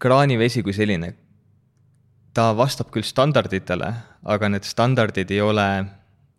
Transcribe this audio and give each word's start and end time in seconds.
kraanivesi 0.00 0.62
kui 0.64 0.74
selline, 0.76 1.14
ta 2.36 2.50
vastab 2.56 2.90
küll 2.92 3.06
standarditele, 3.06 3.90
aga 4.28 4.50
need 4.52 4.66
standardid 4.68 5.30
ei 5.32 5.40
ole 5.40 5.68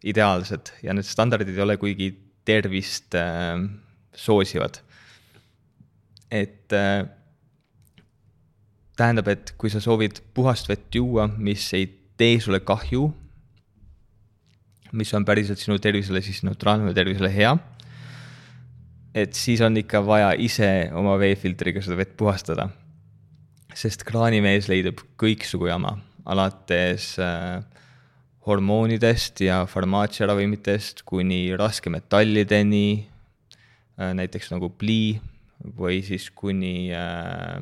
ideaalsed 0.05 0.73
ja 0.85 0.93
need 0.93 1.07
standardid 1.07 1.55
ei 1.55 1.63
ole 1.65 1.77
kuigi 1.81 2.11
tervist 2.45 3.17
äh, 3.17 3.57
soosivad. 4.13 4.83
et 6.31 6.73
äh, 6.75 7.07
tähendab, 8.97 9.29
et 9.31 9.53
kui 9.57 9.71
sa 9.71 9.79
soovid 9.81 10.19
puhast 10.35 10.67
vett 10.69 10.93
juua, 10.93 11.29
mis 11.37 11.69
ei 11.77 11.87
tee 12.17 12.39
sulle 12.43 12.59
kahju, 12.65 13.07
mis 14.97 15.13
on 15.13 15.25
päriselt 15.25 15.61
sinu 15.61 15.77
tervisele 15.79 16.21
siis 16.25 16.41
neutraalne 16.43 16.89
või 16.89 16.97
tervisele 16.97 17.31
hea, 17.31 17.53
et 19.17 19.37
siis 19.37 19.61
on 19.65 19.77
ikka 19.79 20.01
vaja 20.05 20.33
ise 20.37 20.89
oma 20.97 21.15
veefiltriga 21.21 21.81
seda 21.85 21.97
vett 21.99 22.17
puhastada. 22.19 22.67
Sest 23.77 24.05
kraanivees 24.07 24.69
leidub 24.71 25.03
kõiksugu 25.21 25.69
jama, 25.69 25.97
alates 26.25 27.13
äh, 27.21 27.61
hormoonidest 28.47 29.43
ja 29.45 29.61
farmaatsiaravimitest 29.69 31.03
kuni 31.07 31.41
raskemetallideni 31.59 32.87
äh,, 33.03 34.13
näiteks 34.17 34.53
nagu 34.53 34.71
plii 34.73 35.17
või 35.77 35.99
siis 36.05 36.29
kuni 36.33 36.89
äh, 36.95 37.59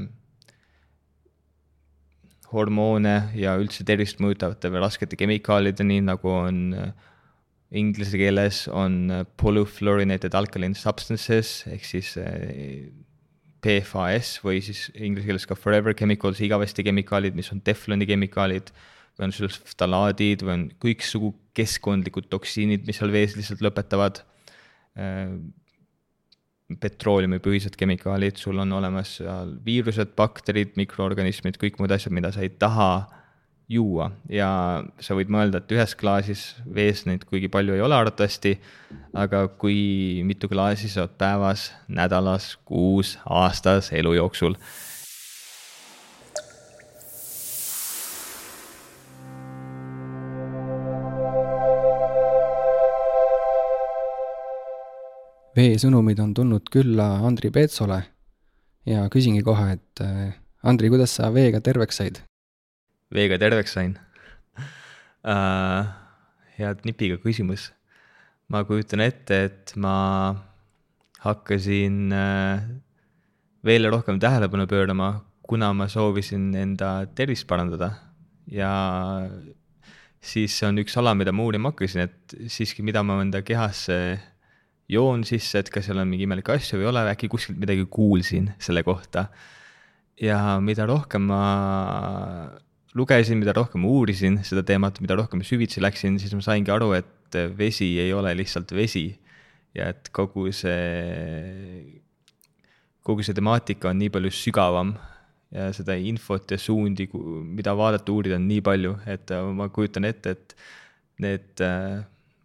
hormoone 2.54 3.16
ja 3.36 3.56
üldse 3.60 3.84
tervist 3.88 4.22
mõjutavate 4.24 4.72
või 4.72 4.84
raskete 4.84 5.18
kemikaalideni, 5.20 6.00
nagu 6.06 6.32
on 6.32 6.62
äh, 6.78 6.94
inglise 7.76 8.20
keeles 8.20 8.66
on 8.72 9.00
äh, 9.12 9.26
polyfluorinated 9.42 10.36
alkaline 10.38 10.78
substances 10.78 11.64
ehk 11.72 11.88
siis 11.88 12.14
äh, 12.22 12.88
PFAS 13.66 14.38
või 14.46 14.62
siis 14.64 14.88
inglise 14.94 15.26
keeles 15.28 15.48
ka 15.50 15.58
forever 15.58 15.96
chemicals, 15.98 16.42
igavesti 16.46 16.86
kemikaalid, 16.86 17.36
mis 17.38 17.50
on 17.56 17.64
tefloni 17.66 18.08
kemikaalid 18.10 18.72
või 19.16 19.30
on 19.30 19.36
sulftalaadid 19.36 20.46
või 20.46 20.54
on 20.54 20.66
kõiksugu 20.84 21.34
keskkondlikud 21.58 22.30
toksiinid, 22.30 22.86
mis 22.88 23.00
seal 23.00 23.14
vees 23.16 23.38
lihtsalt 23.38 23.64
lõpetavad 23.66 24.22
petrooleumipõhised 26.82 27.76
kemikaalid, 27.78 28.40
sul 28.42 28.60
on 28.62 28.72
olemas 28.74 29.18
seal 29.20 29.54
viirused, 29.66 30.16
bakterid, 30.18 30.74
mikroorganismid, 30.80 31.60
kõik 31.62 31.78
muud 31.80 31.94
asjad, 31.94 32.16
mida 32.16 32.32
sa 32.34 32.44
ei 32.46 32.50
taha 32.50 32.90
juua 33.70 34.12
ja 34.30 34.50
sa 35.02 35.18
võid 35.18 35.32
mõelda, 35.34 35.62
et 35.62 35.72
ühes 35.74 35.96
klaasis 35.98 36.44
vees 36.70 37.06
neid 37.10 37.26
kuigi 37.26 37.50
palju 37.52 37.74
ei 37.76 37.82
ole 37.82 37.98
arvatavasti, 37.98 38.56
aga 39.18 39.48
kui 39.62 40.22
mitu 40.26 40.50
klaasi 40.52 40.90
sa 40.92 41.06
oled 41.06 41.16
päevas, 41.18 41.72
nädalas, 41.88 42.56
kuus, 42.66 43.16
aastas, 43.26 43.92
elu 43.96 44.14
jooksul 44.20 44.60
veesõnumid 55.56 56.20
on 56.20 56.34
tulnud 56.36 56.70
külla 56.72 57.16
Andri 57.26 57.52
Peetsole 57.52 58.02
ja 58.86 59.08
küsingi 59.10 59.42
kohe, 59.46 59.78
et 59.78 60.06
Andri, 60.66 60.92
kuidas 60.92 61.16
sa 61.18 61.32
veega 61.34 61.62
terveks 61.64 62.02
said? 62.02 62.24
Veega 63.14 63.38
terveks 63.42 63.78
sain 63.78 63.98
uh,? 65.26 65.86
head 66.58 66.86
nipiga 66.88 67.18
küsimus. 67.20 67.72
ma 68.48 68.64
kujutan 68.64 69.02
ette, 69.04 69.40
et 69.50 69.74
ma 69.82 69.96
hakkasin 71.26 72.14
uh, 72.14 72.62
veel 73.66 73.90
rohkem 73.90 74.20
tähelepanu 74.22 74.68
pöörama, 74.70 75.10
kuna 75.46 75.74
ma 75.74 75.88
soovisin 75.90 76.52
enda 76.56 77.08
tervist 77.18 77.48
parandada 77.50 77.92
ja 78.52 78.70
siis 80.22 80.56
on 80.66 80.78
üks 80.82 80.96
ala, 81.02 81.16
mida 81.18 81.34
ma 81.34 81.46
uurima 81.46 81.74
hakkasin, 81.74 82.06
et 82.06 82.38
siiski, 82.52 82.86
mida 82.86 83.04
ma 83.06 83.18
enda 83.24 83.42
kehasse 83.46 83.98
joon 84.92 85.26
sisse, 85.26 85.60
et 85.60 85.72
kas 85.74 85.88
seal 85.90 86.02
on 86.02 86.10
mingi 86.10 86.28
imelikke 86.28 86.54
asju 86.54 86.80
või 86.80 86.86
ei 86.86 86.92
ole, 86.92 87.06
äkki 87.10 87.30
kuskilt 87.32 87.58
midagi 87.62 87.88
kuulsin 87.90 88.52
selle 88.62 88.86
kohta. 88.86 89.30
ja 90.22 90.60
mida 90.64 90.86
rohkem 90.88 91.26
ma 91.28 91.42
lugesin, 92.96 93.40
mida 93.42 93.54
rohkem 93.56 93.86
uurisin 93.88 94.40
seda 94.48 94.64
teemat, 94.66 95.02
mida 95.04 95.18
rohkem 95.20 95.44
süvitsi 95.46 95.84
läksin, 95.84 96.20
siis 96.22 96.34
ma 96.38 96.44
saingi 96.46 96.72
aru, 96.74 96.94
et 96.98 97.40
vesi 97.58 97.92
ei 98.00 98.14
ole 98.16 98.36
lihtsalt 98.38 98.72
vesi. 98.76 99.08
ja 99.76 99.90
et 99.92 100.08
kogu 100.16 100.48
see, 100.56 102.00
kogu 103.04 103.26
see 103.28 103.36
temaatika 103.36 103.90
on 103.90 103.98
nii 104.00 104.08
palju 104.14 104.30
sügavam 104.32 104.94
ja 105.52 105.66
seda 105.76 105.98
infot 106.00 106.52
ja 106.52 106.58
suundi, 106.60 107.10
mida 107.58 107.74
vaadata, 107.76 108.14
uurida 108.14 108.40
on 108.40 108.48
nii 108.48 108.62
palju, 108.64 108.94
et 109.12 109.34
ma 109.56 109.68
kujutan 109.76 110.08
ette, 110.08 110.32
et 110.32 110.56
need 111.20 111.64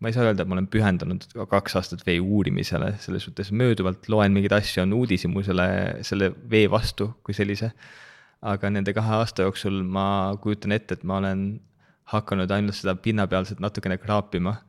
ma 0.00 0.08
ei 0.08 0.16
saa 0.16 0.26
öelda, 0.26 0.44
et 0.44 0.48
ma 0.48 0.56
olen 0.56 0.68
pühendunud 0.72 1.26
kaks 1.50 1.76
aastat 1.78 2.04
vee 2.06 2.18
uurimisele, 2.20 2.94
selles 3.04 3.26
suhtes 3.28 3.50
mööduvalt 3.52 4.08
loen 4.12 4.32
mingeid 4.34 4.54
asju, 4.56 4.84
on 4.86 4.94
uudishimu 4.96 5.44
selle, 5.44 5.66
selle 6.06 6.32
vee 6.50 6.70
vastu 6.72 7.10
kui 7.26 7.36
sellise. 7.36 7.70
Aga 8.40 8.70
nende 8.72 8.94
kahe 8.96 9.18
aasta 9.20 9.44
jooksul 9.44 9.82
ma 9.84 10.36
kujutan 10.40 10.72
ette, 10.72 10.96
et 10.96 11.04
ma 11.04 11.18
olen 11.20 11.44
hakanud 12.10 12.50
ainult 12.50 12.78
seda 12.78 12.96
pinnapealset 12.96 13.60
natukene 13.62 14.00
kraapima. 14.00 14.60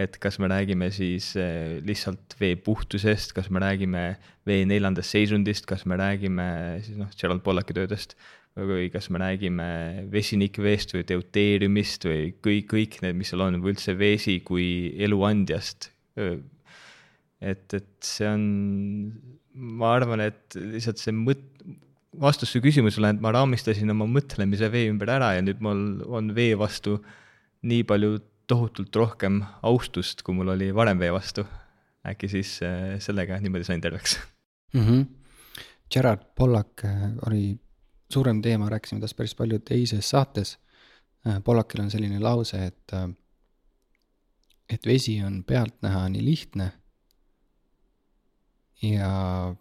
et 0.00 0.14
kas 0.16 0.38
me 0.40 0.48
räägime 0.48 0.86
siis 0.94 1.34
eh, 1.36 1.76
lihtsalt 1.84 2.36
vee 2.40 2.54
puhtusest, 2.56 3.34
kas 3.36 3.50
me 3.52 3.60
räägime 3.60 4.16
vee 4.48 4.62
neljandast 4.64 5.12
seisundist, 5.12 5.66
kas 5.68 5.84
me 5.84 5.98
räägime 6.00 6.46
siis 6.86 6.96
noh, 6.96 7.10
Gerald 7.20 7.42
Pollaki 7.44 7.74
töödest 7.76 8.14
või 8.56 8.88
kas 8.90 9.10
me 9.12 9.20
räägime 9.20 9.66
vesinikveest 10.10 10.94
või 10.94 11.04
deuteeriumist 11.10 12.06
või 12.08 12.32
kõik, 12.42 12.70
kõik 12.70 12.96
need, 13.04 13.18
mis 13.18 13.34
seal 13.34 13.44
on, 13.44 13.60
või 13.60 13.74
üldse 13.74 13.96
vesi 13.98 14.38
kui 14.46 14.94
eluandjast. 15.04 15.90
et, 16.16 17.66
et 17.74 17.92
see 18.06 18.30
on, 18.30 18.48
ma 19.52 19.94
arvan, 19.98 20.24
et 20.24 20.56
lihtsalt 20.56 21.02
see 21.02 21.12
mõt-, 21.12 21.49
vastus 22.18 22.50
su 22.50 22.60
küsimusele, 22.62 23.12
et 23.14 23.22
ma 23.22 23.32
raamistasin 23.34 23.92
oma 23.92 24.06
mõtlemise 24.10 24.70
vee 24.72 24.88
ümber 24.90 25.12
ära 25.14 25.34
ja 25.36 25.44
nüüd 25.44 25.60
mul 25.62 26.02
on 26.10 26.32
vee 26.34 26.56
vastu 26.58 26.98
nii 27.62 27.84
palju 27.86 28.18
tohutult 28.50 28.96
rohkem 28.96 29.40
austust, 29.66 30.24
kui 30.26 30.34
mul 30.34 30.50
oli 30.56 30.70
varem 30.74 30.98
vee 30.98 31.12
vastu. 31.14 31.46
äkki 32.00 32.28
siis 32.32 32.62
äh, 32.64 32.96
sellega 32.98 33.36
niimoodi 33.40 33.64
sain 33.64 33.80
terveks 33.80 34.18
mm. 34.72 34.80
-hmm. 34.80 35.04
Gerard 35.92 36.22
Pollack 36.34 36.84
äh, 36.84 37.12
oli 37.26 37.58
suurem 38.12 38.42
teema, 38.42 38.68
rääkisime 38.68 39.00
tast 39.00 39.16
päris 39.16 39.34
palju 39.34 39.58
teises 39.58 40.10
saates. 40.10 40.58
Äh, 41.26 41.42
Pollakil 41.44 41.80
on 41.80 41.90
selline 41.90 42.18
lause, 42.18 42.66
et, 42.66 42.92
et 44.68 44.86
vesi 44.86 45.22
on 45.24 45.44
pealtnäha 45.44 46.08
nii 46.08 46.24
lihtne 46.24 46.72
ja 48.82 49.54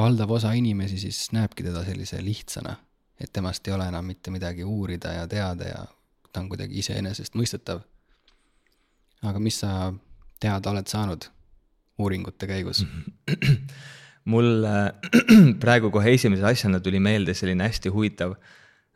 valdav 0.00 0.30
osa 0.30 0.52
inimesi 0.56 0.98
siis 0.98 1.28
näebki 1.36 1.64
teda 1.66 1.84
sellise 1.84 2.22
lihtsana, 2.24 2.74
et 3.20 3.32
temast 3.32 3.68
ei 3.68 3.74
ole 3.76 3.88
enam 3.90 4.06
mitte 4.08 4.32
midagi 4.32 4.64
uurida 4.64 5.12
ja 5.12 5.26
teada 5.28 5.68
ja 5.68 5.84
ta 6.32 6.40
on 6.40 6.48
kuidagi 6.48 6.78
iseenesestmõistetav. 6.80 7.82
aga 9.22 9.38
mis 9.38 9.60
sa 9.60 9.92
teada 10.40 10.70
oled 10.70 10.86
saanud 10.88 11.26
uuringute 12.00 12.46
käigus 12.48 12.80
mul 14.32 14.64
praegu 15.64 15.90
kohe 15.90 16.14
esimese 16.14 16.46
asjana 16.48 16.80
tuli 16.80 17.00
meelde 17.00 17.34
selline 17.34 17.68
hästi 17.68 17.92
huvitav 17.92 18.36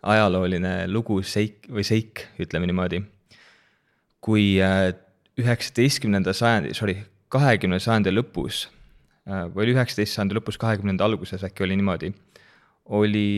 ajalooline 0.03 0.87
lugu, 0.89 1.23
seik 1.23 1.69
või 1.69 1.85
seik, 1.85 2.27
ütleme 2.41 2.69
niimoodi. 2.69 3.03
kui 4.21 4.57
äh, 4.63 4.95
üheksateistkümnenda 5.41 6.33
sajandi, 6.33 6.75
sorry, 6.75 6.97
kahekümnenda 7.29 7.83
sajandi 7.83 8.13
lõpus 8.13 8.67
äh, 8.67 8.84
või 9.25 9.65
oli 9.65 9.75
üheksateist 9.75 10.17
sajandi 10.19 10.37
lõpus, 10.37 10.59
kahekümnenda 10.61 11.07
alguses 11.07 11.45
äkki 11.47 11.65
oli 11.65 11.79
niimoodi, 11.81 12.11
oli 12.93 13.29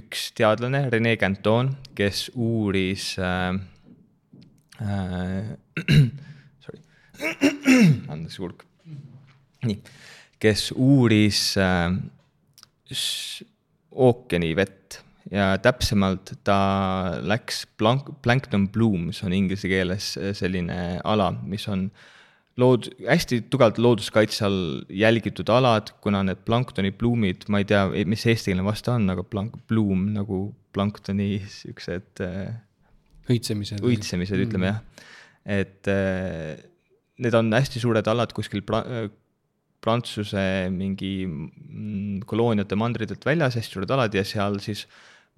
üks 0.00 0.30
teadlane, 0.34 0.88
Rene 0.90 1.14
Canton, 1.20 1.70
kes 1.94 2.28
uuris 2.34 3.12
äh, 3.22 3.54
äh, 4.82 5.52
sorry, 6.64 6.82
andeks 8.12 8.40
kurk, 8.40 8.66
nii. 9.66 9.78
Kes 10.40 10.70
uuris 10.72 11.52
äh, 11.60 11.92
ookeanivett. 13.90 15.02
Ja 15.30 15.52
täpsemalt 15.62 16.32
ta 16.42 16.56
läks 17.22 17.60
plank-, 17.78 18.08
plankton 18.24 18.64
blooms 18.72 19.20
on 19.22 19.34
inglise 19.36 19.68
keeles 19.70 20.14
selline 20.34 20.96
ala, 21.06 21.28
mis 21.46 21.68
on 21.70 21.84
lood-, 22.60 22.90
hästi 23.06 23.42
tugevalt 23.52 23.80
looduskaitse 23.82 24.44
all 24.46 24.62
jälgitud 24.92 25.50
alad, 25.52 25.92
kuna 26.04 26.22
need 26.26 26.42
planktoni 26.46 26.92
pluumid, 26.96 27.46
ma 27.52 27.62
ei 27.62 27.68
tea, 27.68 27.86
mis 28.08 28.26
eestikeelne 28.28 28.64
vaste 28.66 28.92
on, 28.92 29.08
aga 29.12 29.24
plank-, 29.26 29.58
pluum 29.70 30.10
nagu 30.14 30.42
planktoni 30.76 31.40
siuksed 31.50 32.22
äh, 32.26 32.52
õitsemised. 33.30 33.82
õitsemised, 33.86 34.44
ütleme 34.46 34.68
mm. 34.68 34.74
jah. 34.74 35.08
et 35.60 35.90
äh, 35.90 36.60
need 37.20 37.36
on 37.36 37.52
hästi 37.54 37.82
suured 37.82 38.06
alad 38.10 38.34
kuskil 38.36 38.64
Prantsuse 39.80 40.42
mingi 40.68 41.24
mm, 41.24 42.26
kolooniate 42.28 42.76
mandritelt 42.76 43.24
väljas, 43.24 43.56
hästi 43.56 43.78
suured 43.78 43.94
alad 43.94 44.14
ja 44.16 44.24
seal 44.28 44.58
siis 44.60 44.84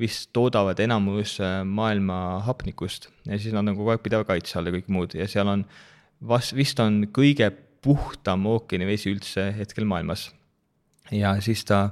vist 0.01 0.33
toodavad 0.35 0.81
enamus 0.83 1.37
äh, 1.45 1.61
maailma 1.69 2.43
hapnikust 2.47 3.11
ja 3.29 3.39
siis 3.39 3.55
nad 3.55 3.69
on 3.69 3.79
kogu 3.79 3.93
aeg 3.93 4.03
pideva 4.05 4.27
kaitse 4.27 4.59
all 4.59 4.69
ja 4.71 4.75
kõik 4.75 4.91
muud 4.93 5.15
ja 5.19 5.29
seal 5.31 5.51
on 5.53 5.65
vas-, 6.29 6.53
vist 6.57 6.81
on 6.83 7.03
kõige 7.15 7.51
puhtam 7.83 8.47
ookeanivesi 8.47 9.11
üldse 9.11 9.49
hetkel 9.57 9.87
maailmas. 9.89 10.31
ja 11.11 11.35
siis 11.43 11.65
ta 11.69 11.91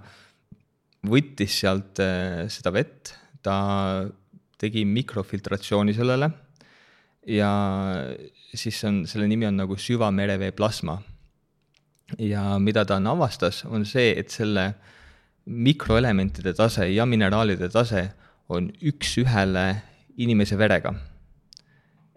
võttis 1.06 1.60
sealt 1.62 2.00
äh, 2.02 2.46
seda 2.52 2.72
vett, 2.72 3.14
ta 3.42 4.06
tegi 4.60 4.84
mikrofiltratsiooni 4.84 5.94
sellele 5.96 6.30
ja 7.26 7.50
siis 8.54 8.78
on, 8.84 9.04
selle 9.08 9.28
nimi 9.28 9.48
on 9.48 9.56
nagu 9.60 9.76
süvamerevee 9.76 10.52
plasma. 10.52 11.00
ja 12.18 12.58
mida 12.58 12.84
ta 12.84 12.96
avastas, 12.96 13.64
on 13.64 13.84
see, 13.86 14.14
et 14.18 14.30
selle 14.30 14.74
mikroelementide 15.46 16.52
tase 16.54 16.88
ja 16.90 17.06
mineraalide 17.06 17.68
tase 17.68 18.10
on 18.48 18.70
üks-ühele 18.82 19.82
inimese 20.16 20.58
verega. 20.58 20.94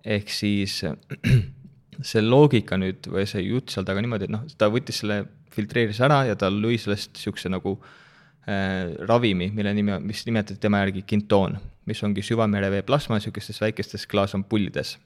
ehk 0.04 0.30
siis 0.30 0.84
see 2.02 2.24
loogika 2.24 2.78
nüüd 2.80 3.10
või 3.12 3.26
see 3.30 3.44
jutt 3.46 3.74
seal 3.74 3.86
taga 3.88 4.02
niimoodi, 4.04 4.30
et 4.30 4.34
noh, 4.34 4.46
ta 4.58 4.70
võttis 4.74 5.02
selle, 5.04 5.24
filtreeris 5.54 6.02
ära 6.04 6.24
ja 6.30 6.38
ta 6.40 6.50
lõi 6.52 6.80
sellest 6.82 7.14
niisuguse 7.18 7.52
nagu 7.54 7.76
äh, 7.78 8.94
ravimi, 9.10 9.52
mille 9.56 9.74
nimi 9.78 10.00
mis 10.04 10.24
nimetati 10.28 10.60
tema 10.62 10.84
järgi 10.84 11.06
kintoon, 11.08 11.58
mis 11.90 12.04
ongi 12.06 12.26
süvamerevee 12.26 12.86
plasma 12.88 13.20
niisugustes 13.20 13.62
väikestes 13.62 14.08
klaasampullides. 14.10 14.98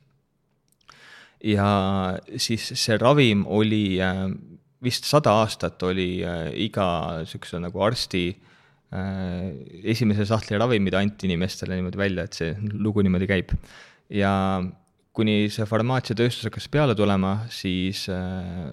ja 1.43 1.67
siis 2.37 2.71
see 2.73 2.97
ravim 2.97 3.45
oli 3.45 3.99
äh, 4.01 4.25
vist 4.83 5.05
sada 5.09 5.33
aastat 5.41 5.83
oli 5.83 6.23
äh, 6.25 6.49
iga 6.67 6.87
niisuguse 7.21 7.59
nagu 7.61 7.81
arsti 7.83 8.25
äh, 8.31 9.51
esimese 9.83 10.25
sahtli 10.25 10.57
ravim, 10.57 10.83
mida 10.85 11.01
anti 11.01 11.27
inimestele 11.29 11.77
niimoodi 11.77 12.01
välja, 12.01 12.25
et 12.25 12.37
see 12.37 12.53
lugu 12.73 13.03
niimoodi 13.05 13.29
käib. 13.29 13.55
ja 14.09 14.33
kuni 15.17 15.47
see 15.53 15.65
farmaatsiatööstus 15.65 16.49
hakkas 16.49 16.69
peale 16.69 16.95
tulema, 16.97 17.39
siis 17.53 18.05
äh, 18.13 18.69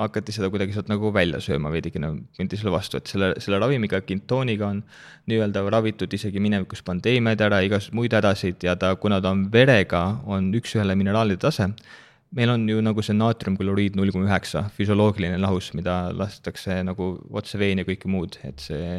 hakati 0.00 0.32
seda 0.32 0.48
kuidagi 0.52 0.74
sealt 0.74 0.88
nagu 0.90 1.10
välja 1.12 1.40
sööma 1.44 1.70
veidikene, 1.72 2.12
mindi 2.38 2.58
selle 2.58 2.72
vastu, 2.72 3.00
et 3.00 3.10
selle, 3.10 3.32
selle 3.42 3.60
ravimiga, 3.60 4.00
kintooniga 4.06 4.70
on 4.72 4.82
nii-öelda 5.30 5.64
ravitud 5.74 6.12
isegi 6.16 6.40
minevikus 6.42 6.84
pandeemiaid 6.86 7.42
ära, 7.44 7.60
igasuguseid 7.66 7.98
muid 7.98 8.16
hädasid 8.16 8.64
ja 8.64 8.76
ta, 8.80 8.94
kuna 9.00 9.20
ta 9.20 9.34
on 9.34 9.46
verega, 9.52 10.04
on 10.24 10.52
üks-ühele 10.56 10.96
mineraalide 10.98 11.42
tase, 11.44 11.68
meil 12.36 12.50
on 12.52 12.66
ju 12.68 12.78
nagu 12.84 13.02
see 13.02 13.16
naatriumkloriid 13.16 13.96
null 13.98 14.12
koma 14.14 14.28
üheksa, 14.28 14.64
füsioloogiline 14.76 15.38
lahus, 15.42 15.72
mida 15.74 15.96
lastakse 16.14 16.76
nagu 16.86 17.12
otse 17.36 17.58
veeni 17.58 17.82
ja 17.82 17.88
kõike 17.88 18.10
muud, 18.12 18.38
et 18.46 18.62
see, 18.62 18.92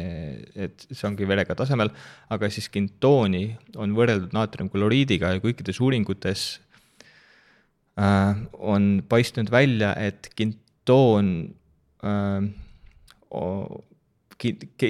et 0.66 0.84
see 0.90 1.06
ongi 1.08 1.28
verega 1.28 1.56
tasemel, 1.56 1.92
aga 2.32 2.50
siis 2.52 2.68
kintooni 2.72 3.44
on 3.80 3.96
võrreldud 3.96 4.36
naatriumkloriidiga 4.36 5.32
ja 5.32 5.44
kõikides 5.44 5.80
uuringutes 5.80 6.44
äh, 7.96 8.36
on 8.60 8.92
paistnud 9.08 9.52
välja, 9.52 9.94
et 9.96 10.28
kintoon 10.36 11.32
äh, 12.04 12.50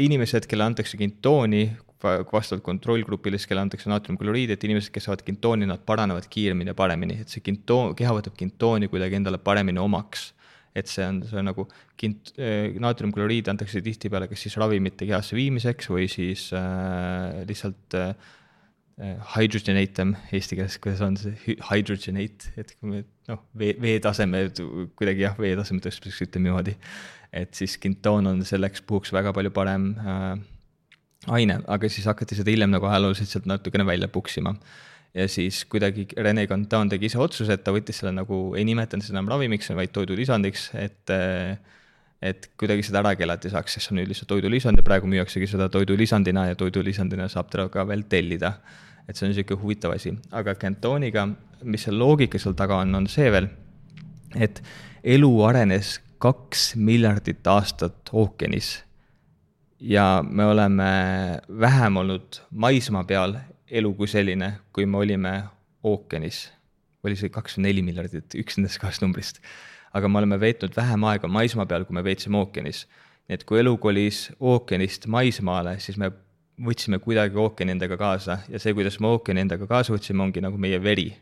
inimesed, 0.02 0.50
kellele 0.50 0.72
antakse 0.72 0.98
kintooni, 0.98 1.66
vastavalt 2.02 2.64
kontrollgrupile, 2.66 3.38
siis 3.38 3.50
kelle 3.50 3.62
antakse 3.64 3.90
naatriumkloriidi, 3.90 4.56
et 4.56 4.66
inimesed, 4.66 4.92
kes 4.94 5.08
saavad 5.08 5.24
kintooni, 5.26 5.68
nad 5.68 5.82
paranevad 5.86 6.26
kiiremini 6.30 6.72
ja 6.72 6.78
paremini, 6.78 7.20
et 7.22 7.32
see 7.32 7.44
kintoon, 7.44 7.96
keha 7.98 8.14
võtab 8.18 8.36
kintooni 8.38 8.90
kuidagi 8.92 9.18
endale 9.20 9.40
paremini 9.42 9.82
omaks. 9.82 10.32
et 10.72 10.88
see 10.88 11.04
on, 11.04 11.18
see 11.28 11.36
on 11.36 11.44
nagu 11.44 11.66
kint-, 12.00 12.30
äh, 12.40 12.72
naatriumkloriidi 12.80 13.50
antakse 13.52 13.82
tihtipeale 13.84 14.24
kas 14.30 14.40
siis 14.40 14.54
ravimite 14.56 15.04
kehasse 15.04 15.36
viimiseks 15.36 15.90
või 15.92 16.06
siis 16.08 16.46
äh, 16.56 17.42
lihtsalt 17.44 17.96
äh, 17.98 18.14
äh 18.96 19.18
hydrogenate 19.34 20.06
eesti 20.32 20.56
keeles, 20.56 20.78
kuidas 20.80 21.02
on 21.04 21.18
see 21.20 21.58
hydrogenate, 21.68 22.54
et 22.56 22.72
kui 22.78 22.88
me 22.88 23.02
noh, 23.28 23.42
vee, 23.52 23.74
veetaseme 23.84 24.46
kuidagi 24.96 25.26
jah, 25.26 25.36
veetaseme 25.36 25.84
tõstmiseks 25.84 26.24
ütleme 26.24 26.48
niimoodi. 26.48 26.78
et 27.32 27.52
siis 27.52 27.76
kintoon 27.76 28.32
on 28.32 28.42
selleks 28.44 28.80
puhuks 28.88 29.12
väga 29.12 29.36
palju 29.36 29.52
parem 29.52 29.92
äh, 30.00 30.40
aine, 31.30 31.58
aga 31.70 31.90
siis 31.92 32.06
hakati 32.10 32.38
seda 32.38 32.50
hiljem 32.50 32.72
nagu 32.72 32.88
ajalooliselt 32.88 33.30
sealt 33.30 33.46
natukene 33.50 33.86
välja 33.86 34.08
puksima. 34.08 34.54
ja 35.14 35.28
siis 35.28 35.64
kuidagi 35.68 36.06
Rene 36.16 36.46
Contan 36.46 36.88
tegi 36.88 37.06
ise 37.06 37.18
otsuse, 37.20 37.52
et 37.52 37.64
ta 37.64 37.72
võttis 37.74 37.98
selle 38.00 38.14
nagu, 38.16 38.54
ei 38.56 38.64
nimetanud 38.64 39.04
seda 39.04 39.18
enam 39.18 39.28
ravimiks, 39.34 39.68
vaid 39.76 39.92
toidulisandiks, 39.92 40.70
et 40.74 41.12
et 42.22 42.46
kuidagi 42.56 42.84
seda 42.86 43.00
ära 43.02 43.16
keelata 43.18 43.48
ei 43.48 43.52
saaks, 43.52 43.74
sest 43.74 43.88
see 43.88 43.92
on 43.94 43.98
nüüd 43.98 44.12
lihtsalt 44.12 44.30
toidulisand 44.30 44.78
ja 44.78 44.84
praegu 44.86 45.08
müüaksegi 45.10 45.48
seda 45.50 45.66
toidulisandina 45.74 46.46
ja 46.52 46.58
toidulisandina 46.58 47.26
saab 47.28 47.50
teda 47.50 47.66
ka 47.68 47.84
veel 47.88 48.06
tellida. 48.08 48.54
et 49.08 49.18
see 49.18 49.26
on 49.26 49.32
niisugune 49.32 49.58
huvitav 49.58 49.92
asi, 49.96 50.12
aga 50.30 50.54
Cantoniga, 50.54 51.26
mis 51.64 51.82
see 51.82 51.92
loogika 51.92 52.38
seal 52.38 52.54
taga 52.54 52.78
on, 52.84 52.94
on 52.94 53.08
see 53.10 53.26
veel, 53.34 53.48
et 54.38 54.62
elu 55.02 55.30
arenes 55.44 55.98
kaks 56.22 56.76
miljardit 56.78 57.46
aastat 57.50 58.12
ookeanis 58.14 58.76
ja 59.82 60.24
me 60.30 60.44
oleme 60.44 60.84
vähem 61.60 61.96
olnud 61.96 62.38
maismaa 62.50 63.04
peal 63.04 63.34
elu 63.70 63.94
kui 63.94 64.08
selline, 64.08 64.52
kui 64.72 64.86
me 64.86 64.96
olime 64.96 65.42
ookeanis. 65.82 66.52
oli 67.02 67.16
see 67.18 67.32
kaks 67.34 67.56
või 67.58 67.64
neli 67.66 67.82
miljardit, 67.82 68.36
üks 68.38 68.58
nendest 68.58 68.78
kahest 68.78 69.02
numbrist. 69.02 69.40
aga 69.92 70.08
me 70.08 70.18
oleme 70.18 70.38
veetnud 70.40 70.76
vähem 70.76 71.04
aega 71.04 71.28
maismaa 71.28 71.66
peal, 71.66 71.84
kui 71.84 71.94
me 71.94 72.04
veetsime 72.04 72.38
ookeanis. 72.38 72.86
nii 73.28 73.34
et 73.34 73.44
kui 73.44 73.58
elu 73.58 73.76
kolis 73.78 74.28
ookeanist 74.38 75.06
maismaale, 75.06 75.78
siis 75.80 75.98
me 75.98 76.12
võtsime 76.62 76.98
kuidagi 77.02 77.36
ookeani 77.36 77.74
endaga 77.74 77.96
kaasa 77.96 78.38
ja 78.48 78.58
see, 78.58 78.74
kuidas 78.74 79.00
me 79.00 79.10
ookeani 79.10 79.48
endaga 79.48 79.66
kaasa 79.66 79.94
võtsime, 79.96 80.22
ongi 80.22 80.40
nagu 80.40 80.58
meie 80.58 80.82
veri. 80.82 81.12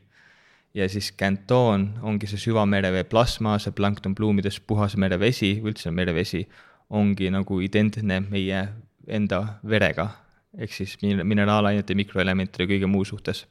ja 0.75 0.89
siis 0.89 1.15
Canton 1.17 1.95
ongi 2.03 2.27
see 2.27 2.39
süvamerevee 2.39 3.05
plasma, 3.05 3.59
see 3.59 3.73
planktonpluumides 3.73 4.61
puhas 4.61 4.97
merevesi, 4.97 5.63
üldse 5.65 5.91
merevesi 5.91 6.49
ongi 6.91 7.31
nagu 7.33 7.61
identne 7.63 8.21
meie 8.25 8.65
enda 9.11 9.41
verega, 9.67 10.09
ehk 10.59 10.75
siis 10.75 10.97
mineraalainete, 11.03 11.95
mikroelementide 11.99 12.67
ja 12.67 12.71
kõige 12.73 12.91
muu 12.91 13.05
suhtes. 13.07 13.47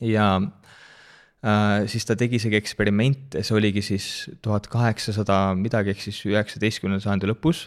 ja 0.00 0.26
äh, 0.40 1.86
siis 1.86 2.04
ta 2.08 2.16
tegi 2.16 2.38
isegi 2.40 2.56
eksperimente, 2.56 3.42
see 3.42 3.56
oligi 3.56 3.82
siis 3.82 4.06
tuhat 4.42 4.68
kaheksasada 4.72 5.54
midagi, 5.56 5.92
ehk 5.92 6.04
siis 6.04 6.20
üheksateistkümnenda 6.28 7.04
sajandi 7.04 7.32
lõpus 7.32 7.66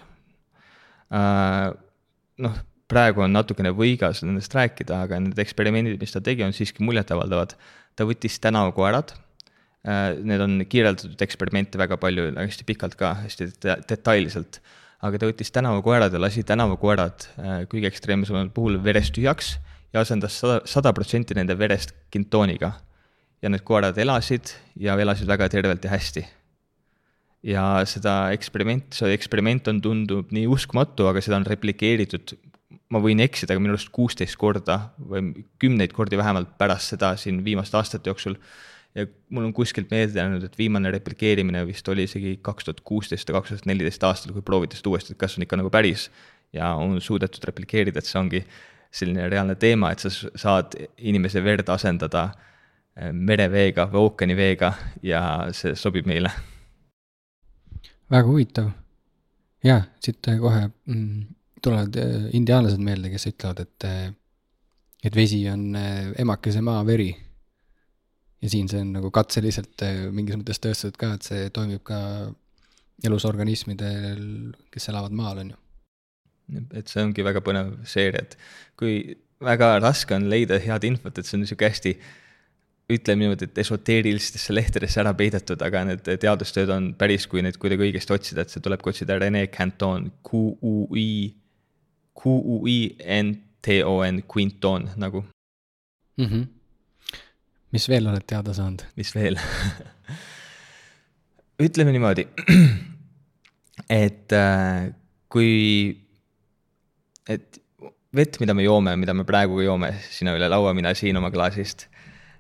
äh,. 1.14 1.74
noh, 2.38 2.58
praegu 2.92 3.26
on 3.26 3.34
natukene 3.34 3.74
võigas 3.74 4.22
nendest 4.26 4.54
rääkida, 4.54 5.02
aga 5.08 5.20
need 5.22 5.40
eksperimendid, 5.42 5.98
mis 6.02 6.14
ta 6.14 6.22
tegi, 6.22 6.46
on 6.46 6.54
siiski 6.54 6.86
muljetavaldavad. 6.86 7.58
ta 7.96 8.06
võttis 8.06 8.38
tänavakoerad 8.44 9.16
need 9.86 10.42
on 10.42 10.58
kirjeldatud 10.70 11.22
eksperimente 11.22 11.78
väga 11.78 11.98
palju, 12.02 12.32
hästi 12.40 12.66
pikalt 12.68 12.98
ka, 13.00 13.14
hästi 13.26 13.52
detailselt. 13.90 14.62
aga 15.06 15.20
ta 15.22 15.28
võttis 15.30 15.52
tänavakoerad 15.54 16.14
ja 16.16 16.20
lasi 16.20 16.42
tänavakoerad 16.48 17.26
äh, 17.38 17.58
kõige 17.70 17.92
ekstreemsemal 17.92 18.48
puhul 18.56 18.80
verest 18.82 19.14
tühjaks 19.14 19.58
ja 19.94 20.02
asendas 20.02 20.40
sada, 20.40 20.62
sada 20.66 20.94
protsenti 20.96 21.36
nende 21.38 21.54
verest 21.60 21.94
kintooniga. 22.12 22.72
ja 23.42 23.50
need 23.52 23.62
koerad 23.68 23.98
elasid 24.02 24.56
ja 24.80 24.96
elasid 24.98 25.28
väga 25.28 25.50
tervelt 25.50 25.84
ja 25.84 25.92
hästi. 25.92 26.26
ja 27.44 27.66
seda 27.86 28.32
eksperiment, 28.34 28.94
see 28.98 29.14
eksperiment 29.14 29.68
on, 29.68 29.82
tundub 29.82 30.32
nii 30.34 30.48
uskumatu, 30.48 31.06
aga 31.12 31.22
seda 31.22 31.38
on 31.38 31.46
replikeeritud 31.46 32.38
ma 32.90 33.02
võin 33.02 33.22
eksida, 33.22 33.54
aga 33.54 33.62
minu 33.62 33.76
arust 33.76 33.92
kuusteist 33.94 34.38
korda 34.42 34.90
või 34.98 35.46
kümneid 35.62 35.94
kordi 35.94 36.18
vähemalt 36.18 36.56
pärast 36.58 36.96
seda 36.96 37.14
siin 37.20 37.44
viimaste 37.46 37.78
aastate 37.78 38.10
jooksul 38.10 38.40
ja 38.96 39.08
mul 39.30 39.50
on 39.50 39.54
kuskilt 39.54 39.92
meelde 39.92 40.20
jäänud, 40.20 40.44
et 40.44 40.58
viimane 40.58 40.92
replikeerimine 40.92 41.66
vist 41.68 41.88
oli 41.92 42.06
isegi 42.08 42.38
kaks 42.42 42.68
tuhat 42.68 42.80
kuusteist 42.88 43.30
või 43.30 43.40
kaks 43.40 43.52
tuhat 43.52 43.68
neliteist 43.70 44.08
aastal, 44.08 44.34
kui 44.36 44.46
prooviti 44.46 44.80
seda 44.80 44.94
uuesti, 44.94 45.14
et 45.14 45.20
kas 45.20 45.36
on 45.38 45.46
ikka 45.46 45.60
nagu 45.60 45.72
päris 45.74 46.08
ja 46.56 46.72
on 46.80 47.02
suudetud 47.02 47.44
replikeerida, 47.50 48.00
et 48.00 48.08
see 48.08 48.20
ongi 48.20 48.42
selline 48.96 49.28
reaalne 49.30 49.58
teema, 49.60 49.92
et 49.92 50.04
sa 50.04 50.12
saad 50.40 50.78
inimese 50.98 51.44
verd 51.44 51.70
asendada 51.74 52.30
eh, 52.96 53.12
mereveega 53.12 53.90
või 53.92 54.06
ookeaniveega 54.08 54.72
ja 55.04 55.22
see 55.52 55.76
sobib 55.76 56.08
meile. 56.08 56.32
väga 58.12 58.28
huvitav. 58.30 58.72
jaa, 59.64 59.82
siit 60.00 60.24
kohe 60.40 60.70
mm, 60.70 61.26
tulevad 61.62 62.00
eh, 62.00 62.30
indiaanlased 62.40 62.80
meelde, 62.80 63.12
kes 63.12 63.28
ütlevad, 63.34 63.60
et, 63.60 63.90
eh, 63.90 64.10
et 65.04 65.16
vesi 65.16 65.44
on 65.52 65.76
emakese 65.76 66.64
maa 66.64 66.86
veri 66.88 67.12
ja 68.46 68.52
siin 68.52 68.70
see 68.70 68.82
on 68.86 68.94
nagu 68.94 69.10
katseliselt 69.14 69.82
äh, 69.86 70.06
mingis 70.14 70.38
mõttes 70.40 70.62
tõestatud 70.62 71.00
ka, 71.02 71.14
et 71.18 71.28
see 71.28 71.48
toimib 71.56 71.84
ka 71.88 72.00
elusorganismidel, 73.06 74.26
kes 74.72 74.90
elavad 74.92 75.16
maal, 75.16 75.42
on 75.44 75.54
ju. 75.54 75.62
et 76.78 76.92
see 76.92 77.02
ongi 77.04 77.26
väga 77.26 77.42
põnev 77.46 77.74
seeria, 77.90 78.22
et 78.22 78.38
kui 78.80 79.18
väga 79.44 79.80
raske 79.82 80.16
on 80.16 80.30
leida 80.32 80.60
head 80.62 80.84
infot, 80.88 81.18
et 81.18 81.26
see 81.28 81.36
on 81.38 81.44
niisugune 81.44 81.72
hästi 81.74 81.94
ütleme 82.96 83.20
niimoodi, 83.24 83.46
et 83.50 83.58
esoteerilistesse 83.64 84.54
lehtedesse 84.54 85.00
ära 85.02 85.14
peidetud, 85.18 85.62
aga 85.66 85.82
need 85.90 86.06
teadustööd 86.22 86.70
on 86.74 86.84
päris, 87.00 87.26
kui 87.30 87.42
neid 87.42 87.58
kuidagi 87.62 87.88
õigesti 87.88 88.14
otsida, 88.14 88.40
et 88.46 88.52
see 88.54 88.62
tulebki 88.64 88.92
otsida 88.92 89.18
Rene 89.18 89.42
Canton, 89.54 90.02
Q-U-I, 90.28 91.10
Q-U-I-N-T-O-N, 92.22 93.36
Quinton 94.30 94.82
nagu 95.02 95.20
mm. 96.18 96.26
-hmm. 96.26 96.44
Mis 97.76 97.90
veel 97.92 98.08
oled 98.12 98.26
teada 98.28 98.56
saanud? 98.56 98.86
mis 99.00 99.12
veel 99.16 99.40
ütleme 101.66 101.94
niimoodi, 101.96 102.28
et 104.04 104.36
äh, 104.36 104.90
kui, 105.32 105.52
et 107.32 107.62
vett, 108.16 108.40
mida 108.42 108.56
me 108.56 108.66
joome, 108.66 108.96
mida 109.00 109.16
me 109.16 109.28
praegu 109.28 109.62
joome 109.64 109.92
sina 110.08 110.36
üle 110.36 110.50
laua, 110.52 110.74
mina 110.76 110.96
siin 110.98 111.20
oma 111.20 111.32
klaasist 111.34 111.90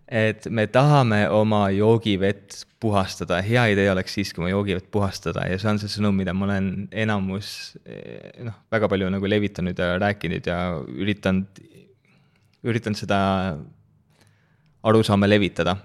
et 0.06 0.46
me 0.54 0.68
tahame 0.70 1.24
oma 1.34 1.65
joogivett 1.74 2.65
puhastada, 2.82 3.39
hea 3.42 3.63
idee 3.74 3.88
oleks 3.89 4.13
siiski 4.13 4.42
oma 4.42 4.51
joogivett 4.51 4.92
puhastada 4.94 5.48
ja 5.50 5.58
see 5.58 5.72
on 5.72 5.80
see 5.82 5.89
sõnum, 5.89 6.18
mida 6.20 6.34
ma 6.38 6.46
olen 6.46 6.68
enamus 6.94 7.48
noh, 8.46 8.60
väga 8.74 8.89
palju 8.92 9.10
nagu 9.15 9.32
levitanud 9.32 9.82
ja 9.82 9.96
rääkinud 10.01 10.50
ja 10.51 10.60
üritanud, 10.94 11.63
üritanud 12.65 13.01
seda 13.01 13.20
arusaama 14.86 15.30
levitada. 15.30 15.77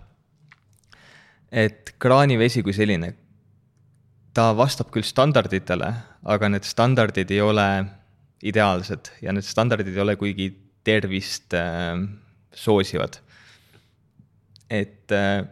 et 1.50 1.96
kraanivesi 1.98 2.62
kui 2.62 2.72
selline, 2.72 3.08
ta 4.32 4.52
vastab 4.54 4.92
küll 4.94 5.02
standarditele, 5.02 5.88
aga 6.22 6.48
need 6.48 6.62
standardid 6.62 7.32
ei 7.34 7.40
ole 7.42 7.66
ideaalsed 8.46 9.10
ja 9.24 9.34
need 9.34 9.42
standardid 9.42 9.90
ei 9.90 10.04
ole 10.04 10.14
kuigi 10.16 10.46
tervist 10.86 11.56
äh, 11.58 11.98
soosivad 12.54 13.18
et 14.70 15.10
äh, 15.12 15.44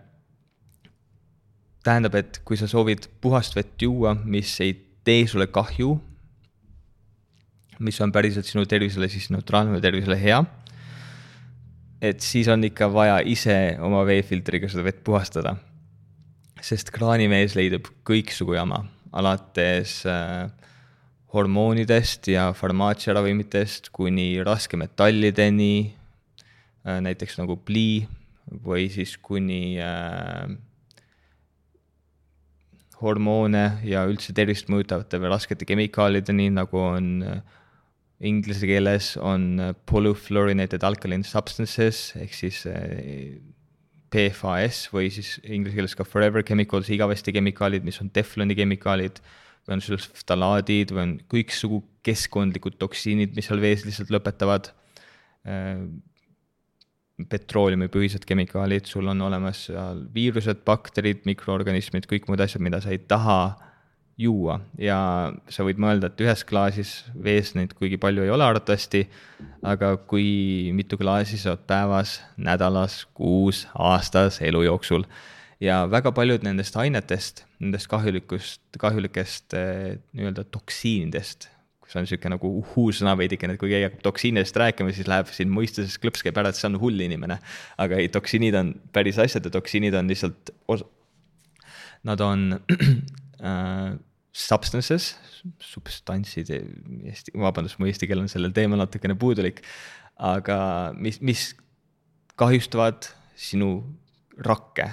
tähendab, 1.83 2.15
et 2.15 2.41
kui 2.47 2.57
sa 2.57 2.69
soovid 2.71 3.09
puhast 3.23 3.57
vett 3.59 3.83
juua, 3.83 4.15
mis 4.25 4.55
ei 4.63 4.77
tee 5.05 5.27
sulle 5.27 5.49
kahju, 5.51 5.97
mis 7.83 7.99
on 8.03 8.15
päriselt 8.15 8.47
sinu 8.47 8.65
tervisele 8.71 9.09
siis 9.11 9.29
neutraalne 9.35 9.75
või 9.75 9.83
tervisele 9.83 10.19
hea, 10.19 10.41
et 12.03 12.21
siis 12.23 12.49
on 12.49 12.63
ikka 12.65 12.89
vaja 12.93 13.19
ise 13.27 13.77
oma 13.85 14.05
veefiltriga 14.07 14.71
seda 14.71 14.85
vett 14.87 15.03
puhastada. 15.05 15.57
sest 16.59 16.91
kraanivees 16.91 17.55
leidub 17.55 17.87
kõiksugu 18.07 18.57
jama, 18.57 18.81
alates 19.15 20.01
äh, 20.11 20.51
hormoonidest 21.33 22.27
ja 22.33 22.49
farmaatsiaravimitest 22.53 23.93
kuni 23.95 24.43
raskemetallideni 24.43 25.75
äh,, 25.87 26.99
näiteks 27.05 27.39
nagu 27.39 27.57
plii 27.63 28.09
või 28.65 28.89
siis 28.91 29.15
kuni 29.23 29.79
äh, 29.79 30.51
hormoone 33.01 33.65
ja 33.87 34.03
üldse 34.11 34.35
tervist 34.35 34.67
mõjutavate 34.73 35.21
või 35.23 35.31
raskete 35.31 35.69
kemikaalideni, 35.69 36.51
nagu 36.59 36.81
on 36.83 37.13
äh, 37.23 37.59
inglise 38.21 38.67
keeles 38.67 39.13
on 39.23 39.61
äh, 39.63 39.75
polyfluorinated 39.87 40.83
alkaline 40.87 41.27
substances 41.27 42.13
ehk 42.19 42.35
siis 42.35 42.65
äh, 42.67 43.39
PFAS 44.11 44.87
või 44.95 45.13
siis 45.13 45.37
inglise 45.45 45.77
keeles 45.77 45.95
ka 45.99 46.07
forever 46.09 46.43
chemicals, 46.43 46.89
igavesti 46.91 47.35
kemikaalid, 47.37 47.85
mis 47.87 48.01
on 48.03 48.11
tefloni 48.11 48.57
kemikaalid 48.59 49.21
või 49.69 49.77
on 49.77 49.85
sul 49.85 50.01
ftalaadid 50.01 50.95
või 50.97 51.05
on 51.05 51.15
kõiksugu 51.31 51.83
keskkondlikud 52.07 52.79
toksiinid, 52.81 53.37
mis 53.37 53.51
seal 53.51 53.61
vees 53.61 53.85
lihtsalt 53.85 54.11
lõpetavad 54.15 54.73
petrooleumipõhised 57.27 58.25
kemikaalid, 58.29 58.87
sul 58.87 59.09
on 59.11 59.21
olemas 59.27 59.65
seal 59.69 60.05
viirused, 60.15 60.63
bakterid, 60.67 61.25
mikroorganismid, 61.27 62.07
kõik 62.11 62.29
muud 62.31 62.43
asjad, 62.45 62.63
mida 62.65 62.81
sa 62.83 62.93
ei 62.95 63.01
taha 63.11 63.41
juua 64.19 64.59
ja 64.81 64.99
sa 65.49 65.65
võid 65.67 65.81
mõelda, 65.81 66.11
et 66.11 66.23
ühes 66.25 66.45
klaasis 66.47 66.93
vees 67.25 67.55
neid 67.55 67.75
kuigi 67.79 68.01
palju 68.01 68.25
ei 68.27 68.33
ole 68.35 68.45
arvatavasti, 68.45 69.05
aga 69.63 69.95
kui 70.11 70.71
mitu 70.75 70.99
klaasi 70.99 71.39
sa 71.39 71.55
oled 71.55 71.67
päevas, 71.71 72.19
nädalas, 72.37 73.05
kuus, 73.15 73.67
aastas, 73.75 74.41
elu 74.43 74.65
jooksul 74.67 75.07
ja 75.63 75.85
väga 75.91 76.13
paljud 76.15 76.47
nendest 76.47 76.77
ainetest, 76.79 77.45
nendest 77.63 77.91
kahjulikust, 77.91 78.63
kahjulikest 78.79 79.55
eh, 79.59 79.95
nii-öelda 80.13 80.49
toksiinidest 80.51 81.51
see 81.89 82.01
on 82.01 82.05
niisugune 82.05 82.35
nagu 82.35 82.51
uhuu-sõna 82.61 83.15
veidikene, 83.17 83.55
et 83.55 83.61
kui 83.61 83.71
keegi 83.73 83.87
hakkab 83.87 84.03
toksiinidest 84.05 84.59
rääkima, 84.61 84.93
siis 84.93 85.09
läheb 85.09 85.31
siin 85.33 85.49
mõistuses 85.53 85.97
klõps 86.01 86.25
käib 86.25 86.37
ära, 86.41 86.53
et 86.53 86.59
see 86.59 86.69
on 86.69 86.77
hull 86.83 87.01
inimene. 87.01 87.39
aga 87.81 88.01
ei, 88.03 88.11
toksiinid 88.13 88.59
on 88.61 88.75
päris 88.93 89.17
asjad 89.25 89.49
ja 89.49 89.55
toksiinid 89.55 89.97
on 89.97 90.11
lihtsalt 90.13 90.53
os-, 90.69 90.85
nad 92.05 92.21
on 92.21 92.61
äh, 93.49 93.97
substances, 94.39 95.13
substantsid, 95.63 96.51
eesti, 97.11 97.35
vabandust, 97.35 97.79
mu 97.81 97.89
eesti 97.91 98.09
keel 98.09 98.23
on 98.23 98.31
sellel 98.31 98.55
teemal 98.55 98.79
natukene 98.85 99.17
puudulik, 99.19 99.65
aga 100.19 100.59
mis, 100.99 101.19
mis 101.25 101.51
kahjustavad 102.39 103.11
sinu 103.39 103.83
rakke 104.47 104.89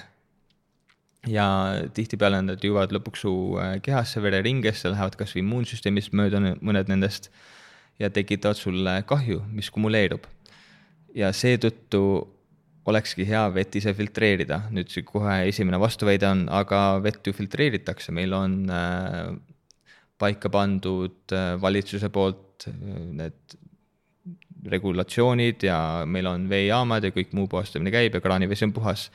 ja 1.29 1.47
tihtipeale 1.93 2.41
nad 2.45 2.61
jõuavad 2.61 2.93
lõpuks 2.93 3.25
su 3.25 3.33
äh, 3.61 3.75
kehasse, 3.85 4.21
vereringesse, 4.21 4.89
lähevad 4.93 5.17
kasvõi 5.19 5.41
immuunsüsteemist 5.43 6.13
mööda 6.17 6.41
mõned 6.41 6.89
nendest 6.91 7.31
ja 8.01 8.09
tekitavad 8.13 8.59
sulle 8.59 8.99
kahju, 9.07 9.41
mis 9.53 9.71
kumuleerub. 9.73 10.25
ja 11.15 11.29
seetõttu 11.31 12.01
olekski 12.85 13.25
hea 13.25 13.43
vett 13.53 13.75
ise 13.79 13.93
filtreerida, 13.97 14.65
nüüd 14.75 14.91
see 14.93 15.05
kohe 15.07 15.41
esimene 15.49 15.79
vastuväide 15.81 16.27
on, 16.29 16.45
aga 16.53 16.99
vett 17.01 17.25
ju 17.25 17.33
filtreeritakse, 17.33 18.13
meil 18.13 18.33
on 18.37 18.57
äh, 18.69 19.31
paika 20.21 20.51
pandud 20.53 21.33
äh, 21.33 21.55
valitsuse 21.61 22.11
poolt 22.13 22.67
need 22.69 23.57
regulatsioonid 24.71 25.65
ja 25.67 25.77
meil 26.09 26.27
on 26.29 26.47
veejaamad 26.49 27.05
ja 27.05 27.13
kõik 27.13 27.33
muu 27.37 27.49
puhastamine 27.51 27.93
käib 27.93 28.15
ja 28.15 28.21
kraanivesi 28.23 28.65
on 28.65 28.73
puhas. 28.75 29.09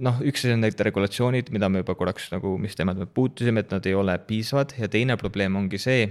Noh, 0.00 0.20
üks 0.24 0.44
asi 0.44 0.54
on 0.54 0.62
need 0.64 0.78
regulatsioonid, 0.88 1.50
mida 1.52 1.68
me 1.68 1.82
juba 1.82 1.96
korraks 1.98 2.30
nagu, 2.32 2.54
mis 2.60 2.76
teemad 2.78 3.00
me 3.00 3.08
puutusime, 3.10 3.64
et 3.64 3.74
nad 3.74 3.86
ei 3.86 3.96
ole 3.98 4.14
piisavad. 4.28 4.72
Ja 4.78 4.88
teine 4.92 5.18
probleem 5.20 5.58
ongi 5.58 5.80
see, 5.82 6.06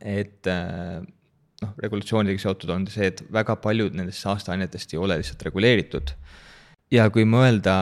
et 0.00 0.48
äh, 0.50 1.04
noh, 1.64 1.74
regulatsioonidega 1.82 2.42
seotud 2.42 2.72
on 2.74 2.86
see, 2.90 3.10
et 3.12 3.22
väga 3.32 3.56
paljud 3.62 3.96
nendest 3.96 4.24
saasteainetest 4.24 4.94
ei 4.94 5.00
ole 5.02 5.18
lihtsalt 5.20 5.42
reguleeritud. 5.48 6.14
ja 6.90 7.06
kui 7.14 7.24
mõelda 7.24 7.74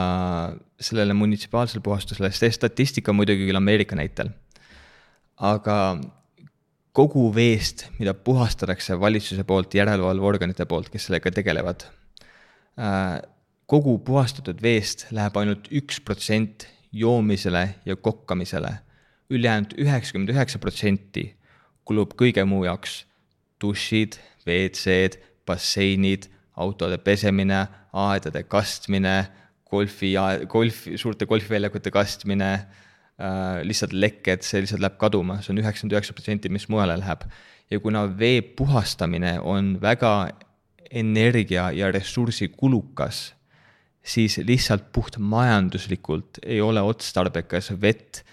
sellele 0.79 1.15
munitsipaalsele 1.17 1.81
puhastusele, 1.83 2.29
see 2.31 2.51
statistika 2.53 3.13
muidugi 3.13 3.47
küll 3.47 3.57
Ameerika 3.57 3.97
näitel, 3.97 4.29
aga 5.35 5.77
kogu 6.93 7.29
veest, 7.33 7.87
mida 7.99 8.13
puhastatakse 8.13 8.99
valitsuse 8.99 9.43
poolt, 9.47 9.73
järelevalveorganite 9.77 10.65
poolt, 10.69 10.89
kes 10.93 11.07
sellega 11.07 11.31
tegelevad 11.31 11.85
äh,, 12.79 13.19
kogu 13.69 13.99
puhastatud 14.01 14.61
veest 14.61 15.07
läheb 15.13 15.35
ainult 15.37 15.67
üks 15.69 15.99
protsent 16.01 16.67
joomisele 16.91 17.75
ja 17.85 17.95
kokkamisele. 17.95 18.79
ülejäänud 19.29 19.75
üheksakümmend 19.77 20.31
üheksa 20.33 20.57
protsenti 20.59 21.35
kulub 21.85 22.15
kõige 22.17 22.45
muu 22.45 22.63
jaoks. 22.65 23.05
Dušid, 23.61 24.17
WC-d, 24.45 25.19
basseinid, 25.47 26.29
autode 26.59 26.99
pesemine, 27.03 27.65
aedade 27.93 28.43
kastmine, 28.49 29.15
golfi, 29.69 30.13
golfi, 30.49 30.97
suurte 30.97 31.27
golfiväljakute 31.29 31.91
kastmine 31.93 32.51
äh,, 32.53 33.61
lihtsalt 33.65 33.93
lekked, 33.93 34.45
see 34.45 34.63
lihtsalt 34.63 34.83
läheb 34.83 34.99
kaduma, 35.01 35.39
see 35.43 35.53
on 35.53 35.63
üheksakümmend 35.63 35.97
üheksa 35.97 36.15
protsenti, 36.17 36.51
mis 36.53 36.69
mujale 36.69 36.97
läheb. 36.99 37.25
ja 37.69 37.79
kuna 37.79 38.07
vee 38.17 38.41
puhastamine 38.41 39.39
on 39.39 39.75
väga 39.81 40.31
energia 40.89 41.69
ja 41.71 41.91
ressursikulukas 41.93 43.27
siis 44.03 44.39
lihtsalt 44.45 44.91
puht 44.93 45.17
majanduslikult 45.19 46.41
ei 46.45 46.61
ole 46.61 46.81
otstarbekas 46.81 47.71
vett 47.81 48.23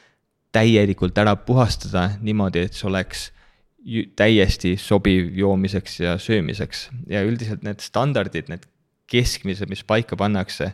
täielikult 0.54 1.18
ära 1.18 1.36
puhastada 1.36 2.10
niimoodi, 2.22 2.66
et 2.66 2.76
see 2.76 2.88
oleks 2.88 3.30
täiesti 4.18 4.74
sobiv 4.80 5.30
joomiseks 5.38 6.00
ja 6.00 6.16
söömiseks 6.18 6.88
ja 7.10 7.22
üldiselt 7.26 7.62
need 7.66 7.84
standardid, 7.84 8.50
need 8.50 8.66
keskmised, 9.10 9.70
mis 9.70 9.84
paika 9.86 10.18
pannakse, 10.18 10.72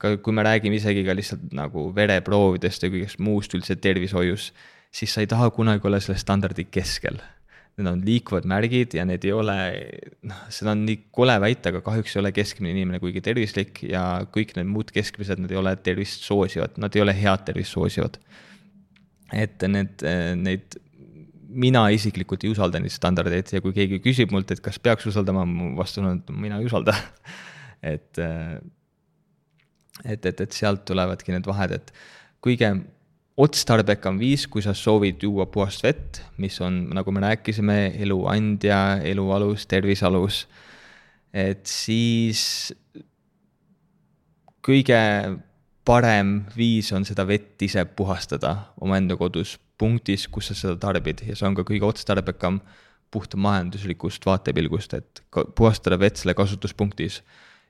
ka 0.00 0.16
kui 0.24 0.34
me 0.34 0.44
räägime 0.46 0.78
isegi 0.78 1.04
ka 1.04 1.14
lihtsalt 1.16 1.52
nagu 1.54 1.90
vereproovidest 1.94 2.86
ja 2.86 2.90
kõigest 2.92 3.20
muust 3.22 3.52
üldse 3.54 3.76
tervishoius, 3.76 4.50
siis 4.92 5.12
sa 5.12 5.22
ei 5.22 5.28
taha 5.30 5.50
kunagi 5.52 5.86
olla 5.88 6.00
selle 6.00 6.20
standardi 6.20 6.66
keskel 6.72 7.20
need 7.78 7.88
on 7.88 8.02
liikuvad 8.04 8.46
märgid 8.48 8.94
ja 8.98 9.04
need 9.08 9.24
ei 9.24 9.32
ole, 9.32 9.56
noh, 10.28 10.40
seda 10.52 10.74
on 10.74 10.84
nii 10.84 10.98
kole 11.14 11.38
väita, 11.40 11.70
aga 11.72 11.80
kahjuks 11.84 12.16
ei 12.16 12.20
ole 12.20 12.32
keskmine 12.36 12.74
inimene 12.74 13.00
kuigi 13.00 13.22
tervislik 13.24 13.80
ja 13.88 14.02
kõik 14.34 14.52
need 14.58 14.68
muud 14.68 14.92
keskmised, 14.92 15.40
nad 15.40 15.52
ei 15.52 15.60
ole 15.60 15.72
tervist 15.80 16.26
soosivad, 16.26 16.76
nad 16.82 16.96
ei 16.96 17.04
ole 17.04 17.14
head 17.16 17.46
tervist 17.48 17.72
soosivad. 17.72 18.18
et 19.32 19.64
need, 19.64 20.02
neid, 20.36 20.74
mina 21.52 21.86
isiklikult 21.94 22.44
ei 22.44 22.52
usalda 22.52 22.80
neid 22.80 22.94
standardeid 22.94 23.52
ja 23.54 23.60
kui 23.64 23.74
keegi 23.76 24.00
küsib 24.04 24.32
mult, 24.34 24.50
et 24.54 24.62
kas 24.64 24.78
peaks 24.82 25.06
usaldama, 25.10 25.44
mu 25.48 25.72
vastus 25.78 26.02
on, 26.04 26.20
et 26.20 26.34
mina 26.34 26.60
ei 26.60 26.68
usalda. 26.70 26.96
Et, 27.82 28.14
et, 30.06 30.26
et, 30.30 30.40
et 30.44 30.54
sealt 30.54 30.84
tulevadki 30.86 31.32
need 31.34 31.48
vahed, 31.50 31.72
et 31.74 31.88
kõige 32.46 32.68
otstarbekam 33.42 34.20
viis, 34.20 34.44
kui 34.46 34.62
sa 34.62 34.70
soovid 34.70 35.24
juua 35.26 35.48
puhast 35.50 35.82
vett, 35.82 36.20
mis 36.38 36.60
on, 36.62 36.76
nagu 36.94 37.10
me 37.10 37.24
rääkisime, 37.24 37.78
elu 38.04 38.20
andja, 38.30 38.78
elu 39.02 39.24
alus, 39.34 39.66
tervise 39.66 40.06
alus, 40.06 40.44
et 41.34 41.66
siis 41.66 42.70
kõige 44.62 45.00
parem 45.82 46.36
viis 46.54 46.92
on 46.94 47.06
seda 47.08 47.26
vett 47.26 47.62
ise 47.66 47.82
puhastada 47.98 48.54
omaenda 48.78 49.16
kodus 49.18 49.56
punktis, 49.82 50.28
kus 50.30 50.52
sa 50.52 50.58
seda 50.58 50.78
tarbid 50.80 51.24
ja 51.26 51.36
see 51.38 51.48
on 51.48 51.58
ka 51.58 51.66
kõige 51.66 51.88
otstarbekam 51.88 52.62
puht 53.12 53.34
majanduslikust 53.36 54.24
vaatepilgust, 54.24 54.94
et 54.96 55.22
puhastada 55.58 55.98
vett 56.00 56.20
selle 56.20 56.36
kasutuspunktis. 56.38 57.20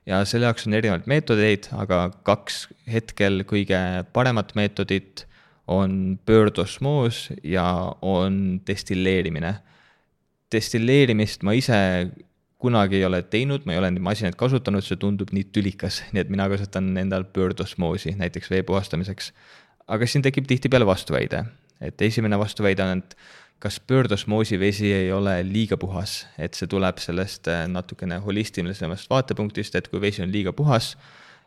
ja 0.05 0.19
selle 0.27 0.49
jaoks 0.49 0.67
on 0.67 0.75
erinevaid 0.77 1.07
meetodeid, 1.07 1.69
aga 1.79 2.09
kaks 2.27 2.67
hetkel 2.91 3.43
kõige 3.47 3.79
paremat 4.15 4.51
meetodit 4.55 5.25
on 5.67 6.19
pöördosmoos 6.25 7.29
ja 7.43 7.95
on 8.01 8.61
destilleerimine. 8.67 9.55
destilleerimist 10.51 11.43
ma 11.43 11.55
ise 11.57 11.79
kunagi 12.63 13.01
ei 13.01 13.05
ole 13.05 13.19
teinud, 13.27 13.65
ma 13.65 13.75
ei 13.75 13.81
ole 13.81 13.91
neid 13.91 14.03
masinaid 14.05 14.37
kasutanud, 14.39 14.85
see 14.85 14.99
tundub 14.99 15.33
nii 15.35 15.49
tülikas, 15.55 15.99
nii 16.15 16.23
et 16.23 16.31
mina 16.31 16.47
kasutan 16.51 16.93
endal 16.99 17.25
pöördosmoosi 17.35 18.15
näiteks 18.19 18.51
vee 18.53 18.63
puhastamiseks. 18.63 19.33
aga 19.87 20.07
siin 20.07 20.23
tekib 20.23 20.47
tihtipeale 20.47 20.85
vastuväide, 20.87 21.43
et 21.83 22.01
esimene 22.01 22.39
vastuväide 22.39 22.85
on, 22.85 23.03
et 23.03 23.17
kas 23.63 23.79
pöördosmoosi 23.79 24.59
vesi 24.59 24.91
ei 24.93 25.11
ole 25.11 25.37
liiga 25.47 25.77
puhas, 25.79 26.23
et 26.37 26.55
see 26.57 26.67
tuleb 26.67 26.99
sellest 26.99 27.47
äh, 27.51 27.65
natukene 27.71 28.19
holistilisemast 28.23 29.09
vaatepunktist, 29.11 29.75
et 29.75 29.87
kui 29.91 30.01
vesi 30.03 30.23
on 30.23 30.31
liiga 30.31 30.55
puhas, 30.55 30.95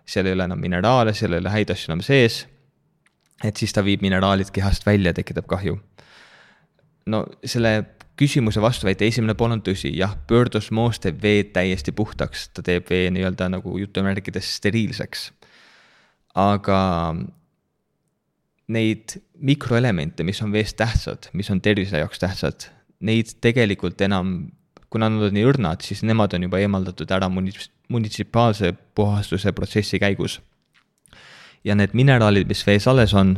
seal 0.06 0.28
ei 0.28 0.36
ole 0.36 0.46
enam 0.46 0.60
mineraale, 0.60 1.14
seal 1.14 1.36
ei 1.36 1.42
ole 1.44 1.52
häid 1.52 1.72
asju 1.74 1.92
enam 1.92 2.04
sees 2.06 2.44
et 3.44 3.60
siis 3.60 3.74
ta 3.74 3.84
viib 3.84 4.04
mineraalid 4.04 4.50
kehast 4.54 4.86
välja, 4.86 5.12
tekitab 5.16 5.48
kahju. 5.50 5.76
no 7.06 7.22
selle 7.44 7.72
küsimuse 8.16 8.62
vastuväite 8.64 9.06
esimene 9.06 9.36
pool 9.36 9.52
on 9.54 9.62
tõsi, 9.62 9.92
jah, 9.94 10.16
pöördosmoos 10.26 10.98
teeb 11.04 11.20
vee 11.22 11.44
täiesti 11.52 11.92
puhtaks, 11.92 12.48
ta 12.56 12.64
teeb 12.64 12.88
vee 12.90 13.10
nii-öelda 13.12 13.50
nagu 13.52 13.76
jutumärkides 13.78 14.56
steriilseks. 14.56 15.30
aga 16.34 16.78
neid 18.72 19.18
mikroelemente, 19.38 20.24
mis 20.26 20.40
on 20.42 20.52
vees 20.54 20.74
tähtsad, 20.74 21.30
mis 21.32 21.50
on 21.54 21.60
tervise 21.62 22.00
jaoks 22.02 22.18
tähtsad, 22.22 22.68
neid 23.06 23.36
tegelikult 23.44 24.00
enam, 24.02 24.50
kuna 24.90 25.10
nad 25.12 25.28
on 25.28 25.36
nii 25.36 25.46
õrnad, 25.46 25.84
siis 25.86 26.02
nemad 26.06 26.34
on 26.34 26.48
juba 26.48 26.58
eemaldatud 26.62 27.10
ära 27.14 27.28
munitsipaalse 27.30 28.72
puhastuse 28.96 29.52
protsessi 29.54 30.00
käigus 30.02 30.40
ja 31.66 31.76
need 31.78 31.94
mineraalid, 31.98 32.48
mis 32.48 32.62
vees 32.66 32.86
alles 32.90 33.14
on, 33.16 33.36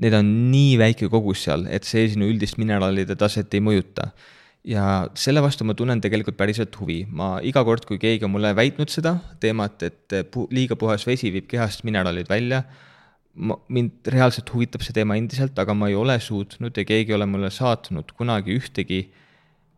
need 0.00 0.14
on 0.16 0.28
nii 0.52 0.76
väike 0.80 1.10
kogus 1.12 1.44
seal, 1.46 1.66
et 1.72 1.86
see 1.88 2.06
sinu 2.12 2.28
üldist 2.30 2.60
mineraalide 2.60 3.16
taset 3.18 3.54
ei 3.56 3.64
mõjuta. 3.64 4.10
ja 4.64 5.08
selle 5.16 5.40
vastu 5.40 5.64
ma 5.64 5.72
tunnen 5.72 6.02
tegelikult 6.04 6.36
päriselt 6.36 6.74
huvi, 6.76 7.06
ma 7.08 7.38
iga 7.40 7.62
kord, 7.64 7.86
kui 7.88 7.96
keegi 7.98 8.26
on 8.26 8.34
mulle 8.34 8.50
väitnud 8.56 8.92
seda 8.92 9.14
teemat, 9.40 9.82
et 9.82 10.36
liiga 10.52 10.76
puhas 10.76 11.06
vesi 11.08 11.30
viib 11.32 11.46
kehast 11.48 11.80
mineraalid 11.88 12.28
välja, 12.28 12.64
ma, 13.34 13.56
mind 13.68 14.10
reaalselt 14.12 14.52
huvitab 14.54 14.84
see 14.84 14.94
teema 14.96 15.16
endiselt, 15.18 15.58
aga 15.58 15.74
ma 15.76 15.90
ei 15.90 15.96
ole 15.98 16.16
suutnud 16.22 16.76
ja 16.76 16.84
keegi 16.86 17.14
ei 17.14 17.18
ole 17.18 17.28
mulle 17.30 17.50
saatnud 17.54 18.14
kunagi 18.18 18.56
ühtegi 18.58 19.02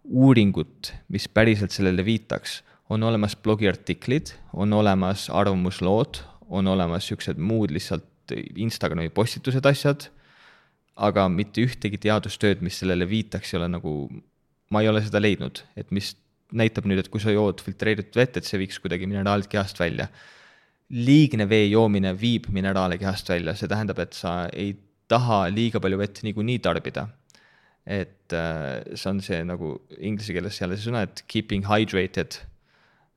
uuringut, 0.05 0.93
mis 1.13 1.29
päriselt 1.29 1.75
sellele 1.75 2.05
viitaks. 2.05 2.63
on 2.93 3.03
olemas 3.03 3.37
blogiartiklid, 3.37 4.35
on 4.53 4.73
olemas 4.73 5.31
arvamuslood, 5.31 6.19
on 6.51 6.67
olemas 6.69 7.07
siuksed 7.09 7.39
muud 7.41 7.71
lihtsalt 7.73 8.35
Instagrami 8.57 9.09
postitused, 9.09 9.65
asjad, 9.65 10.11
aga 10.97 11.25
mitte 11.33 11.65
ühtegi 11.65 11.97
teadustööd, 12.03 12.61
mis 12.61 12.83
sellele 12.83 13.09
viitaks, 13.09 13.55
ei 13.55 13.61
ole 13.61 13.71
nagu, 13.73 13.95
ma 14.71 14.83
ei 14.83 14.91
ole 14.91 15.01
seda 15.07 15.23
leidnud, 15.23 15.63
et 15.77 15.89
mis 15.91 16.13
näitab 16.53 16.85
nüüd, 16.89 17.01
et 17.01 17.09
kui 17.09 17.23
sa 17.23 17.33
jood 17.33 17.63
filtreeritud 17.65 18.19
vett, 18.21 18.37
et 18.37 18.49
see 18.49 18.61
viiks 18.61 18.81
kuidagi 18.83 19.09
mineraalid 19.09 19.49
kehast 19.53 19.81
välja. 19.81 20.11
Liigne 20.93 21.49
vee 21.49 21.67
joomine 21.71 22.13
viib 22.19 22.51
mineraale 22.53 22.99
kehast 23.01 23.29
välja, 23.33 23.57
see 23.57 23.71
tähendab, 23.71 24.01
et 24.05 24.17
sa 24.17 24.47
ei 24.53 24.75
taha 25.09 25.47
liiga 25.53 25.81
palju 25.83 25.99
vett 26.01 26.23
niikuinii 26.25 26.61
tarbida. 26.65 27.09
et 27.83 28.31
äh, 28.31 28.95
see 28.95 29.11
on 29.11 29.21
see 29.21 29.41
nagu 29.43 29.73
inglise 29.99 30.31
keeles 30.31 30.61
jälle 30.61 30.77
see 30.79 30.87
sõna, 30.87 31.03
et 31.03 31.25
keeping 31.27 31.65
hydrated, 31.67 32.37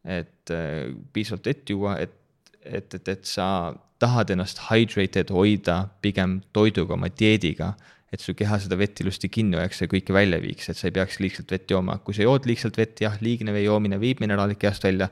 et 0.02 0.54
äh, 0.54 0.90
piisavalt 1.14 1.46
vett 1.52 1.70
juua, 1.70 2.00
et 2.02 2.22
et, 2.66 2.94
et, 2.98 3.08
et 3.08 3.28
sa 3.30 3.76
tahad 4.02 4.32
ennast 4.34 4.66
hydrated 4.70 5.32
hoida 5.34 5.86
pigem 6.04 6.40
toiduga, 6.56 6.96
oma 6.98 7.12
dieediga, 7.14 7.76
et 8.14 8.24
su 8.24 8.36
keha 8.38 8.60
seda 8.64 8.78
vett 8.80 9.00
ilusti 9.04 9.30
kinni 9.32 9.58
hoiaks 9.60 9.84
ja 9.84 9.90
kõike 9.92 10.16
välja 10.16 10.40
viiks, 10.42 10.70
et 10.72 10.80
sa 10.80 10.90
ei 10.90 10.96
peaks 10.96 11.20
liigselt 11.24 11.52
vett 11.52 11.72
jooma. 11.72 11.98
kui 12.04 12.16
sa 12.16 12.26
jood 12.26 12.48
liigselt 12.48 12.78
vett, 12.80 13.02
jah, 13.02 13.18
liigne 13.22 13.54
vee 13.56 13.66
joomine 13.66 14.00
viib 14.02 14.22
mineraalid 14.24 14.60
kehast 14.62 14.86
välja, 14.88 15.10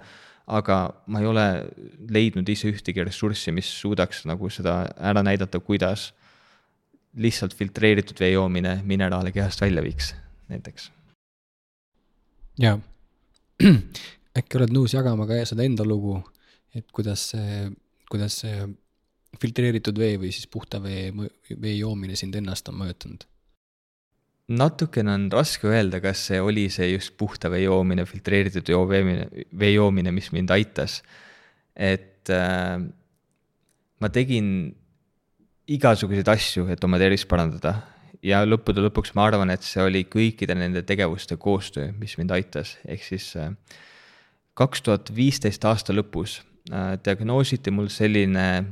aga 0.47 0.77
ma 1.07 1.21
ei 1.21 1.29
ole 1.29 1.45
leidnud 2.11 2.49
ise 2.49 2.71
ühtegi 2.71 3.05
ressurssi, 3.05 3.53
mis 3.55 3.69
suudaks 3.79 4.25
nagu 4.29 4.49
seda 4.51 4.81
ära 4.99 5.23
näidata, 5.23 5.61
kuidas 5.63 6.11
lihtsalt 7.13 7.53
filtreeritud 7.55 8.19
vee 8.19 8.33
joomine 8.33 8.79
mineraale 8.83 9.31
kehast 9.31 9.61
välja 9.61 9.83
viiks, 9.85 10.13
näiteks. 10.49 10.91
jaa, 12.59 12.79
äkki 14.39 14.59
oled 14.59 14.73
nõus 14.73 14.95
jagama 14.97 15.27
ka 15.29 15.39
seda 15.47 15.63
enda 15.63 15.85
lugu 15.87 16.17
et 16.73 16.89
kuidas 16.93 17.27
see, 17.33 17.67
kuidas 18.09 18.39
see 18.43 18.65
filtreeritud 19.41 19.97
vee 19.97 20.17
või 20.21 20.31
siis 20.33 20.49
puhta 20.51 20.81
vee, 20.81 21.11
vee 21.13 21.75
joomine 21.77 22.17
sind 22.19 22.35
ennast 22.37 22.69
on 22.69 22.79
mõjutanud? 22.81 23.25
Natukene 24.51 25.13
on 25.13 25.29
raske 25.31 25.69
öelda, 25.69 26.01
kas 26.03 26.25
see 26.27 26.41
oli 26.43 26.67
see 26.73 26.91
just 26.91 27.15
puhta 27.17 27.51
vee 27.51 27.63
joomine, 27.63 28.05
filtreeritud 28.09 28.69
joo 28.69 28.83
veemine, 28.89 29.29
vee 29.59 29.73
joomine, 29.75 30.11
mis 30.11 30.31
mind 30.35 30.51
aitas. 30.51 31.01
et 31.75 32.29
äh, 32.29 32.77
ma 33.99 34.09
tegin 34.13 34.47
igasuguseid 35.67 36.27
asju, 36.27 36.67
et 36.69 36.83
oma 36.83 36.99
tervist 37.01 37.27
parandada 37.31 37.77
ja 38.23 38.43
lõppude 38.45 38.83
lõpuks 38.83 39.15
ma 39.15 39.25
arvan, 39.29 39.49
et 39.49 39.63
see 39.63 39.81
oli 39.81 40.03
kõikide 40.05 40.55
nende 40.55 40.83
tegevuste 40.83 41.39
koostöö, 41.39 41.91
mis 41.97 42.17
mind 42.19 42.31
aitas, 42.35 42.77
ehk 42.85 43.03
siis 43.03 43.31
äh, 43.39 43.55
kaks 44.53 44.83
tuhat 44.85 45.15
viisteist 45.15 45.65
aasta 45.65 45.95
lõpus 45.95 46.41
Äh, 46.71 46.95
diagnoositi 47.03 47.71
mul 47.75 47.89
selline 47.91 48.63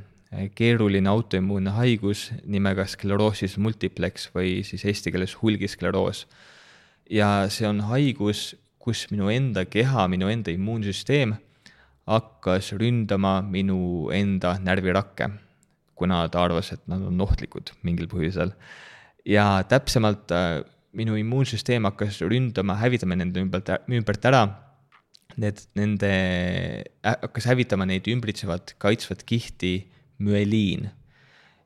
keeruline 0.56 1.10
autoimmuunne 1.12 1.74
haigus 1.76 2.30
nimega 2.48 2.86
skleroosis 2.88 3.58
multiplex 3.60 4.30
või 4.36 4.62
siis 4.68 4.86
eesti 4.88 5.12
keeles 5.12 5.36
hulgiskleroos. 5.42 6.26
ja 7.10 7.48
see 7.52 7.68
on 7.68 7.82
haigus, 7.90 8.56
kus 8.80 9.08
minu 9.12 9.30
enda 9.30 9.66
keha, 9.66 10.08
minu 10.08 10.30
enda 10.32 10.52
immuunsüsteem 10.52 11.36
hakkas 12.08 12.72
ründama 12.80 13.42
minu 13.44 14.10
enda 14.16 14.56
närvirakke, 14.60 15.30
kuna 15.96 16.24
ta 16.32 16.46
arvas, 16.46 16.72
et 16.74 16.88
nad 16.90 17.04
on 17.06 17.22
ohtlikud 17.22 17.76
mingil 17.84 18.08
põhjusel. 18.08 18.56
ja 19.26 19.64
täpsemalt 19.68 20.32
äh, 20.32 20.64
minu 20.94 21.16
immuunsüsteem 21.20 21.86
hakkas 21.92 22.22
ründama, 22.24 22.80
hävitama 22.80 23.20
nende 23.20 23.44
ümbert, 23.44 23.70
ümbert 23.88 24.26
ära 24.26 24.46
need, 25.38 25.60
nende, 25.76 26.12
hakkas 27.04 27.48
hävitama 27.52 27.86
neid 27.86 28.08
ümbritsevat 28.12 28.76
kaitsvat 28.82 29.24
kihti 29.28 29.91
müeliin. 30.22 30.90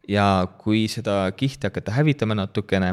ja 0.08 0.46
kui 0.62 0.86
seda 0.92 1.32
kihti 1.34 1.66
hakata 1.66 1.96
hävitama 1.96 2.36
natukene, 2.38 2.92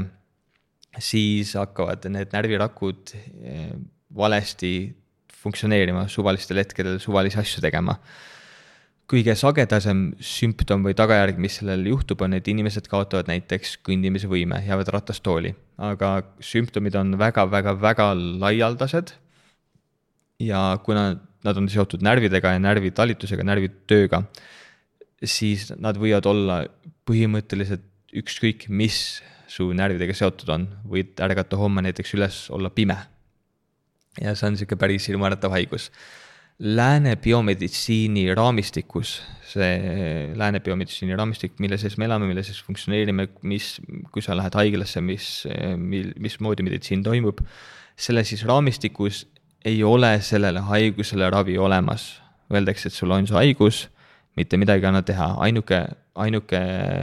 siis 0.98 1.52
hakkavad 1.60 2.06
need 2.08 2.32
närvirakud 2.32 3.12
eh, 3.44 3.72
valesti 4.16 4.72
funktsioneerima, 5.42 6.06
suvalistel 6.08 6.60
hetkedel 6.62 7.00
suvalisi 7.02 7.40
asju 7.42 7.64
tegema. 7.64 7.98
kõige 9.12 9.34
sagedasem 9.36 10.14
sümptom 10.24 10.86
või 10.86 10.94
tagajärg, 10.96 11.36
mis 11.42 11.58
sellel 11.58 11.82
juhtub, 11.84 12.22
on, 12.24 12.32
et 12.32 12.46
inimesed 12.48 12.86
kaotavad 12.88 13.26
näiteks 13.28 13.74
kõndimise 13.84 14.30
võime, 14.30 14.62
jäävad 14.64 14.88
ratastooli, 14.94 15.50
aga 15.76 16.22
sümptomid 16.40 16.96
on 16.96 17.18
väga-väga-väga 17.20 18.06
laialdased 18.40 19.12
ja 20.40 20.62
kuna 20.86 21.10
nad 21.44 21.60
on 21.60 21.68
seotud 21.68 22.00
närvidega 22.06 22.54
ja 22.54 22.62
närvitalitusega, 22.62 23.44
närvitööga, 23.44 24.22
siis 25.24 25.70
nad 25.78 25.98
võivad 26.00 26.26
olla 26.30 26.62
põhimõtteliselt 27.08 27.84
ükskõik, 28.18 28.68
mis 28.68 29.22
su 29.52 29.68
närvidega 29.76 30.14
seotud 30.16 30.50
on, 30.52 30.66
võid 30.88 31.20
ärgata 31.22 31.58
homme 31.60 31.84
näiteks 31.84 32.14
üles, 32.16 32.44
olla 32.54 32.70
pime. 32.72 32.96
ja 34.20 34.34
see 34.36 34.46
on 34.46 34.56
niisugune 34.56 34.80
päris 34.80 35.08
hirmuäratav 35.08 35.54
haigus. 35.54 35.90
Lääne 36.62 37.16
biomeditsiini 37.16 38.26
raamistikus, 38.36 39.14
see 39.48 40.34
lääne 40.38 40.60
biomeditsiini 40.60 41.16
raamistik, 41.16 41.56
mille 41.64 41.78
sees 41.80 41.96
me 41.98 42.06
elame, 42.06 42.28
mille 42.28 42.44
sees 42.44 42.60
funktsioneerime, 42.62 43.28
mis, 43.48 43.78
kui 44.12 44.22
sa 44.22 44.36
lähed 44.36 44.54
haiglasse, 44.60 45.00
mis, 45.00 45.30
mil, 45.80 46.12
mismoodi 46.22 46.64
meditsiin 46.66 47.02
toimub, 47.02 47.40
selle 47.96 48.22
siis 48.28 48.44
raamistikus 48.48 49.24
ei 49.64 49.82
ole 49.84 50.18
sellele 50.22 50.62
haigusele 50.68 51.30
ravi 51.32 51.56
olemas 51.58 52.12
öeldakse, 52.52 52.88
et 52.88 52.96
sul 52.96 53.10
on 53.14 53.26
see 53.26 53.38
haigus, 53.38 53.86
mitte 54.36 54.56
midagi 54.56 54.86
ei 54.86 54.88
anna 54.88 55.02
teha, 55.06 55.28
ainuke, 55.44 55.82
ainuke 56.14 56.60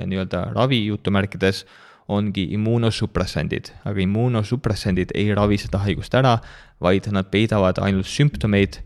nii-öelda 0.10 0.50
ravi 0.56 0.82
jutumärkides 0.88 1.66
ongi 2.10 2.48
immuunosupressandid, 2.58 3.70
aga 3.86 4.02
immuunosupressandid 4.02 5.14
ei 5.18 5.30
ravi 5.38 5.60
seda 5.62 5.84
haigust 5.84 6.16
ära, 6.18 6.40
vaid 6.82 7.06
nad 7.14 7.30
peidavad 7.30 7.82
ainult 7.86 8.10
sümptomeid, 8.10 8.80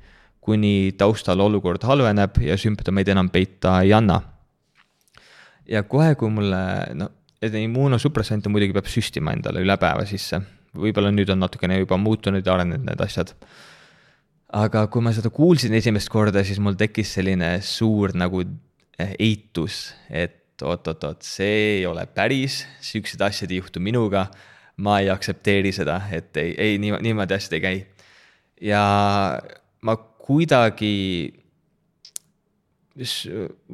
kuni 0.43 0.91
taustal 0.99 1.39
olukord 1.39 1.85
halveneb 1.87 2.41
ja 2.43 2.57
sümptomeid 2.59 3.13
enam 3.13 3.29
peita 3.31 3.77
ei 3.85 3.93
anna. 3.95 4.19
ja 5.67 5.83
kohe, 5.87 6.15
kui 6.19 6.27
mulle, 6.29 6.59
no, 6.99 7.07
et 7.41 7.53
immuunosupressante 7.55 8.51
muidugi 8.51 8.75
peab 8.75 8.89
süstima 8.91 9.31
endale 9.31 9.63
üle 9.63 9.77
päeva 9.79 10.03
sisse, 10.05 10.41
võib-olla 10.75 11.13
nüüd 11.15 11.31
on 11.31 11.39
natukene 11.39 11.77
juba 11.79 11.95
muutunud 11.97 12.43
ja 12.43 12.57
arenenud 12.57 12.83
need 12.89 13.05
asjad 13.05 13.31
aga 14.53 14.85
kui 14.91 15.01
ma 15.01 15.11
seda 15.15 15.31
kuulsin 15.33 15.73
esimest 15.77 16.11
korda, 16.13 16.43
siis 16.45 16.61
mul 16.61 16.77
tekkis 16.77 17.15
selline 17.17 17.55
suur 17.65 18.13
nagu 18.17 18.43
eh, 19.01 19.13
eitus, 19.17 19.91
et 20.09 20.61
oot-oot-oot, 20.63 21.25
see 21.25 21.79
ei 21.79 21.85
ole 21.89 22.05
päris, 22.13 22.61
siuksed 22.85 23.21
asjad 23.25 23.51
ei 23.51 23.61
juhtu 23.63 23.81
minuga. 23.83 24.29
ma 24.73 24.95
ei 25.03 25.09
aktsepteeri 25.13 25.69
seda, 25.69 25.99
et 26.09 26.37
ei, 26.41 26.55
ei 26.57 26.77
niimoodi, 26.81 27.05
niimoodi 27.05 27.35
asjad 27.35 27.53
ei 27.57 27.61
käi. 27.61 27.81
ja 28.69 28.83
ma 29.81 29.95
kuidagi, 29.97 30.93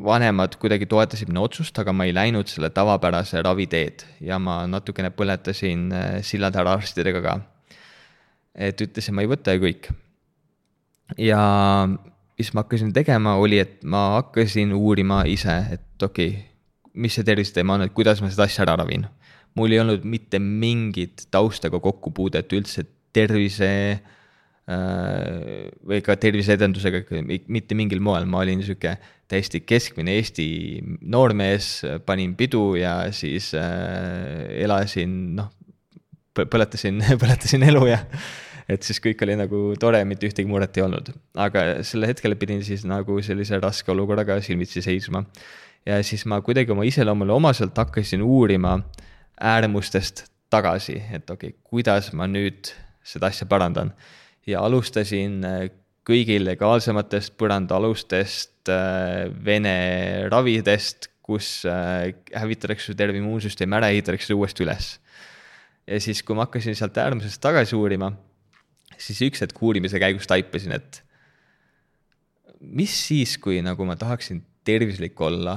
vanemad 0.10 0.56
kuidagi 0.60 0.88
toetasid 0.92 1.32
minu 1.32 1.44
otsust, 1.44 1.80
aga 1.80 1.94
ma 1.96 2.08
ei 2.08 2.16
läinud 2.16 2.48
selle 2.52 2.70
tavapärase 2.72 3.42
ravi 3.44 3.68
teed 3.68 4.04
ja 4.24 4.40
ma 4.40 4.62
natukene 4.68 5.12
põletasin 5.12 5.88
eh, 5.92 6.20
sillad 6.24 6.56
ära 6.56 6.80
arstidega 6.80 7.24
ka. 7.24 7.40
et 8.56 8.80
ütlesin, 8.80 9.16
ma 9.16 9.28
ei 9.28 9.32
võta 9.32 9.56
ja 9.56 9.64
kõik 9.64 9.92
ja 11.18 11.42
mis 12.40 12.54
ma 12.54 12.64
hakkasin 12.64 12.94
tegema, 12.96 13.36
oli, 13.42 13.60
et 13.60 13.84
ma 13.84 14.20
hakkasin 14.20 14.74
uurima 14.76 15.24
ise, 15.28 15.58
et 15.76 16.04
okei 16.04 16.30
okay,, 16.30 16.46
mis 17.00 17.16
see 17.16 17.26
terviseteema 17.28 17.78
on, 17.78 17.88
et 17.88 17.96
kuidas 17.96 18.22
ma 18.24 18.30
seda 18.32 18.48
asja 18.48 18.66
ära 18.66 18.78
ravin. 18.82 19.08
mul 19.58 19.74
ei 19.74 19.80
olnud 19.82 20.04
mitte 20.06 20.40
mingit 20.40 21.26
taustaga 21.34 21.80
kokkupuudet 21.82 22.54
üldse 22.54 22.84
tervise 23.14 23.70
äh, 23.98 25.70
või 25.90 26.02
ka 26.06 26.16
terviseedendusega 26.16 27.02
mitte 27.26 27.76
mingil 27.76 28.00
moel, 28.04 28.28
ma 28.30 28.44
olin 28.44 28.62
sihuke 28.64 28.96
täiesti 29.30 29.62
keskmine 29.66 30.16
Eesti 30.20 30.48
noormees, 31.02 31.82
panin 32.06 32.36
pidu 32.38 32.76
ja 32.80 33.12
siis 33.14 33.52
äh, 33.58 34.46
elasin, 34.64 35.18
noh, 35.40 35.50
põletasin, 36.40 37.02
põletasin 37.22 37.66
elu 37.68 37.90
ja 37.90 38.00
et 38.70 38.86
siis 38.86 39.02
kõik 39.02 39.24
oli 39.26 39.36
nagu 39.40 39.62
tore, 39.82 40.02
mitte 40.08 40.30
ühtegi 40.30 40.50
muret 40.50 40.78
ei 40.78 40.86
olnud. 40.86 41.12
aga 41.42 41.66
sel 41.88 42.06
hetkel 42.08 42.36
pidin 42.40 42.62
siis 42.66 42.86
nagu 42.88 43.18
sellise 43.26 43.58
raske 43.62 43.92
olukorraga 43.92 44.40
silmitsi 44.46 44.84
seisma. 44.86 45.24
ja 45.86 46.02
siis 46.04 46.26
ma 46.30 46.42
kuidagi 46.46 46.72
oma 46.76 46.86
iseloomule 46.86 47.34
omaselt 47.34 47.78
hakkasin 47.78 48.22
uurima 48.22 48.80
äärmustest 49.40 50.28
tagasi, 50.50 51.02
et 51.14 51.30
okei 51.30 51.54
okay,, 51.54 51.60
kuidas 51.64 52.12
ma 52.14 52.28
nüüd 52.28 52.74
seda 53.04 53.30
asja 53.34 53.48
parandan. 53.50 53.94
ja 54.48 54.62
alustasin 54.66 55.44
äh, 55.46 55.60
kõige 56.10 56.40
illegaalsematest 56.40 57.36
põrandaalustest, 57.38 58.70
äh, 58.70 59.30
vene 59.46 60.30
ravidest, 60.30 61.10
kus 61.22 61.66
äh, 61.70 62.14
hävitatakse 62.34 62.96
terve 62.98 63.22
immuunsüsteem 63.22 63.74
ära, 63.78 63.92
ehitatakse 63.94 64.32
see 64.32 64.38
uuesti 64.38 64.66
üles. 64.66 64.96
ja 65.90 66.00
siis, 66.02 66.22
kui 66.22 66.38
ma 66.38 66.46
hakkasin 66.46 66.78
sealt 66.78 66.98
äärmusest 67.02 67.42
tagasi 67.42 67.78
uurima 67.78 68.14
siis 69.00 69.22
üks 69.30 69.44
hetk 69.44 69.62
uurimise 69.64 70.00
käigus 70.02 70.28
taipasin, 70.30 70.76
et 70.76 71.02
mis 72.60 72.94
siis, 73.08 73.38
kui 73.40 73.62
nagu 73.64 73.88
ma 73.88 73.96
tahaksin 74.00 74.42
tervislik 74.68 75.20
olla, 75.24 75.56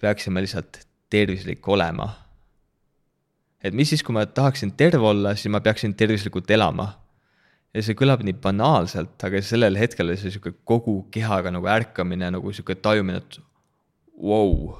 peaksin 0.00 0.34
ma 0.34 0.42
lihtsalt 0.42 0.82
tervislik 1.10 1.66
olema. 1.68 2.10
et 3.64 3.72
mis 3.72 3.88
siis, 3.88 4.02
kui 4.04 4.12
ma 4.12 4.26
tahaksin 4.26 4.74
terve 4.76 5.06
olla, 5.08 5.34
siis 5.34 5.52
ma 5.52 5.62
peaksin 5.64 5.94
tervislikult 5.94 6.50
elama. 6.50 6.88
ja 7.74 7.82
see 7.82 7.96
kõlab 7.98 8.22
nii 8.26 8.36
banaalselt, 8.42 9.16
aga 9.24 9.42
sellel 9.42 9.78
hetkel 9.78 10.10
oli 10.10 10.18
see 10.20 10.34
sihuke 10.34 10.56
kogu 10.64 11.04
kehaga 11.14 11.50
nagu 11.54 11.70
ärkamine, 11.70 12.30
nagu 12.34 12.52
sihuke 12.52 12.74
tajumine, 12.74 13.22
et 13.22 13.38
vau 14.18 14.50
wow,, 14.50 14.76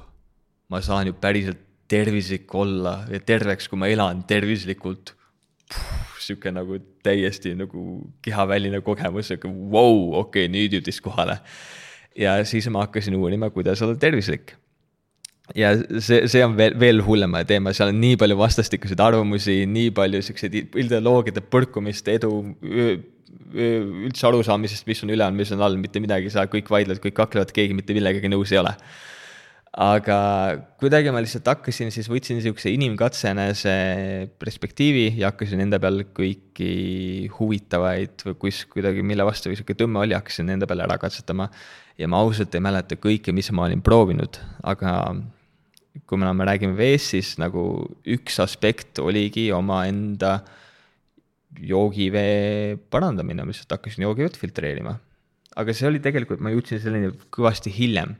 ma 0.70 0.82
saan 0.82 1.10
ju 1.10 1.14
päriselt 1.18 1.62
tervislik 1.88 2.54
olla 2.54 3.04
ja 3.10 3.20
terveks, 3.20 3.68
kui 3.68 3.78
ma 3.78 3.90
elan 3.90 4.22
tervislikult 4.26 5.14
sihuke 6.28 6.52
nagu 6.54 6.78
täiesti 7.04 7.54
nagu 7.58 7.84
kehaväline 8.24 8.80
kogemus, 8.84 9.30
sihuke 9.30 9.50
vau 9.72 10.12
okei 10.24 10.50
nüüd 10.52 10.78
jõudis 10.78 11.00
kohale. 11.04 11.38
ja 12.18 12.36
siis 12.46 12.68
ma 12.70 12.84
hakkasin 12.86 13.16
uurima, 13.18 13.50
kuidas 13.50 13.82
olla 13.82 13.96
tervislik. 14.00 14.54
ja 15.54 15.74
see, 15.98 16.26
see 16.28 16.44
on 16.44 16.56
veel, 16.56 16.78
veel 16.80 17.02
hullem 17.04 17.36
teema, 17.46 17.72
seal 17.72 17.92
on 17.92 18.00
nii 18.00 18.18
palju 18.20 18.38
vastastikuseid 18.38 19.00
arvamusi, 19.00 19.64
nii 19.66 19.90
palju 19.96 20.22
siukseid 20.28 20.60
ideoloogiate 20.64 21.44
põrkumist, 21.52 22.08
edu, 22.08 22.30
üldse 23.54 24.26
arusaamisest, 24.28 24.86
mis 24.86 25.02
on 25.04 25.12
üleval, 25.14 25.34
mis 25.36 25.52
on 25.54 25.62
all, 25.62 25.76
mitte 25.80 26.00
midagi 26.02 26.32
saa, 26.32 26.48
kõik 26.50 26.70
vaidlevad, 26.70 27.02
kõik 27.02 27.18
kaklevad, 27.18 27.52
keegi 27.54 27.76
mitte 27.76 27.96
millegagi 27.96 28.30
nõus 28.32 28.54
ei 28.54 28.62
ole 28.62 28.72
aga 29.74 30.16
kuidagi 30.78 31.10
ma 31.10 31.18
lihtsalt 31.22 31.48
hakkasin, 31.50 31.90
siis 31.90 32.06
võtsin 32.10 32.38
niisuguse 32.38 32.70
inimkatsenese 32.70 33.74
perspektiivi 34.38 35.08
ja 35.18 35.32
hakkasin 35.32 35.64
enda 35.64 35.80
peal 35.82 36.04
kõiki 36.14 36.68
huvitavaid 37.34 38.22
või 38.28 38.36
kus 38.44 38.60
kuidagi, 38.70 39.02
mille 39.02 39.26
vastu 39.26 39.50
niisugune 39.50 39.80
tõmme 39.80 40.04
oli, 40.04 40.14
hakkasin 40.14 40.52
enda 40.54 40.68
peale 40.70 40.86
ära 40.86 40.98
katsetama. 41.02 41.48
ja 41.98 42.06
ma 42.06 42.20
ausalt 42.22 42.54
ei 42.54 42.62
mäleta 42.62 42.94
kõike, 42.94 43.34
mis 43.34 43.50
ma 43.50 43.66
olin 43.66 43.82
proovinud, 43.82 44.38
aga 44.62 44.94
kui 46.06 46.18
me, 46.18 46.30
me 46.30 46.46
räägime 46.46 46.76
veest, 46.78 47.10
siis 47.14 47.34
nagu 47.42 47.64
üks 48.06 48.38
aspekt 48.42 48.98
oligi 49.02 49.50
omaenda 49.54 50.44
joogivee 51.58 52.76
parandamine, 52.90 53.42
ma 53.42 53.50
lihtsalt 53.50 53.74
hakkasin 53.74 54.06
joogivett 54.06 54.38
filtreerima. 54.38 55.00
aga 55.56 55.74
see 55.74 55.90
oli 55.90 55.98
tegelikult, 56.02 56.38
ma 56.42 56.54
jõudsin 56.54 56.78
selleni 56.82 57.10
kõvasti 57.34 57.74
hiljem 57.74 58.14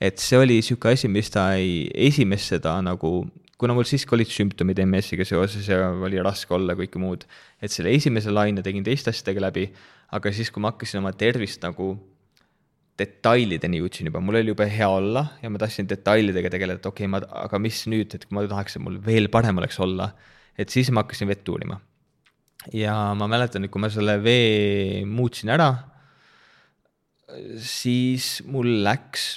et 0.00 0.20
see 0.22 0.38
oli 0.40 0.58
sihuke 0.64 0.94
asi, 0.94 1.10
mis 1.12 1.28
ta 1.32 1.50
ei, 1.60 1.84
esimest 2.08 2.54
seda 2.54 2.78
nagu, 2.84 3.12
kuna 3.60 3.76
mul 3.76 3.84
siiski 3.88 4.16
olid 4.16 4.30
sümptomid 4.32 4.80
MS-iga 4.86 5.26
seoses 5.28 5.68
ja 5.68 5.90
oli 5.92 6.20
raske 6.24 6.54
olla, 6.56 6.76
kõike 6.78 7.00
muud, 7.02 7.26
et 7.60 7.72
selle 7.72 7.92
esimese 7.92 8.32
laine 8.32 8.64
tegin 8.64 8.86
teiste 8.86 9.12
asjadega 9.12 9.44
läbi, 9.50 9.66
aga 10.16 10.32
siis, 10.34 10.48
kui 10.50 10.64
ma 10.64 10.72
hakkasin 10.72 11.02
oma 11.02 11.12
tervist 11.12 11.60
nagu 11.66 11.92
detailideni 13.00 13.80
jõudsin 13.80 14.08
juba, 14.10 14.22
mul 14.24 14.40
oli 14.40 14.52
jube 14.52 14.66
hea 14.68 14.88
olla 14.88 15.22
ja 15.40 15.50
ma 15.52 15.60
tahtsin 15.60 15.88
detailidega 15.88 16.50
tegeleda, 16.52 16.80
et 16.80 16.88
okei 16.88 17.06
okay,, 17.06 17.12
ma, 17.12 17.20
aga 17.44 17.60
mis 17.62 17.84
nüüd, 17.88 18.16
et 18.16 18.26
kui 18.26 18.36
ma 18.36 18.44
tahaks, 18.48 18.76
et 18.76 18.84
mul 18.84 18.98
veel 19.04 19.28
parem 19.32 19.60
oleks 19.60 19.78
olla, 19.84 20.10
et 20.60 20.72
siis 20.72 20.90
ma 20.92 21.04
hakkasin 21.04 21.28
vett 21.30 21.48
uurima. 21.52 21.80
ja 22.76 22.96
ma 23.16 23.28
mäletan, 23.28 23.64
et 23.64 23.72
kui 23.72 23.80
ma 23.80 23.88
selle 23.92 24.18
vee 24.24 25.04
muutsin 25.08 25.52
ära, 25.52 25.70
siis 27.64 28.40
mul 28.48 28.80
läks 28.84 29.30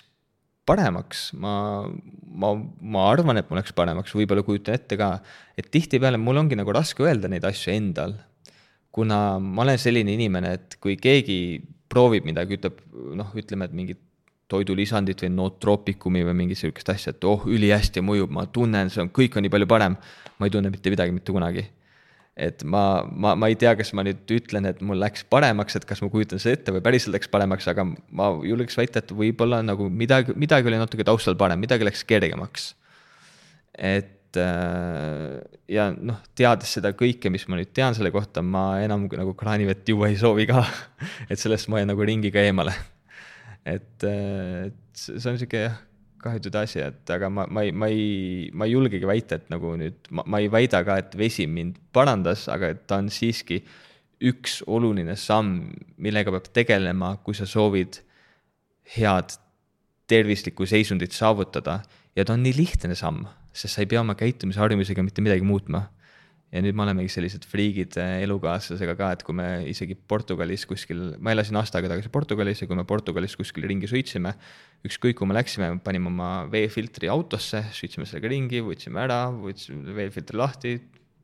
paremaks, 0.70 1.32
ma, 1.40 1.54
ma, 2.40 2.54
ma 2.56 3.08
arvan, 3.12 3.40
et 3.40 3.50
mul 3.50 3.60
läks 3.60 3.76
paremaks, 3.76 4.14
võib-olla 4.16 4.46
kujutan 4.48 4.78
ette 4.78 4.98
ka, 5.00 5.18
et 5.60 5.68
tihtipeale 5.74 6.20
mul 6.22 6.40
ongi 6.40 6.58
nagu 6.60 6.74
raske 6.76 7.04
öelda 7.04 7.32
neid 7.32 7.46
asju 7.48 7.74
endal. 7.74 8.16
kuna 8.94 9.40
ma 9.42 9.64
olen 9.64 9.78
selline 9.82 10.14
inimene, 10.14 10.52
et 10.54 10.76
kui 10.80 10.94
keegi 11.02 11.38
proovib 11.90 12.28
midagi, 12.30 12.60
ütleb 12.60 12.82
noh, 13.18 13.32
ütleme, 13.34 13.66
et 13.66 13.74
mingit 13.74 14.02
toidulisandit 14.54 15.24
või 15.26 15.32
nootroopikumi 15.34 16.22
või 16.28 16.36
mingit 16.44 16.60
sihukest 16.62 16.92
asja, 16.94 17.14
et 17.16 17.26
oh, 17.26 17.48
ülihästi 17.50 18.04
mõjub, 18.06 18.30
ma 18.30 18.46
tunnen, 18.46 18.92
see 18.94 19.02
on, 19.02 19.10
kõik 19.10 19.34
on 19.38 19.48
nii 19.48 19.54
palju 19.54 19.70
parem. 19.70 19.98
ma 20.38 20.46
ei 20.46 20.54
tunne 20.54 20.70
mitte 20.70 20.92
midagi 20.94 21.14
mitte 21.14 21.32
kunagi 21.32 21.64
et 22.34 22.64
ma, 22.66 23.04
ma, 23.06 23.36
ma 23.38 23.50
ei 23.52 23.58
tea, 23.60 23.76
kas 23.78 23.92
ma 23.94 24.06
nüüd 24.06 24.30
ütlen, 24.34 24.66
et 24.66 24.80
mul 24.86 24.98
läks 25.02 25.26
paremaks, 25.30 25.78
et 25.78 25.86
kas 25.90 26.02
ma 26.02 26.10
kujutan 26.14 26.42
seda 26.42 26.58
ette 26.58 26.74
või 26.74 26.82
päriselt 26.86 27.14
läks 27.14 27.30
paremaks, 27.34 27.68
aga 27.70 27.86
ma 27.86 28.32
julgeks 28.46 28.78
väita, 28.80 29.04
et 29.04 29.14
võib-olla 29.14 29.62
nagu 29.66 29.86
midagi, 29.94 30.34
midagi 30.40 30.72
oli 30.72 30.82
natuke 30.82 31.06
taustal 31.06 31.38
parem, 31.40 31.62
midagi 31.62 31.86
läks 31.86 32.02
kergemaks. 32.10 32.72
et 33.78 34.40
äh, 34.42 35.38
ja 35.70 35.92
noh, 35.94 36.18
teades 36.34 36.74
seda 36.80 36.96
kõike, 36.98 37.30
mis 37.34 37.46
ma 37.50 37.62
nüüd 37.62 37.74
tean 37.74 37.94
selle 37.94 38.10
kohta, 38.14 38.42
ma 38.42 38.82
enam 38.82 39.06
nagu 39.12 39.38
kraanivett 39.38 39.94
juua 39.94 40.10
ei 40.10 40.18
soovi 40.18 40.50
ka 40.50 40.66
et 41.32 41.38
sellest 41.38 41.70
ma 41.70 41.82
jään 41.82 41.94
nagu 41.94 42.10
ringiga 42.10 42.42
eemale. 42.42 42.74
et, 43.62 44.02
äh, 44.10 44.72
et 44.72 45.06
see 45.06 45.30
on 45.30 45.38
sihuke 45.38 45.68
jah 45.68 45.82
kahjutud 46.24 46.56
asi, 46.60 46.82
et 46.84 47.14
aga 47.14 47.30
ma, 47.30 47.46
ma 47.52 47.64
ei, 47.66 47.72
ma 47.76 47.90
ei, 47.92 48.50
ma 48.56 48.68
ei 48.68 48.76
julgegi 48.76 49.08
väita, 49.08 49.40
et 49.40 49.50
nagu 49.54 49.76
nüüd, 49.80 50.00
ma, 50.16 50.26
ma 50.26 50.42
ei 50.44 50.50
väida 50.52 50.84
ka, 50.88 50.98
et 51.04 51.16
vesi 51.20 51.48
mind 51.50 51.80
parandas, 51.96 52.48
aga 52.52 52.74
ta 52.88 53.02
on 53.04 53.12
siiski 53.14 53.62
üks 54.24 54.62
oluline 54.72 55.16
samm, 55.20 55.72
millega 56.02 56.32
peab 56.34 56.50
tegelema, 56.56 57.18
kui 57.26 57.36
sa 57.38 57.48
soovid 57.50 58.00
head 58.96 59.36
tervislikku 60.08 60.68
seisundit 60.68 61.16
saavutada. 61.16 61.82
ja 62.16 62.26
ta 62.26 62.36
on 62.36 62.44
nii 62.46 62.54
lihtne 62.54 62.96
samm, 62.96 63.26
sest 63.54 63.74
sa 63.74 63.82
ei 63.82 63.90
pea 63.90 64.02
oma 64.04 64.14
käitumisharjumusega 64.16 65.04
mitte 65.04 65.24
midagi 65.26 65.42
muutma. 65.42 65.88
Ja 66.54 66.62
nüüd 66.62 66.78
me 66.78 66.84
olemegi 66.86 67.10
sellised 67.10 67.48
friigid 67.50 67.96
äh, 68.02 68.20
elukaaslasega 68.28 68.94
ka, 68.98 69.10
et 69.16 69.24
kui 69.26 69.36
me 69.38 69.48
isegi 69.70 69.96
Portugalis 69.98 70.68
kuskil, 70.70 71.02
ma 71.24 71.34
elasin 71.34 71.58
aasta 71.58 71.80
aega 71.80 71.96
tagasi 71.96 72.12
Portugalis 72.14 72.62
ja 72.62 72.68
kui 72.70 72.78
me 72.78 72.86
Portugalis 72.90 73.34
kuskil 73.40 73.66
ringi 73.70 73.90
sõitsime, 73.90 74.36
ükskõik 74.86 75.18
kuhu 75.18 75.32
me 75.32 75.38
läksime, 75.40 75.72
panime 75.86 76.12
oma 76.12 76.34
veefiltri 76.52 77.10
autosse, 77.10 77.64
sõitsime 77.74 78.06
sellega 78.10 78.30
ringi, 78.36 78.62
võtsime 78.66 79.02
ära, 79.02 79.24
võtsime 79.34 79.96
veefiltri 79.98 80.38
lahti, 80.38 80.76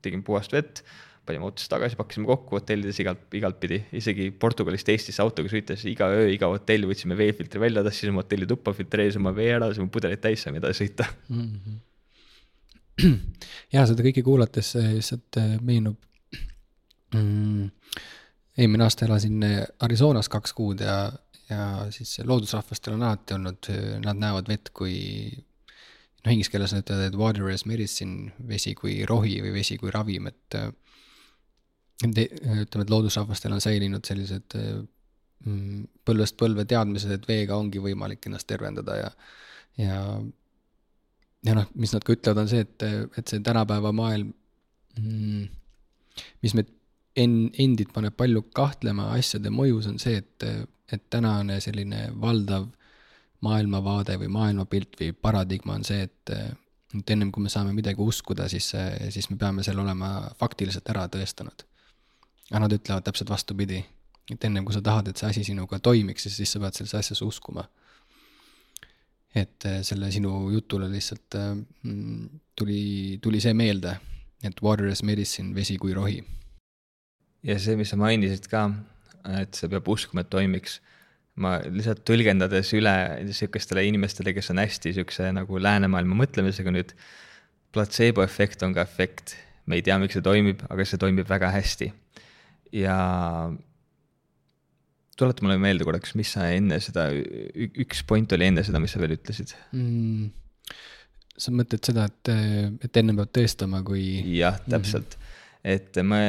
tegime 0.02 0.26
puhast 0.26 0.56
vett, 0.56 0.82
panime 1.28 1.46
autosse 1.46 1.70
tagasi, 1.70 1.98
pakkisime 2.00 2.26
kokku 2.26 2.58
hotellides 2.58 2.98
igalt, 3.04 3.22
igalt 3.38 3.60
pidi, 3.62 3.78
isegi 3.94 4.32
Portugalist 4.34 4.90
Eestisse 4.90 5.22
autoga 5.22 5.52
sõites 5.52 5.84
iga 5.86 6.08
öö, 6.10 6.26
iga 6.34 6.50
hotell 6.50 6.88
võtsime 6.90 7.14
veefiltri 7.20 7.62
välja, 7.62 7.86
tassisime 7.86 8.18
hotelli 8.18 8.50
tuppa, 8.50 8.74
filtreerisime 8.74 9.30
vee 9.36 9.52
ära, 9.60 9.70
siis 9.76 9.94
pudeleid 9.94 10.24
täis 10.26 10.42
saime 10.42 10.58
edasi 10.58 10.88
sõita 10.88 11.06
mm. 11.28 11.46
-hmm 11.46 11.78
ja 13.74 13.84
seda 13.88 14.04
kõike 14.04 14.24
kuulates 14.26 14.74
lihtsalt 14.76 15.38
äh, 15.40 15.56
meenub 15.64 15.98
mm,. 17.14 17.70
eelmine 18.58 18.86
aasta 18.86 19.06
elasin 19.08 19.44
äh, 19.46 19.62
Arizonas 19.86 20.30
kaks 20.32 20.54
kuud 20.56 20.84
ja, 20.84 20.96
ja 21.50 21.66
siis 21.94 22.18
loodusrahvastel 22.26 22.96
on 22.96 23.06
alati 23.06 23.36
olnud, 23.36 23.70
nad 24.04 24.20
näevad 24.20 24.50
vett 24.50 24.72
kui. 24.76 24.98
noh, 26.24 26.32
inglise 26.32 26.52
keeles 26.52 26.74
nad 26.74 26.84
ütlevad, 26.84 27.08
et 27.08 27.18
water 27.18 27.50
as 27.54 27.66
medicine, 27.66 28.32
vesi 28.48 28.74
kui 28.76 29.00
rohi 29.08 29.40
või 29.40 29.54
vesi 29.60 29.80
kui 29.80 29.92
ravim, 29.94 30.30
et. 30.30 30.60
Ütleme, 32.00 32.64
et 32.64 32.90
loodusrahvastel 32.90 33.52
on 33.52 33.60
säilinud 33.60 34.06
sellised 34.08 34.54
mm, 34.56 35.82
põlvest 36.08 36.38
põlve 36.40 36.64
teadmised, 36.64 37.12
et 37.12 37.26
veega 37.28 37.58
ongi 37.60 37.82
võimalik 37.82 38.24
ennast 38.24 38.48
tervendada 38.48 38.96
ja, 38.96 39.10
ja 39.76 39.98
ja 41.46 41.54
noh, 41.56 41.70
mis 41.74 41.94
nad 41.94 42.04
ka 42.04 42.14
ütlevad, 42.16 42.42
on 42.44 42.50
see, 42.50 42.64
et, 42.66 42.84
et 43.18 43.32
see 43.32 43.40
tänapäeva 43.44 43.92
maailm 43.96 44.32
mm,, 44.98 45.46
mis 46.44 46.56
meid 46.58 46.72
en-, 47.16 47.50
endid 47.58 47.92
paneb 47.94 48.16
palju 48.18 48.44
kahtlema 48.56 49.10
asjade 49.16 49.52
mõjus, 49.54 49.88
on 49.90 49.98
see, 50.02 50.20
et, 50.20 50.48
et 50.92 51.06
tänane 51.12 51.60
selline 51.64 52.08
valdav 52.20 52.68
maailmavaade 53.44 54.18
või 54.20 54.28
maailmapilt 54.34 54.98
või 55.00 55.14
paradigma 55.16 55.78
on 55.78 55.86
see, 55.86 56.04
et, 56.04 56.34
et 56.98 57.14
ennem 57.14 57.30
kui 57.32 57.44
me 57.44 57.52
saame 57.52 57.72
midagi 57.72 58.02
uskuda, 58.04 58.48
siis, 58.52 58.72
siis 59.14 59.30
me 59.30 59.38
peame 59.40 59.64
selle 59.64 59.80
olema 59.80 60.28
faktiliselt 60.40 60.88
ära 60.92 61.06
tõestanud. 61.08 61.64
aga 62.50 62.60
nad 62.66 62.72
ütlevad 62.74 63.06
täpselt 63.06 63.30
vastupidi, 63.30 63.80
et 64.30 64.44
ennem 64.44 64.64
kui 64.66 64.74
sa 64.74 64.82
tahad, 64.82 65.08
et 65.08 65.16
see 65.16 65.30
asi 65.30 65.44
sinuga 65.44 65.78
toimiks, 65.78 66.28
siis 66.28 66.52
sa 66.52 66.60
pead 66.60 66.76
sellesse 66.76 66.98
asjasse 66.98 67.24
uskuma 67.24 67.64
et 69.34 69.66
äh, 69.68 69.80
selle 69.86 70.10
sinu 70.10 70.50
jutule 70.50 70.88
lihtsalt 70.90 71.36
äh, 71.38 71.54
mm, 71.54 72.40
tuli, 72.58 73.18
tuli 73.22 73.40
see 73.42 73.54
meelde, 73.54 73.94
et 74.42 74.62
water 74.64 74.90
is 74.90 75.04
medicine, 75.06 75.54
vesi 75.54 75.76
kui 75.78 75.94
rohi. 75.94 76.20
ja 77.46 77.58
see, 77.58 77.76
mis 77.78 77.92
sa 77.92 77.98
mainisid 78.00 78.48
ka, 78.50 78.66
et 79.40 79.54
sa 79.56 79.70
peab 79.70 79.88
uskuma, 79.88 80.24
et 80.24 80.32
toimiks. 80.32 80.80
ma 81.40 81.54
lihtsalt 81.62 82.02
tõlgendades 82.04 82.72
üle 82.76 82.92
sihukestele 83.32 83.86
inimestele, 83.88 84.34
kes 84.36 84.50
on 84.52 84.58
hästi 84.60 84.92
sihukese 84.96 85.30
nagu 85.32 85.60
läänemaailma 85.62 86.18
mõtlemisega 86.24 86.74
nüüd, 86.74 86.90
platseebo 87.72 88.24
efekt 88.26 88.66
on 88.66 88.74
ka 88.74 88.82
efekt, 88.82 89.36
me 89.64 89.78
ei 89.78 89.84
tea, 89.86 89.96
miks 90.02 90.18
see 90.18 90.26
toimib, 90.26 90.60
aga 90.68 90.84
see 90.84 91.00
toimib 91.00 91.30
väga 91.30 91.52
hästi. 91.54 91.92
ja 92.74 92.96
tuleta 95.20 95.44
mulle 95.44 95.58
meelde 95.60 95.86
korraks, 95.86 96.14
mis 96.18 96.32
sa 96.36 96.48
enne 96.54 96.80
seda, 96.82 97.08
üks 97.84 98.04
point 98.08 98.32
oli 98.36 98.48
enne 98.48 98.64
seda, 98.66 98.80
mis 98.82 98.94
sa 98.94 99.02
veel 99.02 99.16
ütlesid 99.18 99.54
mm,? 99.76 100.30
sa 101.40 101.52
mõtled 101.56 101.84
seda, 101.86 102.06
et, 102.10 102.30
et 102.84 103.00
enne 103.00 103.16
peab 103.16 103.30
tõestama, 103.36 103.82
kui. 103.86 104.04
jah, 104.36 104.58
täpselt 104.66 105.16
mm. 105.16 105.20
-hmm. 105.20 105.74
et 105.74 106.00
me 106.04 106.22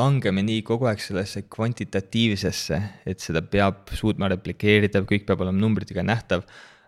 langeme 0.00 0.42
nii 0.46 0.62
kogu 0.66 0.88
aeg 0.90 1.02
sellesse 1.02 1.44
kvantitatiivsesse, 1.50 2.80
et 3.06 3.22
seda 3.22 3.42
peab 3.42 3.92
suutma 3.94 4.30
replikeerida, 4.34 5.04
kõik 5.06 5.28
peab 5.28 5.44
olema 5.46 5.58
numbritega 5.58 6.02
nähtav. 6.02 6.46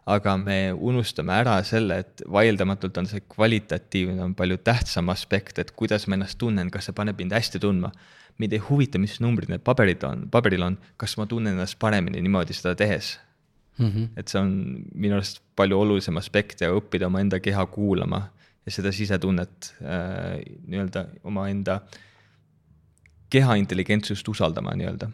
aga 0.09 0.38
me 0.40 0.73
unustame 0.73 1.35
ära 1.37 1.59
selle, 1.68 1.99
et 2.01 2.23
vaieldamatult 2.33 2.97
on 2.97 3.07
see 3.07 3.21
kvalitatiivne 3.29 4.23
on 4.25 4.35
palju 4.35 4.57
tähtsam 4.64 5.11
aspekt, 5.12 5.59
et 5.59 5.71
kuidas 5.77 6.07
ma 6.09 6.16
ennast 6.16 6.38
tunnen, 6.40 6.71
kas 6.71 6.88
see 6.88 6.97
paneb 6.97 7.18
mind 7.21 7.35
hästi 7.37 7.61
tundma 7.61 7.92
mind 8.38 8.55
ei 8.55 8.62
huvita, 8.62 9.01
mis 9.03 9.18
numbrid 9.20 9.51
need 9.51 9.64
paberid 9.66 10.05
on, 10.07 10.27
paberil 10.33 10.64
on, 10.66 10.79
kas 11.01 11.16
ma 11.18 11.27
tunnen 11.31 11.57
ennast 11.57 11.79
paremini 11.83 12.22
niimoodi 12.22 12.57
seda 12.57 12.74
tehes 12.79 13.16
mm. 13.79 13.87
-hmm. 13.87 14.09
et 14.16 14.29
see 14.29 14.40
on 14.40 14.53
minu 14.94 15.18
arust 15.18 15.42
palju 15.57 15.81
olulisem 15.81 16.16
aspekt 16.16 16.61
ja 16.61 16.70
õppida 16.74 17.07
omaenda 17.07 17.40
keha 17.40 17.66
kuulama 17.66 18.22
ja 18.66 18.72
seda 18.72 18.92
sisetunnet 18.92 19.74
äh, 19.83 20.38
nii-öelda 20.66 21.07
omaenda 21.24 21.81
keha 23.31 23.55
intelligentsust 23.55 24.29
usaldama 24.29 24.74
nii-öelda. 24.77 25.11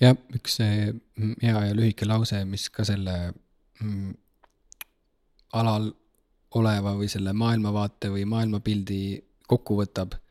jah, 0.00 0.16
üks 0.34 0.58
hea 0.62 1.64
ja 1.66 1.74
lühike 1.74 2.06
lause, 2.06 2.44
mis 2.44 2.68
ka 2.70 2.84
selle 2.84 3.16
mm, 3.80 4.14
alal 5.52 5.92
oleva 6.54 6.94
või 6.96 7.08
selle 7.08 7.32
maailmavaate 7.32 8.10
või 8.12 8.24
maailmapildi 8.28 9.02
kokku 9.48 9.76
võtab 9.80 10.21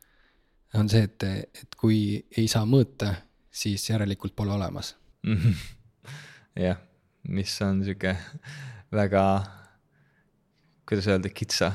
on 0.78 0.88
see, 0.88 1.04
et, 1.04 1.24
et 1.62 1.76
kui 1.78 1.98
ei 2.36 2.48
saa 2.50 2.64
mõõta, 2.68 3.12
siis 3.52 3.84
järelikult 3.90 4.34
pole 4.36 4.54
olemas 4.54 4.94
jah, 6.66 6.80
mis 7.28 7.52
on 7.64 7.82
sihuke 7.86 8.14
väga, 8.92 9.22
kuidas 10.88 11.08
öelda, 11.08 11.30
kitsa, 11.32 11.72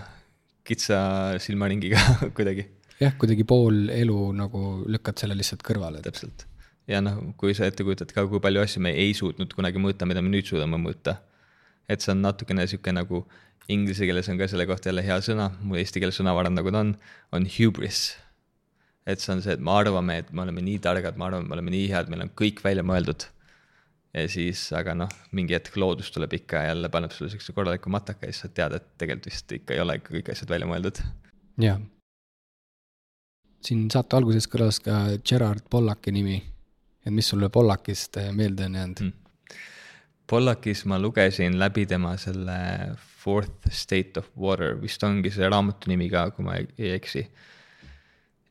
kitsa 0.67 0.99
silmaringiga 1.41 2.01
kuidagi. 2.37 2.67
jah, 3.01 3.15
kuidagi 3.19 3.47
pool 3.47 3.87
elu 3.93 4.19
nagu 4.37 4.63
lükkad 4.89 5.23
selle 5.23 5.37
lihtsalt 5.39 5.65
kõrvale. 5.65 6.03
täpselt. 6.05 6.45
ja 6.89 7.01
noh, 7.03 7.21
kui 7.39 7.55
sa 7.57 7.69
ette 7.69 7.87
kujutad 7.87 8.11
ka, 8.13 8.27
kui 8.29 8.43
palju 8.43 8.63
asju 8.65 8.83
me 8.83 8.93
ei 8.97 9.15
suutnud 9.17 9.53
kunagi 9.55 9.81
mõõta, 9.81 10.09
mida 10.09 10.23
me 10.23 10.33
nüüd 10.33 10.49
suudame 10.49 10.79
mõõta. 10.81 11.19
et 11.87 12.03
see 12.03 12.13
on 12.13 12.23
natukene 12.25 12.67
sihuke 12.67 12.91
nagu, 12.91 13.25
inglise 13.71 14.05
keeles 14.07 14.29
on 14.31 14.39
ka 14.39 14.47
selle 14.47 14.67
kohta 14.67 14.91
jälle 14.91 15.03
hea 15.03 15.17
sõna, 15.23 15.51
mul 15.61 15.79
eesti 15.79 16.03
keeles 16.03 16.19
sõnavarad 16.19 16.55
nagu 16.55 16.71
ta 16.71 16.83
on, 16.83 16.95
on 17.35 17.47
hubris 17.57 18.09
et 19.07 19.23
see 19.23 19.33
on 19.33 19.41
see, 19.43 19.55
et 19.55 19.63
me 19.63 19.71
arvame, 19.71 20.19
et 20.21 20.29
me 20.35 20.43
oleme 20.43 20.63
nii 20.65 20.79
targad, 20.83 21.17
me 21.19 21.27
arvame, 21.29 21.47
me 21.47 21.55
oleme 21.55 21.73
nii 21.73 21.89
head, 21.93 22.09
meil 22.11 22.25
on 22.25 22.31
kõik 22.37 22.63
välja 22.65 22.83
mõeldud. 22.87 23.27
ja 24.17 24.23
siis, 24.31 24.61
aga 24.73 24.95
noh, 24.97 25.11
mingi 25.35 25.55
hetk 25.55 25.75
loodus 25.77 26.09
tuleb 26.15 26.33
ikka 26.39 26.63
ja 26.63 26.71
jälle 26.71 26.89
paneb 26.89 27.13
sulle 27.13 27.29
siukse 27.31 27.53
korraliku 27.53 27.91
mataka 27.93 28.25
ja 28.25 28.33
siis 28.33 28.47
sa 28.47 28.49
tead, 28.59 28.75
et 28.79 28.87
tegelikult 28.97 29.29
vist 29.29 29.51
ikka 29.59 29.75
ei 29.75 29.83
ole 29.83 29.97
ikka 29.99 30.15
kõik 30.15 30.31
asjad 30.33 30.51
välja 30.51 30.69
mõeldud. 30.69 31.01
jah. 31.63 31.79
siin 33.67 33.87
saate 33.93 34.19
alguses 34.19 34.49
kõlas 34.51 34.81
ka 34.83 34.99
Gerard 35.23 35.69
Pollaki 35.69 36.11
nimi. 36.11 36.41
et 37.05 37.13
mis 37.13 37.29
sulle 37.29 37.49
Pollakist 37.49 38.19
meelde 38.31 38.65
on 38.67 38.79
jäänud 38.81 39.03
hmm.? 39.05 39.13
Pollakis 40.27 40.83
ma 40.85 40.99
lugesin 40.99 41.55
läbi 41.59 41.85
tema 41.87 42.17
selle 42.19 42.57
Fourth 43.23 43.69
State 43.71 44.19
of 44.19 44.27
Water, 44.35 44.75
vist 44.81 45.03
ongi 45.03 45.31
selle 45.31 45.53
raamatu 45.53 45.87
nimi 45.87 46.09
ka, 46.11 46.31
kui 46.35 46.43
ma 46.43 46.57
ei, 46.59 46.67
ei 46.77 46.97
eksi 46.97 47.23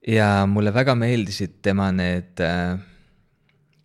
ja 0.07 0.29
mulle 0.47 0.73
väga 0.75 0.95
meeldisid 0.99 1.59
tema 1.67 1.89
need 1.95 2.43
äh, 2.45 2.77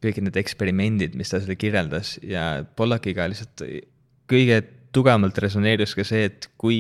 kõik 0.02 0.22
need 0.26 0.38
eksperimendid, 0.42 1.18
mis 1.18 1.30
ta 1.32 1.42
seal 1.42 1.58
kirjeldas 1.60 2.16
ja 2.26 2.64
Pollakiga 2.78 3.28
lihtsalt 3.30 3.66
kõige 4.30 4.62
tugevamalt 4.96 5.38
resoneerus 5.42 5.96
ka 5.98 6.06
see, 6.08 6.28
et 6.30 6.48
kui 6.62 6.80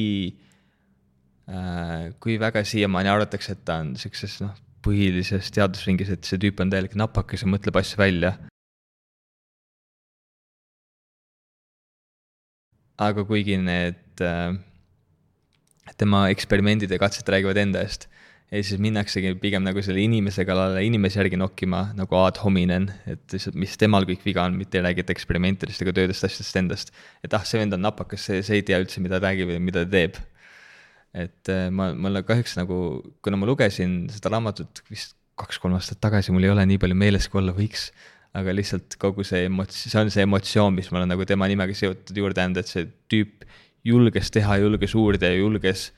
äh,, 1.49 2.11
kui 2.21 2.37
väga 2.41 2.63
siiamaani 2.67 3.11
arvatakse, 3.11 3.55
et 3.55 3.65
ta 3.67 3.81
on 3.83 3.93
siukses 3.99 4.39
noh, 4.43 4.55
põhilises 4.85 5.51
teadusringis, 5.53 6.09
et 6.13 6.25
see 6.25 6.41
tüüp 6.41 6.61
on 6.63 6.71
täielik 6.73 6.97
napakas 6.97 7.45
ja 7.45 7.51
mõtleb 7.51 7.81
asju 7.81 8.01
välja. 8.01 8.37
aga 13.01 13.23
kuigi 13.25 13.55
need 13.57 14.21
äh, 14.21 14.51
tema 15.97 16.27
eksperimendid 16.29 16.91
ja 16.93 16.99
katsed 17.01 17.25
räägivad 17.33 17.57
enda 17.57 17.81
eest 17.81 18.05
ja 18.51 18.59
siis 18.59 18.81
minnaksegi 18.83 19.31
pigem 19.39 19.63
nagu 19.63 19.81
selle 19.85 20.01
inimese 20.03 20.43
kallale 20.47 20.81
inimese 20.83 21.21
järgi 21.21 21.39
nokkima 21.39 21.85
nagu 21.95 22.17
ad 22.19 22.41
hominem, 22.43 22.89
et 23.07 23.23
lihtsalt, 23.31 23.55
mis 23.59 23.77
temal 23.79 24.07
kõik 24.09 24.25
viga 24.27 24.43
on, 24.43 24.57
mitte 24.59 24.79
ei 24.79 24.85
räägita 24.85 25.15
eksperimentidest 25.15 25.85
ega 25.85 25.93
töödest 25.95 26.27
asjadest 26.27 26.59
endast. 26.59 26.91
et 27.23 27.33
ah, 27.37 27.45
see 27.47 27.61
vend 27.61 27.77
on 27.77 27.83
napakas, 27.85 28.27
see, 28.27 28.43
see 28.43 28.59
ei 28.59 28.67
tea 28.67 28.81
üldse, 28.83 28.99
mida 29.03 29.19
ta 29.19 29.29
räägib 29.29 29.53
või 29.53 29.61
mida 29.63 29.85
ta 29.85 29.91
teeb. 29.95 30.19
et 31.15 31.51
äh, 31.51 31.69
ma, 31.71 31.91
mulle 31.95 32.25
kahjuks 32.27 32.57
nagu, 32.59 32.77
kuna 33.23 33.39
ma 33.39 33.47
lugesin 33.47 34.03
seda 34.11 34.33
raamatut 34.35 34.83
vist 34.91 35.15
kaks-kolm 35.39 35.77
aastat 35.77 36.01
tagasi, 36.03 36.35
mul 36.35 36.43
ei 36.43 36.51
ole 36.51 36.67
nii 36.67 36.81
palju 36.81 36.97
meeles, 36.97 37.31
kui 37.31 37.39
olla 37.39 37.55
võiks 37.55 37.89
aga 38.37 38.53
lihtsalt 38.55 38.95
kogu 38.99 39.23
see 39.27 39.45
emots-, 39.47 39.85
see 39.87 39.99
on 39.99 40.11
see 40.11 40.23
emotsioon, 40.27 40.75
mis 40.75 40.91
mul 40.91 41.03
on 41.05 41.11
nagu 41.11 41.25
tema 41.27 41.47
nimega 41.51 41.75
seotud 41.75 42.15
juurde 42.15 42.43
andnud, 42.43 42.63
et 42.63 42.71
see 42.71 42.87
tüüp 43.11 43.47
julges 43.87 44.31
teha, 44.31 44.59
julges 44.61 44.93
uurida 44.95 45.31
ja 45.31 45.39
julges 45.39 45.89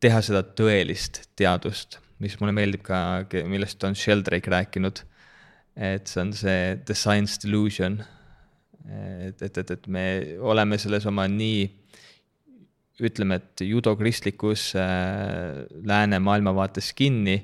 teha 0.00 0.20
seda 0.24 0.42
tõelist 0.42 1.24
teadust, 1.38 1.98
mis 2.20 2.36
mulle 2.40 2.54
meeldib 2.56 2.84
ka, 2.84 3.00
millest 3.48 3.84
on 3.84 3.96
Sheldrake 3.96 4.52
rääkinud. 4.52 5.04
et 5.76 6.08
see 6.08 6.20
on 6.20 6.32
see 6.32 6.76
the 6.84 6.94
science 6.94 7.38
delusion. 7.38 8.02
et, 8.88 9.42
et, 9.42 9.58
et, 9.58 9.70
et 9.70 9.86
me 9.86 10.36
oleme 10.40 10.78
selles 10.78 11.06
oma 11.06 11.28
nii 11.28 11.68
ütleme, 13.00 13.38
et 13.40 13.62
judokristlikkus 13.64 14.74
äh, 14.76 15.64
lääne 15.84 16.18
maailmavaates 16.18 16.92
kinni 16.92 17.38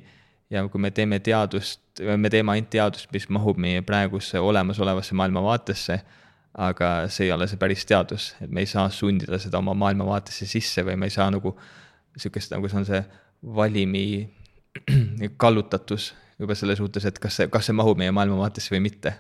ja 0.50 0.66
kui 0.68 0.80
me 0.80 0.90
teeme 0.90 1.18
teadust, 1.24 1.80
me 2.16 2.30
teeme 2.30 2.52
ainult 2.52 2.70
teadust, 2.70 3.08
mis 3.14 3.28
mahub 3.32 3.58
meie 3.60 3.82
praegusse 3.86 4.40
olemasolevasse 4.40 5.16
maailmavaatesse, 5.18 5.98
aga 6.66 6.90
see 7.12 7.28
ei 7.28 7.32
ole 7.34 7.48
see 7.50 7.60
päris 7.60 7.84
teadus, 7.88 8.30
et 8.40 8.52
me 8.52 8.62
ei 8.64 8.70
saa 8.70 8.88
sundida 8.92 9.40
seda 9.42 9.60
oma 9.60 9.74
maailmavaatesse 9.76 10.48
sisse 10.48 10.84
või 10.86 10.96
me 11.00 11.10
ei 11.10 11.16
saa 11.16 11.28
nagu 11.32 11.56
sihukest, 12.16 12.52
nagu 12.54 12.68
see 12.70 12.80
on 12.80 12.88
see 12.88 13.02
valimi 13.56 14.06
kallutatus 15.42 16.12
juba 16.40 16.56
selles 16.58 16.80
suhtes, 16.80 17.06
et 17.08 17.18
kas 17.22 17.38
see, 17.40 17.48
kas 17.52 17.68
see 17.68 17.76
mahub 17.76 17.98
meie 18.00 18.12
maailmavaatesse 18.14 18.74
või 18.74 18.82
mitte. 18.88 19.14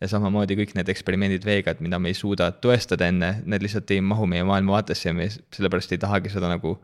ja 0.00 0.10
samamoodi 0.12 0.58
kõik 0.58 0.74
need 0.76 0.90
eksperimendid 0.92 1.46
veega, 1.48 1.72
et 1.72 1.78
mida 1.80 1.96
me 1.98 2.10
ei 2.12 2.16
suuda 2.16 2.50
tõestada 2.60 3.06
enne, 3.08 3.38
need 3.48 3.62
lihtsalt 3.64 3.90
ei 3.94 4.02
mahu 4.04 4.26
meie 4.28 4.44
maailmavaatesse 4.44 5.08
ja 5.08 5.14
me 5.16 5.30
sellepärast 5.32 5.94
ei 5.96 6.02
tahagi 6.02 6.32
seda 6.34 6.50
nagu 6.52 6.74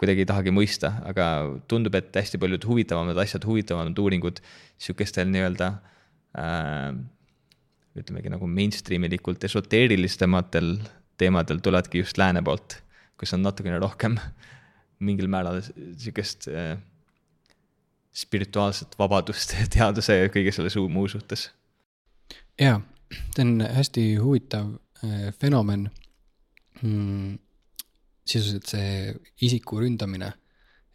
kuidagi 0.00 0.24
ei 0.24 0.28
tahagi 0.28 0.52
mõista, 0.52 0.94
aga 1.08 1.26
tundub, 1.68 1.94
et 1.96 2.16
hästi 2.16 2.40
paljud 2.40 2.64
huvitavamad 2.68 3.20
asjad, 3.20 3.44
huvitavamad 3.48 3.98
uuringud 4.00 4.40
sihukestel 4.80 5.28
nii-öelda 5.32 5.68
äh, 6.40 6.96
ütlemegi 7.96 8.32
nagu 8.32 8.48
mainstream 8.48 9.06
ilikult 9.08 9.44
esoteerilistematel 9.48 10.74
teemadel 11.20 11.62
tulevadki 11.64 12.02
just 12.02 12.20
lääne 12.20 12.42
poolt, 12.44 12.80
kus 13.20 13.32
on 13.36 13.44
natukene 13.44 13.78
rohkem 13.82 14.18
mingil 15.04 15.28
määral 15.28 15.60
sihukest 15.62 16.48
äh, 16.48 16.76
spirituaalset 18.16 18.96
vabadust 18.98 19.54
teaduse 19.74 20.20
ja 20.22 20.32
kõige 20.32 20.54
selle 20.54 20.72
suu 20.72 20.88
muu 20.92 21.08
suhtes. 21.08 21.50
jaa, 22.60 22.80
see 23.34 23.44
on 23.44 23.60
hästi 23.60 24.06
huvitav 24.22 24.72
äh, 25.04 25.28
fenomen 25.40 25.88
mm,. 26.82 27.38
sisuliselt 28.26 28.72
see 28.72 29.16
isiku 29.46 29.80
ründamine, 29.82 30.32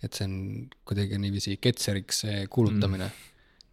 et 0.03 0.13
see 0.13 0.25
on 0.27 0.39
kuidagi 0.86 1.19
niiviisi 1.21 1.57
ketseriks 1.62 2.25
kuulutamine 2.49 3.05
mm., 3.05 3.29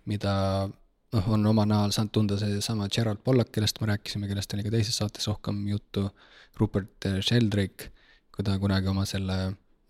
mida 0.08 0.34
noh, 0.68 1.28
on 1.34 1.46
oma 1.50 1.64
najal 1.68 1.92
saanud 1.94 2.12
tunda 2.14 2.38
seesama 2.40 2.88
Gerald 2.92 3.20
Pollack, 3.24 3.52
kellest 3.52 3.80
me 3.80 3.90
rääkisime, 3.90 4.28
kellest 4.30 4.54
oli 4.56 4.64
ka 4.66 4.72
teises 4.72 4.96
saates 5.00 5.28
rohkem 5.28 5.61
juttu, 5.68 6.06
Rupert 6.58 7.08
Sheldrake, 7.20 7.90
kui 8.38 8.46
ta 8.46 8.55
kunagi 8.62 8.87
oma 8.87 9.03
selle 9.09 9.38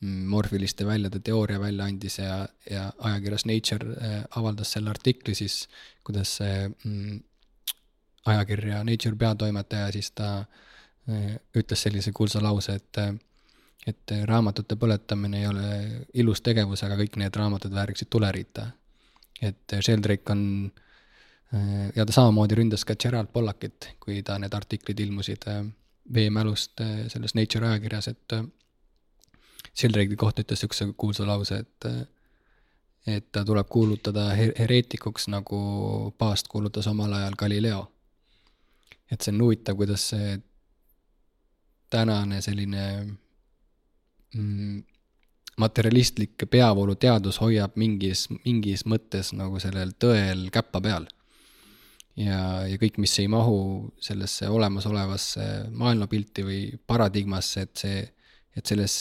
Mm, 0.01 0.29
morfiliste 0.31 0.87
väljade 0.87 1.19
teooria 1.27 1.59
välja 1.61 1.85
andis 1.91 2.19
ja, 2.19 2.49
ja 2.71 2.93
ajakirjas 2.99 3.45
Nature 3.51 3.97
äh, 3.99 4.21
avaldas 4.31 4.71
selle 4.73 4.91
artikli, 4.91 5.35
siis 5.35 5.65
kuidas 6.07 6.37
see 6.39 6.69
mm, 6.69 7.17
ajakirja 8.31 8.85
Nature 8.87 9.19
peatoimetaja, 9.19 9.89
siis 9.93 10.13
ta 10.15 10.29
äh, 10.39 11.33
ütles 11.57 11.83
sellise 11.83 12.13
kuulsa 12.15 12.43
lause, 12.43 12.79
et 12.79 13.03
et 13.89 14.13
raamatute 14.29 14.77
põletamine 14.77 15.39
ei 15.41 15.47
ole 15.49 15.67
ilus 16.21 16.43
tegevus, 16.45 16.83
aga 16.85 16.99
kõik 16.99 17.17
need 17.17 17.37
raamatud 17.37 17.73
vääriksid 17.73 18.11
tuleriita. 18.11 18.67
et 19.43 19.75
Sheldrake 19.81 20.33
on 20.33 20.71
äh, 21.55 21.91
ja 21.97 22.07
ta 22.07 22.13
samamoodi 22.13 22.55
ründas 22.55 22.85
ka 22.85 22.95
Gerald 22.95 23.33
Pollackit, 23.33 23.97
kui 23.99 24.23
ta 24.23 24.39
need 24.39 24.55
artiklid 24.55 25.01
ilmusid 25.01 25.51
veemälust 26.15 26.81
selles 27.09 27.35
Nature 27.35 27.69
ajakirjas, 27.69 28.09
et 28.09 28.37
Sheldrake'i 29.79 30.17
kohta 30.17 30.43
ütles 30.43 30.63
niisuguse 30.63 30.93
kuulsa 30.97 31.27
lause, 31.27 31.59
et 31.59 31.91
et 33.09 33.33
ta 33.33 33.45
tuleb 33.45 33.69
kuulutada 33.71 34.27
hereetikuks, 34.35 35.29
nagu 35.33 35.59
paast 36.19 36.49
kuulutas 36.49 36.87
omal 36.87 37.13
ajal 37.13 37.37
Galileo. 37.39 37.93
et 39.11 39.21
see 39.25 39.33
on 39.33 39.41
huvitav, 39.41 39.77
kuidas 39.77 40.03
see 40.11 40.35
tänane 41.91 42.43
selline 42.45 42.83
mm, 44.35 44.83
materialistlik 45.57 46.45
peavooluteadus 46.51 47.41
hoiab 47.41 47.77
mingis, 47.81 48.27
mingis 48.45 48.85
mõttes 48.85 49.33
nagu 49.33 49.61
sellel 49.61 49.95
tõel 49.99 50.51
käppa 50.53 50.81
peal. 50.81 51.09
Ja, 52.19 52.43
ja 52.69 52.79
kõik, 52.81 52.99
mis 53.03 53.15
ei 53.23 53.29
mahu 53.31 53.59
sellesse 54.03 54.49
olemasolevasse 54.51 55.49
maailmapilti 55.71 56.45
või 56.47 56.63
paradigmasse, 56.87 57.67
et 57.69 57.85
see 57.85 58.07
et 58.59 58.67
selles 58.67 58.95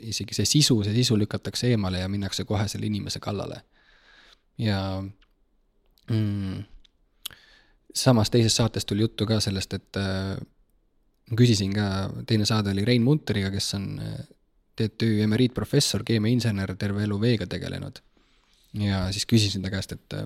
isegi 0.00 0.36
see 0.36 0.48
sisu, 0.48 0.78
see 0.84 0.94
sisu 0.96 1.16
lükatakse 1.20 1.68
eemale 1.72 2.00
ja 2.00 2.08
minnakse 2.08 2.46
kohe 2.48 2.64
selle 2.72 2.88
inimese 2.88 3.20
kallale. 3.20 3.62
ja 4.58 4.78
mm, 6.08 6.62
samas 7.94 8.30
teises 8.30 8.56
saates 8.56 8.84
tuli 8.84 9.04
juttu 9.04 9.26
ka 9.26 9.40
sellest, 9.40 9.74
et 9.76 10.00
äh, 10.00 10.36
küsisin 11.36 11.74
ka, 11.74 11.86
teine 12.28 12.46
saade 12.48 12.72
oli 12.72 12.84
Rein 12.84 13.04
Munteriga, 13.04 13.50
kes 13.50 13.74
on 13.78 13.88
äh, 14.00 14.16
TTÜ 14.76 15.22
emeriitprofessor, 15.24 16.04
keemiainsener, 16.04 16.74
terve 16.76 17.04
elu 17.04 17.20
veega 17.20 17.46
tegelenud. 17.48 18.02
ja 18.76 19.06
siis 19.12 19.24
küsisin 19.26 19.64
ta 19.64 19.72
käest, 19.72 19.92
et, 19.96 20.18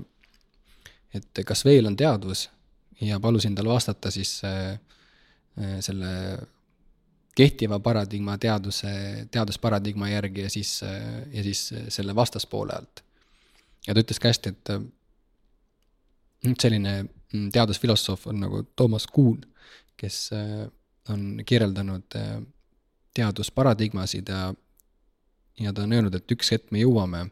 et 1.15 1.43
kas 1.47 1.65
veel 1.65 1.87
on 1.87 1.97
teadvus 1.97 2.49
ja 3.01 3.21
palusin 3.21 3.55
tal 3.55 3.69
vastata 3.69 4.11
siis 4.11 4.41
äh, 4.45 4.81
selle 5.81 6.39
kehtiva 7.37 7.79
paradigma 7.81 8.39
teaduse, 8.39 8.91
teadusparadigma 9.31 10.09
järgi 10.11 10.41
ja 10.47 10.51
siis, 10.51 10.81
ja 11.33 11.43
siis 11.43 11.75
selle 11.89 12.15
vastaspoole 12.15 12.73
alt. 12.73 13.03
ja 13.87 13.95
ta 13.95 14.01
ütles 14.03 14.21
ka 14.21 14.29
hästi, 14.29 14.49
et 14.51 14.73
selline 16.61 16.95
teadusfilosoof 17.53 18.27
on 18.27 18.41
nagu 18.45 18.63
Toomas 18.77 19.07
Kuhn, 19.07 19.41
kes 19.97 20.31
on 21.09 21.43
kirjeldanud 21.47 22.19
teadusparadigmasid 23.15 24.29
ja, 24.29 24.55
ja 25.61 25.73
ta 25.73 25.83
on 25.83 25.93
öelnud, 25.93 26.15
et 26.15 26.37
üks 26.37 26.53
hetk 26.55 26.71
me 26.75 26.83
jõuame 26.83 27.27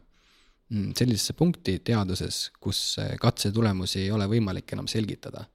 sellisesse 0.69 1.33
punkti 1.33 1.79
teaduses, 1.85 2.51
kus 2.61 2.97
katse 3.21 3.51
tulemusi 3.51 4.03
ei 4.03 4.11
ole 4.11 4.27
võimalik 4.29 4.75
enam 4.75 4.87
selgitada 4.87 5.47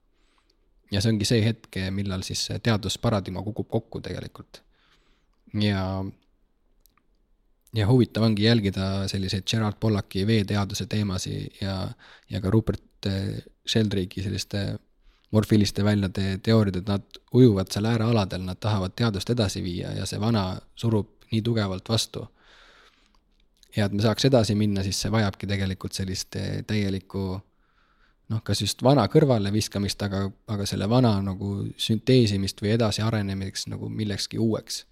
ja 0.91 1.01
see 1.01 1.13
ongi 1.13 1.27
see 1.27 1.41
hetk, 1.45 1.79
millal 1.95 2.23
siis 2.25 2.47
teadusparadigma 2.63 3.43
kukub 3.45 3.69
kokku 3.71 4.01
tegelikult. 4.05 4.61
ja, 5.61 6.03
ja 7.75 7.87
huvitav 7.87 8.23
ongi 8.23 8.43
jälgida 8.43 9.07
selliseid 9.07 9.45
Gerald 9.51 9.79
Pollacki 9.79 10.27
veeteaduse 10.27 10.85
teemasid 10.85 11.61
ja, 11.61 11.87
ja 12.29 12.41
ka 12.41 12.51
Rupert 12.51 13.09
Sheldrake'i 13.67 14.23
selliste 14.23 14.65
morfiliste 15.31 15.83
väljade 15.83 16.37
teooriad, 16.43 16.79
et 16.79 16.87
nad 16.87 17.17
ujuvad 17.33 17.71
seal 17.73 17.87
äärealadel, 17.89 18.45
nad 18.45 18.59
tahavad 18.61 18.93
teadust 18.95 19.29
edasi 19.29 19.63
viia 19.63 19.91
ja 19.97 20.05
see 20.07 20.19
vana 20.21 20.53
surub 20.75 21.25
nii 21.31 21.41
tugevalt 21.41 21.89
vastu. 21.89 22.27
Ja 23.75 23.85
et 23.85 23.93
me 23.93 24.01
saaks 24.03 24.25
edasi 24.29 24.55
minna, 24.55 24.83
siis 24.83 25.01
see 25.01 25.11
vajabki 25.11 25.47
tegelikult 25.47 25.97
sellist 25.97 26.37
täielikku 26.67 27.25
noh, 28.31 28.41
kas 28.43 28.61
just 28.61 28.83
vana 28.83 29.05
kõrvaleviskamist, 29.11 30.01
aga, 30.07 30.25
aga 30.51 30.67
selle 30.69 30.87
vana 30.89 31.15
nagu 31.25 31.57
sünteesimist 31.77 32.61
või 32.63 32.73
edasiarenemiseks 32.75 33.67
nagu 33.73 33.89
millekski 33.89 34.39
uueks. 34.41 34.85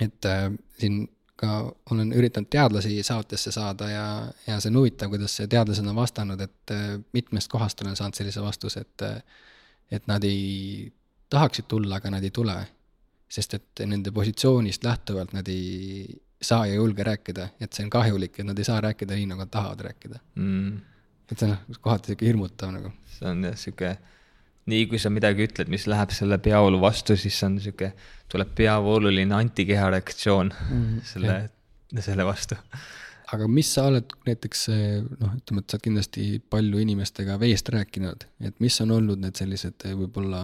et 0.00 0.24
äh, 0.24 0.50
siin 0.78 1.08
ka 1.38 1.72
olen 1.90 2.12
üritanud 2.12 2.50
teadlasi 2.50 3.02
saatesse 3.02 3.52
saada 3.54 3.88
ja, 3.90 4.06
ja 4.46 4.58
see 4.60 4.72
on 4.72 4.80
huvitav, 4.80 5.10
kuidas 5.10 5.36
teadlased 5.38 5.86
on 5.86 5.96
vastanud, 5.96 6.40
et 6.40 6.74
äh, 6.74 6.98
mitmest 7.12 7.50
kohast 7.50 7.82
olen 7.82 7.96
saanud 7.96 8.18
sellise 8.18 8.42
vastuse, 8.42 8.80
et 8.80 9.06
äh, 9.06 9.22
et 9.90 10.06
nad 10.06 10.24
ei 10.24 10.92
tahaksid 11.32 11.64
tulla, 11.68 11.96
aga 11.96 12.10
nad 12.10 12.24
ei 12.24 12.30
tule. 12.30 12.56
sest 13.28 13.54
et 13.54 13.80
nende 13.84 14.08
positsioonist 14.08 14.84
lähtuvalt 14.84 15.34
nad 15.36 15.48
ei 15.52 16.06
saa 16.42 16.66
ja 16.66 16.74
julge 16.74 17.04
rääkida, 17.04 17.48
et 17.60 17.72
see 17.72 17.86
on 17.86 17.90
kahjulik, 17.90 18.38
et 18.38 18.46
nad 18.46 18.58
ei 18.58 18.66
saa 18.66 18.80
rääkida 18.80 19.16
nii, 19.18 19.26
nagu 19.32 19.42
nad 19.44 19.50
tahavad 19.50 19.80
rääkida 19.88 20.20
mm 20.34 20.78
et 21.32 21.42
see 21.42 21.48
on 21.48 21.80
kohati 21.84 22.12
sihuke 22.12 22.28
hirmutav 22.28 22.72
nagu. 22.74 22.92
see 23.12 23.28
on 23.28 23.42
jah 23.48 23.56
sihuke, 23.58 23.90
nii 24.72 24.86
kui 24.90 25.00
sa 25.02 25.10
midagi 25.12 25.46
ütled, 25.48 25.70
mis 25.72 25.86
läheb 25.90 26.12
selle 26.16 26.38
peavoolu 26.44 26.80
vastu, 26.82 27.16
siis 27.20 27.36
on 27.46 27.58
sihuke, 27.62 27.92
tuleb 28.32 28.54
peavooluline 28.58 29.36
antikeha 29.36 29.90
reaktsioon 29.96 30.52
mm, 30.54 31.02
selle, 31.08 31.38
selle 32.08 32.26
vastu. 32.28 32.58
aga 33.34 33.48
mis 33.52 33.74
sa 33.74 33.88
oled 33.90 34.16
näiteks 34.28 34.64
noh, 34.70 35.36
ütleme, 35.36 35.64
et 35.64 35.68
sa 35.68 35.76
oled 35.76 35.86
kindlasti 35.90 36.28
palju 36.50 36.80
inimestega 36.84 37.36
veest 37.40 37.68
rääkinud, 37.74 38.28
et 38.48 38.64
mis 38.64 38.80
on 38.84 38.96
olnud 38.96 39.20
need 39.24 39.36
sellised 39.36 39.88
võib-olla 39.90 40.42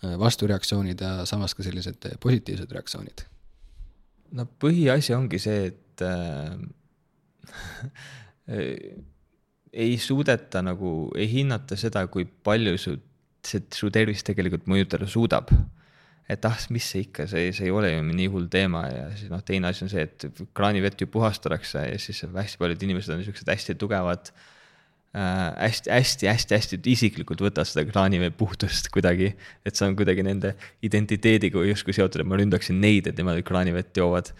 vastureaktsioonid 0.00 1.02
ja 1.04 1.26
samas 1.28 1.52
ka 1.52 1.64
sellised 1.66 2.08
positiivsed 2.22 2.72
reaktsioonid? 2.72 3.26
No 4.36 4.46
põhiasi 4.62 5.14
ongi 5.16 5.40
see, 5.42 5.70
et 5.70 6.04
äh, 6.06 6.56
ei 9.72 9.98
suudeta 10.02 10.62
nagu, 10.64 11.10
ei 11.18 11.28
hinnata 11.30 11.78
seda, 11.78 12.06
kui 12.10 12.26
palju 12.26 12.78
su, 12.80 12.96
see 13.46 13.62
su 13.74 13.90
tervist 13.94 14.26
tegelikult 14.28 14.66
mõjutada 14.70 15.08
suudab. 15.10 15.52
et 16.30 16.44
ah, 16.46 16.58
mis 16.70 16.86
see 16.86 17.08
ikka, 17.08 17.24
see, 17.26 17.48
see 17.50 17.66
ei 17.66 17.72
ole 17.74 17.88
ju 17.90 18.02
nii 18.06 18.28
hull 18.30 18.46
teema 18.50 18.84
ja 18.86 19.06
siis 19.18 19.32
noh, 19.32 19.40
teine 19.42 19.72
asi 19.72 19.82
on 19.82 19.90
see, 19.90 20.04
et 20.06 20.42
kraanivett 20.54 21.00
ju 21.02 21.08
puhastatakse 21.10 21.82
ja 21.88 21.96
siis 21.98 22.22
hästi 22.22 22.60
paljud 22.60 22.84
inimesed 22.86 23.10
on 23.10 23.18
niisugused 23.18 23.50
hästi 23.50 23.74
tugevad 23.80 24.30
hästi-hästi-hästi-hästi 25.10 26.78
isiklikult 26.92 27.40
võta 27.42 27.64
seda 27.66 27.82
kraanivee 27.88 28.30
puhtust 28.30 28.92
kuidagi. 28.94 29.32
et 29.66 29.74
see 29.74 29.88
on 29.88 29.96
kuidagi 29.98 30.22
nende 30.22 30.54
identiteediga 30.86 31.64
justkui 31.66 31.94
seotud, 31.96 32.22
et 32.22 32.28
ma 32.30 32.38
ründaksin 32.38 32.78
neid, 32.78 33.08
et 33.10 33.18
nemad 33.18 33.40
kraanivett 33.42 33.96
joovad. 33.96 34.30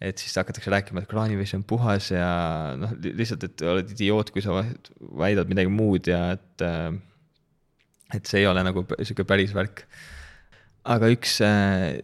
et 0.00 0.18
siis 0.22 0.36
hakatakse 0.38 0.70
rääkima, 0.70 1.02
et 1.02 1.10
kraanivesi 1.10 1.56
on 1.58 1.64
puhas 1.66 2.12
ja 2.12 2.30
noh, 2.78 2.92
lihtsalt, 3.02 3.42
et 3.44 3.64
oled 3.66 3.90
idioot, 3.90 4.30
kui 4.30 4.40
sa 4.40 4.62
väidad 5.18 5.50
midagi 5.50 5.72
muud 5.72 6.06
ja 6.08 6.30
et. 6.38 6.62
Äh, 6.62 6.92
et 8.10 8.26
see 8.26 8.40
ei 8.40 8.46
ole 8.50 8.62
nagu 8.66 8.82
sihuke 8.98 9.22
päris 9.22 9.52
värk. 9.54 9.84
aga 10.82 11.10
üks 11.12 11.36
äh, 11.46 12.00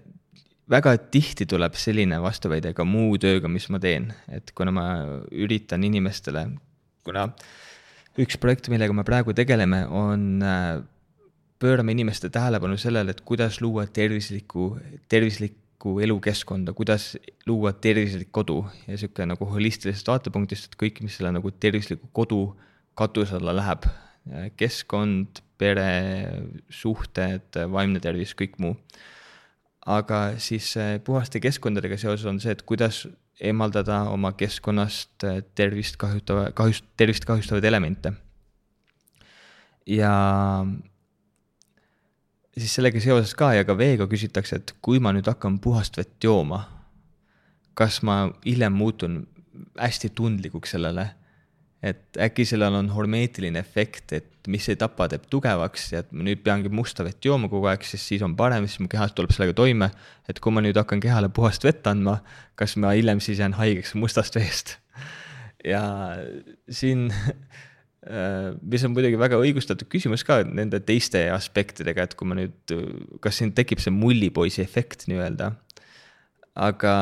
väga 0.71 0.93
tihti 1.11 1.47
tuleb 1.51 1.75
selline 1.75 2.21
vastuväide 2.23 2.71
ka 2.75 2.85
muu 2.87 3.19
tööga, 3.19 3.51
mis 3.51 3.67
ma 3.71 3.81
teen, 3.83 4.13
et 4.31 4.53
kuna 4.55 4.71
ma 4.71 4.87
üritan 5.35 5.83
inimestele, 5.83 6.45
kuna 7.03 7.25
äh, 7.27 7.66
üks 8.21 8.39
projekt, 8.41 8.71
millega 8.73 8.95
me 8.97 9.05
praegu 9.07 9.35
tegeleme, 9.37 9.83
on 9.93 10.43
äh, 10.45 10.81
pöörame 11.59 11.93
inimeste 11.93 12.31
tähelepanu 12.33 12.77
sellele, 12.81 13.13
et 13.13 13.23
kuidas 13.27 13.61
luua 13.61 13.87
tervislikku, 13.87 14.77
tervislikku 15.09 15.99
elukeskkonda, 16.05 16.73
kuidas 16.77 17.15
luua 17.47 17.73
tervislik 17.73 18.33
kodu 18.33 18.63
ja 18.87 18.99
sihuke 18.99 19.27
nagu 19.29 19.49
holistilisest 19.53 20.09
vaatepunktist, 20.09 20.71
et 20.71 20.79
kõik, 20.81 21.03
mis 21.05 21.17
selle 21.19 21.33
nagu 21.37 21.51
tervisliku 21.51 22.09
kodu 22.17 22.41
katuse 22.97 23.37
alla 23.37 23.55
läheb, 23.57 23.85
keskkond, 24.57 25.43
pere, 25.61 25.91
suhted, 26.73 27.61
vaimne 27.73 28.01
tervis, 28.03 28.35
kõik 28.37 28.57
muu. 28.61 28.77
aga 29.87 30.35
siis 30.43 30.73
puhaste 31.05 31.39
keskkondadega 31.41 31.97
seoses 32.01 32.27
on 32.27 32.41
see, 32.43 32.51
et 32.51 32.65
kuidas 32.67 33.05
eemaldada 33.41 34.03
oma 34.11 34.33
keskkonnast 34.33 35.25
äh, 35.25 35.43
tervist 35.55 35.97
kahjutava, 36.01 36.51
kahjust, 36.57 36.85
tervist 36.97 37.25
kahjustavaid 37.29 37.65
elemente. 37.65 38.13
ja 39.87 40.13
siis 42.57 42.75
sellega 42.75 43.01
seoses 43.01 43.35
ka 43.35 43.53
ja 43.55 43.65
ka 43.65 43.77
veega 43.79 44.09
küsitakse, 44.11 44.57
et 44.57 44.75
kui 44.83 44.99
ma 44.99 45.13
nüüd 45.15 45.29
hakkan 45.29 45.61
puhast 45.63 45.99
vett 46.01 46.17
jooma, 46.25 46.65
kas 47.75 48.01
ma 48.03 48.33
hiljem 48.45 48.73
muutun 48.73 49.21
hästi 49.79 50.11
tundlikuks 50.17 50.75
sellele 50.75 51.11
et 51.87 52.19
äkki 52.21 52.47
sellel 52.49 52.75
on 52.79 52.89
hormeetiline 52.95 53.61
efekt, 53.61 54.15
et 54.17 54.51
mis 54.51 54.67
ei 54.71 54.79
tapa, 54.79 55.09
teeb 55.11 55.27
tugevaks 55.31 55.91
ja 55.93 56.03
et 56.03 56.11
ma 56.15 56.27
nüüd 56.27 56.43
peangi 56.47 56.71
musta 56.73 57.05
vett 57.07 57.25
jooma 57.25 57.51
kogu 57.53 57.69
aeg, 57.71 57.85
sest 57.87 58.11
siis 58.11 58.25
on 58.27 58.37
parem, 58.39 58.67
siis 58.69 58.83
mu 58.83 58.91
kehas 58.91 59.15
tuleb 59.17 59.35
sellega 59.35 59.57
toime. 59.59 59.91
et 60.29 60.41
kui 60.43 60.55
ma 60.55 60.63
nüüd 60.65 60.79
hakkan 60.79 61.03
kehale 61.03 61.31
puhast 61.31 61.65
vett 61.67 61.87
andma, 61.87 62.21
kas 62.59 62.77
ma 62.83 62.95
hiljem 62.97 63.21
siis 63.23 63.43
jään 63.43 63.55
haigeks 63.59 63.95
mustast 63.95 64.39
veest? 64.39 64.77
ja 65.73 65.83
siin, 66.69 67.11
äh, 68.11 68.51
mis 68.63 68.85
on 68.87 68.95
muidugi 68.97 69.21
väga 69.21 69.39
õigustatud 69.43 69.91
küsimus 69.93 70.27
ka 70.27 70.43
nende 70.47 70.81
teiste 70.83 71.27
aspektidega, 71.35 72.07
et 72.07 72.19
kui 72.19 72.31
ma 72.31 72.39
nüüd, 72.39 72.77
kas 73.23 73.43
siin 73.43 73.55
tekib 73.55 73.83
see 73.83 73.95
mullipoisi 73.95 74.65
efekt 74.65 75.07
nii-öelda. 75.11 75.53
aga 76.57 76.93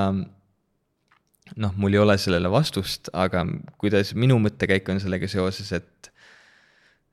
noh, 1.60 1.74
mul 1.78 1.94
ei 1.94 2.02
ole 2.02 2.16
sellele 2.18 2.50
vastust, 2.50 3.10
aga 3.14 3.44
kuidas 3.80 4.12
minu 4.18 4.38
mõttekäik 4.42 4.88
on 4.92 5.00
sellega 5.02 5.28
seoses, 5.30 5.70
et 5.76 6.10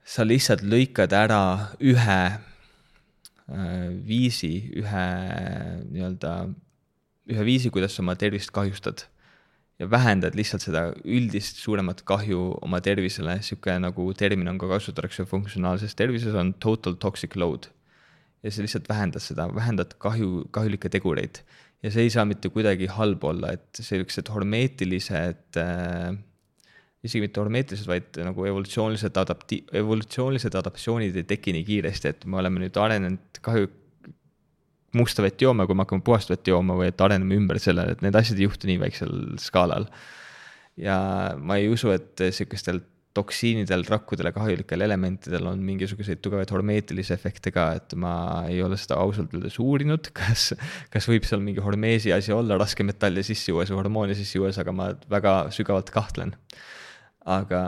sa 0.07 0.25
lihtsalt 0.25 0.63
lõikad 0.65 1.13
ära 1.13 1.41
ühe 1.77 2.19
äh, 2.33 3.87
viisi, 4.07 4.53
ühe 4.81 5.05
nii-öelda, 5.91 6.35
ühe 7.31 7.47
viisi, 7.47 7.71
kuidas 7.73 7.95
sa 7.95 8.05
oma 8.05 8.17
tervist 8.17 8.53
kahjustad. 8.55 9.07
ja 9.81 9.87
vähendad 9.89 10.35
lihtsalt 10.37 10.61
seda 10.61 10.81
üldist 11.09 11.57
suuremat 11.57 12.03
kahju 12.05 12.51
oma 12.61 12.77
tervisele, 12.85 13.39
sihuke 13.41 13.79
nagu 13.81 14.11
termin 14.13 14.51
on 14.51 14.59
ka 14.61 14.67
kasutatakse 14.69 15.25
funktsionaalses 15.25 15.95
tervises 15.97 16.35
on 16.37 16.53
total 16.53 16.93
toxic 16.93 17.35
load. 17.35 17.69
ja 18.43 18.51
see 18.51 18.65
lihtsalt 18.65 18.89
vähendas 18.89 19.29
seda, 19.29 19.47
vähendad 19.53 19.93
kahju, 20.01 20.47
kahjulikke 20.51 20.89
tegureid 20.89 21.41
ja 21.81 21.91
see 21.93 22.05
ei 22.07 22.13
saa 22.13 22.25
mitte 22.29 22.51
kuidagi 22.53 22.89
halb 22.93 23.23
olla, 23.25 23.53
et 23.57 23.81
sellised 23.81 24.29
hormeetilised 24.33 25.59
äh,, 25.61 26.11
isegi 27.01 27.25
mitte 27.25 27.41
hormeetilised, 27.41 27.89
vaid 27.89 28.21
nagu 28.21 28.45
evolutsioonilised 28.45 29.17
adapti-, 29.23 29.63
evolutsioonilised 29.81 30.57
adaptatsioonid 30.59 31.17
ei 31.17 31.27
teki 31.29 31.55
nii 31.57 31.67
kiiresti, 31.67 32.13
et 32.13 32.27
me 32.29 32.41
oleme 32.41 32.61
nüüd 32.61 32.77
arenenud 32.77 33.41
kahju, 33.41 33.71
musta 34.97 35.23
vett 35.25 35.41
jooma, 35.41 35.65
kui 35.65 35.77
me 35.77 35.85
hakkame 35.85 36.05
puhast 36.05 36.29
vett 36.33 36.47
jooma 36.51 36.75
või 36.77 36.91
et 36.91 37.01
areneme 37.01 37.37
ümber 37.39 37.61
sellele, 37.63 37.95
et 37.95 38.05
need 38.05 38.17
asjad 38.17 38.39
ei 38.39 38.45
juhtu 38.49 38.69
nii 38.69 38.81
väiksel 38.81 39.13
skaalal. 39.41 39.87
ja 40.77 40.97
ma 41.39 41.57
ei 41.57 41.69
usu, 41.71 41.91
et 41.95 42.21
sihukestel 42.31 42.81
toksiinidel, 43.17 43.83
rakkudele 43.89 44.31
kahjulikel 44.35 44.85
elementidel 44.85 45.49
on 45.51 45.61
mingisuguseid 45.67 46.21
tugevaid 46.23 46.51
hormeetilisi 46.53 47.13
efekte 47.15 47.51
ka, 47.51 47.67
et 47.79 47.95
ma 47.99 48.13
ei 48.47 48.61
ole 48.63 48.77
seda 48.79 48.99
ausalt 49.03 49.33
öeldes 49.35 49.57
uurinud, 49.61 50.11
kas, 50.19 50.51
kas 50.93 51.09
võib 51.11 51.27
seal 51.27 51.43
mingi 51.43 51.63
hormeesi 51.63 52.13
asi 52.15 52.33
olla, 52.35 52.59
raskemetalli 52.61 53.23
sisse 53.27 53.51
juues 53.51 53.71
või 53.73 53.81
hormoone 53.81 54.17
sisse 54.17 54.39
juues, 54.39 54.59
aga 54.61 54.75
ma 54.75 54.91
väga 55.11 55.35
sügavalt 55.55 55.91
kahtlen. 55.93 56.35
aga 57.27 57.61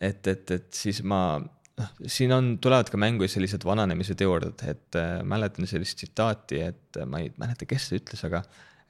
et, 0.00 0.26
et, 0.26 0.50
et 0.50 0.68
siis 0.74 1.00
ma, 1.06 1.38
noh, 1.78 1.96
siin 2.10 2.34
on, 2.34 2.54
tulevad 2.62 2.90
ka 2.90 3.00
mängu 3.00 3.28
sellised 3.30 3.64
vananemise 3.64 4.18
teooriad, 4.18 4.66
et 4.68 4.98
äh, 4.98 5.16
mäletan 5.22 5.70
sellist 5.70 6.02
tsitaati, 6.02 6.62
et 6.72 7.04
ma 7.06 7.22
ei 7.22 7.30
mäleta, 7.38 7.70
kes 7.70 7.90
see 7.90 8.02
ütles, 8.02 8.26
aga 8.26 8.42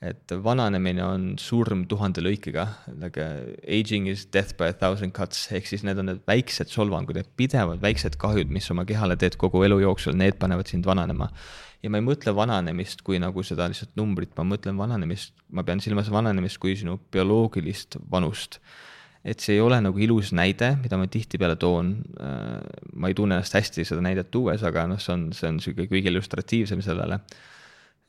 et 0.04 0.34
vananemine 0.44 1.02
on 1.04 1.26
surm 1.40 1.84
tuhande 1.88 2.22
lõikega, 2.24 2.66
like 3.00 3.24
aging 3.64 4.08
is 4.10 4.26
death 4.26 4.56
by 4.58 4.68
a 4.72 4.76
thousand 4.76 5.14
cuts, 5.16 5.46
ehk 5.54 5.68
siis 5.70 5.84
need 5.86 6.00
on 6.00 6.10
need 6.10 6.22
väiksed 6.28 6.72
solvangud 6.72 7.18
ja 7.18 7.24
pidevad 7.38 7.82
väiksed 7.84 8.18
kahjud, 8.20 8.52
mis 8.52 8.68
oma 8.74 8.84
kehale 8.88 9.16
teed 9.20 9.38
kogu 9.40 9.64
elu 9.66 9.80
jooksul, 9.86 10.16
need 10.20 10.36
panevad 10.40 10.70
sind 10.70 10.88
vananema. 10.88 11.30
ja 11.84 11.90
ma 11.92 12.00
ei 12.00 12.04
mõtle 12.04 12.32
vananemist 12.32 13.02
kui 13.04 13.18
nagu 13.20 13.42
seda 13.44 13.66
lihtsalt 13.68 13.92
numbrit, 14.00 14.32
ma 14.38 14.46
mõtlen 14.54 14.78
vananemist, 14.80 15.34
ma 15.52 15.64
pean 15.68 15.82
silmas 15.84 16.08
vananemist 16.12 16.56
kui 16.60 16.76
sinu 16.80 16.96
bioloogilist 17.12 17.98
vanust. 18.10 18.60
et 19.24 19.40
see 19.40 19.56
ei 19.56 19.64
ole 19.64 19.80
nagu 19.80 19.98
ilus 20.04 20.34
näide, 20.36 20.74
mida 20.82 20.98
ma 21.00 21.08
tihtipeale 21.08 21.56
toon, 21.56 21.96
äh, 22.20 22.60
ma 22.92 23.08
ei 23.08 23.16
tunne 23.16 23.38
ennast 23.38 23.56
hästi 23.56 23.86
seda 23.88 24.04
näidet 24.04 24.30
tuues, 24.30 24.62
aga 24.62 24.84
noh, 24.90 25.00
see 25.00 25.16
on, 25.16 25.26
see 25.32 25.48
on 25.48 25.60
sihuke 25.64 25.88
kõige 25.88 26.12
illustratiivsem 26.12 26.84
sellele 26.84 27.22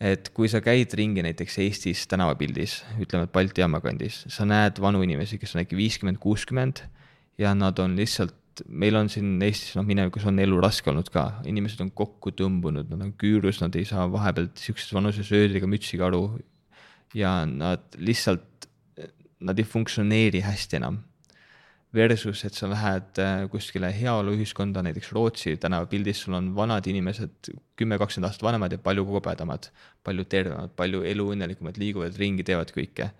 et 0.01 0.29
kui 0.35 0.49
sa 0.51 0.59
käid 0.63 0.91
ringi 0.97 1.23
näiteks 1.23 1.59
Eestis 1.63 2.05
tänavapildis, 2.11 2.81
ütleme, 3.01 3.27
et 3.27 3.33
Balti 3.35 3.63
jaama 3.63 3.79
kandis, 3.83 4.23
sa 4.31 4.47
näed 4.47 4.81
vanu 4.83 5.03
inimesi, 5.05 5.39
kes 5.39 5.55
on 5.55 5.63
äkki 5.63 5.77
viiskümmend, 5.79 6.19
kuuskümmend 6.23 6.83
ja 7.39 7.53
nad 7.55 7.79
on 7.79 7.95
lihtsalt, 7.99 8.35
meil 8.67 8.99
on 8.99 9.09
siin 9.11 9.37
Eestis, 9.43 9.75
noh, 9.79 9.87
minevikus 9.87 10.27
on 10.27 10.39
elu 10.43 10.59
raske 10.63 10.91
olnud 10.91 11.09
ka, 11.13 11.25
inimesed 11.47 11.81
on 11.85 11.93
kokku 11.95 12.35
tõmbunud, 12.35 12.91
nad 12.91 13.07
on 13.07 13.15
küürus, 13.19 13.61
nad 13.63 13.75
ei 13.79 13.87
saa 13.87 14.07
vahepeal 14.11 14.51
sihukeses 14.59 14.93
vanuses 14.95 15.31
ööd 15.35 15.55
ega 15.55 15.69
mütsiga 15.69 16.09
aru. 16.09 16.27
ja 17.15 17.45
nad 17.47 17.95
lihtsalt, 17.95 18.67
nad 19.39 19.59
ei 19.59 19.67
funktsioneeri 19.67 20.41
hästi 20.43 20.81
enam 20.81 20.99
versus, 21.93 22.43
et 22.45 22.55
sa 22.57 22.67
lähed 22.67 23.19
äh, 23.23 23.45
kuskile 23.51 23.91
heaoluühiskonda, 23.95 24.83
näiteks 24.83 25.11
Rootsi 25.15 25.55
tänavapildis, 25.61 26.25
sul 26.25 26.35
on 26.37 26.49
vanad 26.55 26.87
inimesed, 26.91 27.51
kümme, 27.79 27.99
kakskümmend 28.01 28.29
aastat 28.29 28.43
vanemad 28.43 28.75
ja 28.75 28.79
palju 28.83 29.05
kobedamad, 29.07 29.69
palju 30.03 30.25
tervemad, 30.31 30.73
palju 30.75 31.05
eluõnnelikumad, 31.07 31.79
liiguvad 31.79 32.19
ringi, 32.19 32.43
teevad 32.47 32.73
kõike. 32.75 33.11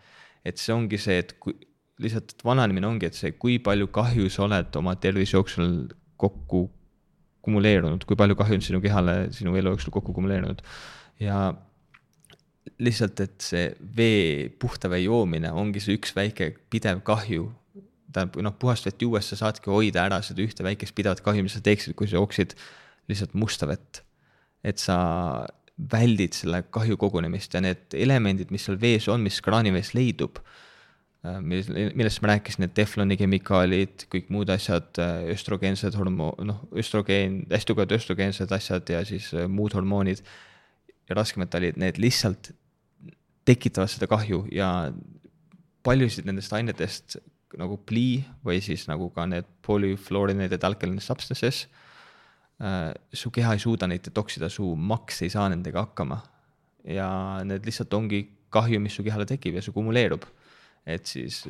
et 0.46 0.62
see 0.62 0.74
ongi 0.76 0.98
see, 1.02 1.18
et 1.24 1.32
kui 1.42 1.56
lihtsalt 2.04 2.36
vananemine 2.46 2.86
ongi, 2.86 3.08
et 3.10 3.18
see, 3.18 3.32
kui 3.40 3.58
palju 3.64 3.88
kahju 3.94 4.30
sa 4.30 4.44
oled 4.46 4.76
oma 4.78 4.94
tervise 5.02 5.38
jooksul 5.38 5.88
kokku 6.22 6.68
kumuleerunud, 7.46 8.04
kui 8.06 8.18
palju 8.20 8.36
kahju 8.38 8.60
on 8.60 8.66
sinu 8.66 8.82
kehale 8.84 9.16
sinu 9.36 9.56
elu 9.58 9.74
jooksul 9.74 9.94
kokku 9.96 10.14
kumuleerunud 10.14 10.62
ja 11.22 11.54
lihtsalt, 12.82 13.22
et 13.24 13.46
see 13.46 13.68
vee, 13.98 14.50
puhta 14.60 14.90
vee 14.92 15.06
joomine 15.06 15.52
ongi 15.56 15.84
see 15.84 15.98
üks 16.00 16.16
väike 16.18 16.52
pidev 16.74 17.04
kahju 17.08 17.48
tähendab, 18.16 18.40
noh, 18.46 18.56
puhast 18.60 18.88
vett 18.88 19.04
juues 19.04 19.28
sa 19.32 19.38
saadki 19.40 19.72
hoida 19.72 20.06
ära 20.08 20.22
seda 20.26 20.44
ühte 20.46 20.66
väikest 20.66 20.96
pidevat 20.98 21.22
kahju, 21.26 21.46
mis 21.46 21.58
sa 21.58 21.64
teeksid, 21.66 21.96
kui 22.00 22.10
sa 22.10 22.18
jooksid 22.20 22.56
lihtsalt 23.12 23.36
musta 23.38 23.70
vett. 23.70 24.02
et 24.66 24.82
sa 24.82 24.96
väldid 25.76 26.34
selle 26.34 26.64
kahju 26.74 26.98
kogunemist 26.98 27.54
ja 27.54 27.62
need 27.62 27.94
elemendid, 27.94 28.50
mis 28.50 28.64
seal 28.66 28.80
vees 28.82 29.06
on, 29.12 29.22
mis 29.22 29.42
kraanivees 29.46 29.92
leidub, 29.94 30.40
äh, 31.26 31.38
milles, 31.38 31.68
millest 31.70 32.24
ma 32.24 32.32
rääkisin, 32.32 32.64
need 32.64 32.74
tefloni 32.78 33.18
kemikaalid, 33.20 34.08
kõik 34.10 34.32
muud 34.34 34.50
asjad, 34.56 34.88
äh, 35.04 35.28
östrogeensed 35.36 35.98
hormo-, 36.00 36.34
noh, 36.48 36.64
östrogeen, 36.80 37.44
hästi 37.52 37.74
tugevad 37.74 37.94
östrogeensed 38.00 38.56
asjad 38.56 38.90
ja 38.96 39.04
siis 39.06 39.30
äh, 39.36 39.50
muud 39.52 39.76
hormoonid 39.78 40.24
ja 41.10 41.20
raskemetallid, 41.20 41.78
need 41.82 42.00
lihtsalt 42.02 42.54
tekitavad 43.46 43.92
seda 43.92 44.10
kahju 44.10 44.46
ja 44.56 44.70
paljusid 45.86 46.26
nendest 46.26 46.54
ainetest 46.56 47.20
nagu 47.60 47.78
plii 47.88 48.20
või 48.46 48.62
siis 48.64 48.88
nagu 48.90 49.10
ka 49.16 49.26
need 49.30 49.48
polyfluorinated 49.66 50.64
alkaline 50.68 51.04
substances 51.04 51.66
äh,. 52.62 52.94
su 53.14 53.32
keha 53.32 53.56
ei 53.56 53.62
suuda 53.62 53.88
neid 53.88 54.06
detoksida, 54.06 54.50
su 54.50 54.76
maks 54.76 55.22
ei 55.26 55.34
saa 55.34 55.50
nendega 55.52 55.86
hakkama. 55.88 56.22
ja 56.86 57.10
need 57.44 57.66
lihtsalt 57.66 57.94
ongi 57.94 58.26
kahju, 58.56 58.80
mis 58.80 58.96
su 58.96 59.04
kehale 59.04 59.26
tekib 59.30 59.58
ja 59.58 59.64
see 59.64 59.76
kumuleerub. 59.76 60.26
et 60.86 61.06
siis 61.10 61.44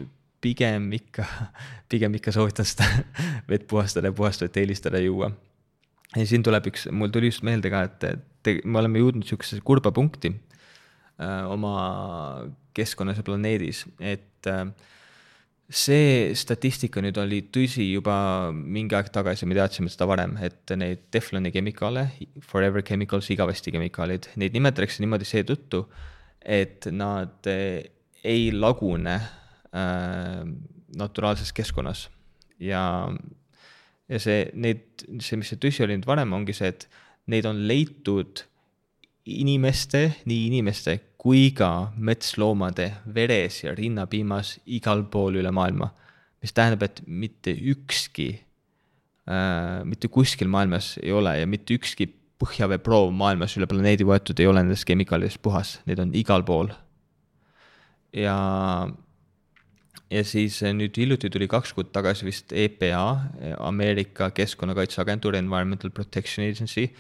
pigem 0.46 0.92
ikka, 0.94 1.26
pigem 1.92 2.18
ikka 2.20 2.34
soovitan 2.36 2.68
seda 2.68 2.88
vett 3.52 3.68
puhastada 3.70 4.12
ja 4.12 4.16
puhast 4.16 4.46
vett 4.46 4.62
eelistada 4.62 5.02
juua. 5.04 5.32
ja 6.16 6.26
siin 6.26 6.44
tuleb 6.46 6.70
üks, 6.72 6.90
mul 6.92 7.14
tuli 7.14 7.32
just 7.32 7.46
meelde 7.48 7.72
ka, 7.74 7.86
et, 7.90 8.10
et 8.14 8.62
me 8.64 8.80
oleme 8.82 9.02
jõudnud 9.02 9.26
sihukesesse 9.26 9.64
kurba 9.66 9.92
punkti 9.96 10.32
äh, 10.32 11.42
oma 11.50 11.74
keskkonnas 12.76 13.20
ja 13.22 13.26
planeedis, 13.26 13.86
et 14.00 14.50
äh, 14.52 14.68
see 15.70 16.34
statistika 16.38 17.02
nüüd 17.02 17.18
oli 17.18 17.42
tõsi 17.54 17.88
juba 17.88 18.16
mingi 18.54 18.96
aeg 18.98 19.10
tagasi, 19.14 19.48
me 19.50 19.58
teadsime 19.58 19.90
seda 19.90 20.08
varem, 20.10 20.36
et 20.46 20.74
neid 20.78 21.08
Tefloni 21.14 21.52
kemikaale, 21.54 22.08
Forever 22.46 22.86
Chemicals, 22.86 23.32
igavesti 23.34 23.74
kemikaalid, 23.74 24.30
neid 24.42 24.54
nimetatakse 24.58 25.02
niimoodi 25.02 25.28
seetõttu, 25.30 25.86
et 26.46 26.86
nad 26.94 27.50
ei 27.50 28.52
lagune 28.54 29.16
äh, 29.18 30.44
naturaalses 30.98 31.54
keskkonnas. 31.56 32.08
Ja, 32.62 32.84
ja 34.10 34.22
see, 34.22 34.46
need, 34.54 34.86
see, 35.18 35.40
mis 35.42 35.50
see 35.52 35.62
tõsi 35.62 35.86
oli 35.86 35.98
nüüd 35.98 36.08
varem, 36.10 36.34
ongi 36.38 36.56
see, 36.56 36.70
et 36.76 36.86
neid 37.32 37.50
on 37.50 37.66
leitud 37.66 38.46
inimeste, 39.26 40.08
nii 40.30 40.48
inimeste 40.52 41.00
kui 41.18 41.50
ka 41.58 41.92
metsloomade 41.98 42.92
veres 43.16 43.64
ja 43.64 43.74
rinnapiimas 43.74 44.60
igal 44.78 45.06
pool 45.10 45.42
üle 45.42 45.52
maailma. 45.52 45.92
mis 46.46 46.54
tähendab, 46.54 46.84
et 46.86 47.02
mitte 47.08 47.50
ükski 47.50 48.28
äh,, 49.26 49.82
mitte 49.84 50.08
kuskil 50.14 50.48
maailmas 50.48 51.00
ei 51.02 51.12
ole 51.12 51.40
ja 51.40 51.48
mitte 51.50 51.74
ükski 51.74 52.06
põhjaveeproov 52.38 53.10
maailmas 53.16 53.56
üle 53.58 53.66
planeedi 53.66 54.06
võetud 54.06 54.38
ei 54.40 54.46
ole 54.46 54.62
nendest 54.62 54.86
kemikaalidest 54.86 55.42
puhas, 55.42 55.80
neid 55.88 56.04
on 56.04 56.14
igal 56.14 56.46
pool. 56.46 56.70
ja, 58.14 58.38
ja 60.12 60.24
siis 60.24 60.62
nüüd 60.62 60.98
hiljuti 61.02 61.32
tuli 61.34 61.48
kaks 61.50 61.74
kuud 61.74 61.90
tagasi 61.96 62.28
vist 62.28 62.54
EPA, 62.54 63.06
Ameerika 63.66 64.30
Keskkonnakaitseagentuur, 64.36 65.40
Environmental 65.42 65.90
Protection 65.90 66.46
Agency, 66.46 66.92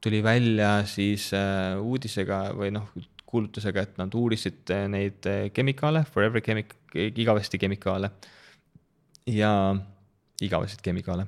tuli 0.00 0.22
välja 0.24 0.80
siis 0.88 1.30
äh, 1.36 1.76
uudisega 1.80 2.50
või 2.56 2.72
noh, 2.74 2.88
kuulutusega, 3.30 3.84
et 3.86 3.98
nad 4.00 4.14
uurisid 4.16 4.72
äh, 4.74 4.86
neid 4.90 5.26
äh, 5.28 5.48
kemikaale, 5.54 6.04
forever 6.10 6.42
chemic-, 6.44 6.76
igavesti 6.94 7.60
kemikaale 7.60 8.10
ja 9.30 9.52
igavesed 10.42 10.80
kemikaale. 10.82 11.26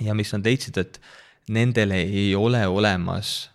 ja 0.00 0.14
mis 0.14 0.32
nad 0.34 0.44
leidsid, 0.44 0.76
et 0.76 1.00
nendele 1.48 2.02
ei 2.02 2.34
ole 2.34 2.66
olemas 2.66 3.50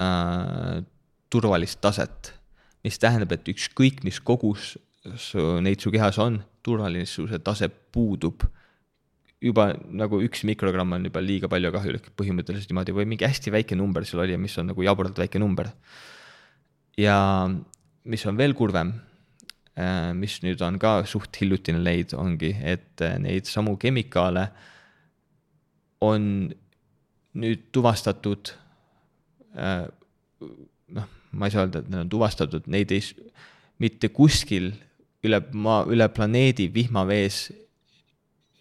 äh, 0.00 0.82
turvalist 1.30 1.80
taset, 1.80 2.32
mis 2.84 2.98
tähendab, 3.02 3.32
et 3.34 3.48
ükskõik, 3.50 4.04
mis 4.06 4.20
kogus 4.20 4.76
su, 5.18 5.42
neid 5.60 5.82
su 5.82 5.90
kehas 5.92 6.18
on, 6.22 6.38
turvalisuse 6.62 7.38
tase 7.44 7.68
puudub. 7.68 8.46
Juba 9.42 9.68
nagu 9.92 10.20
üks 10.24 10.44
mikrogramm 10.48 10.96
on 10.96 11.08
juba 11.08 11.20
liiga 11.20 11.48
palju 11.52 11.72
kahjulik 11.74 12.10
põhimõtteliselt 12.16 12.70
niimoodi 12.72 12.94
või 12.96 13.08
mingi 13.10 13.26
hästi 13.28 13.52
väike 13.52 13.76
number 13.76 14.06
seal 14.08 14.24
oli, 14.24 14.38
mis 14.40 14.56
on 14.58 14.70
nagu 14.72 14.84
jaburalt 14.86 15.18
väike 15.20 15.40
number 15.42 15.70
ja 16.96 17.18
mis 18.06 18.24
on 18.26 18.38
veel 18.38 18.54
kurvem, 18.56 18.94
äh, 19.76 20.12
mis 20.16 20.38
nüüd 20.44 20.62
on 20.64 20.78
ka 20.82 21.00
suht 21.08 21.36
hiljutine 21.40 21.82
leid, 21.82 22.14
ongi, 22.16 22.54
et 22.62 23.02
äh, 23.04 23.18
neid 23.22 23.48
samu 23.50 23.76
kemikaale 23.80 24.48
on 26.04 26.48
nüüd 27.36 27.68
tuvastatud. 27.74 28.54
Äh, 29.56 29.86
noh, 30.96 31.12
ma 31.36 31.48
ei 31.48 31.54
saa 31.54 31.66
öelda, 31.66 31.82
et 31.82 31.92
need 31.92 32.06
on 32.06 32.12
tuvastatud, 32.12 32.68
neid 32.72 32.92
ei, 32.94 33.04
mitte 33.82 34.08
kuskil 34.14 34.72
üle 35.26 35.42
maa, 35.52 35.84
üle 35.90 36.06
planeedi 36.12 36.68
vihmavees 36.72 37.48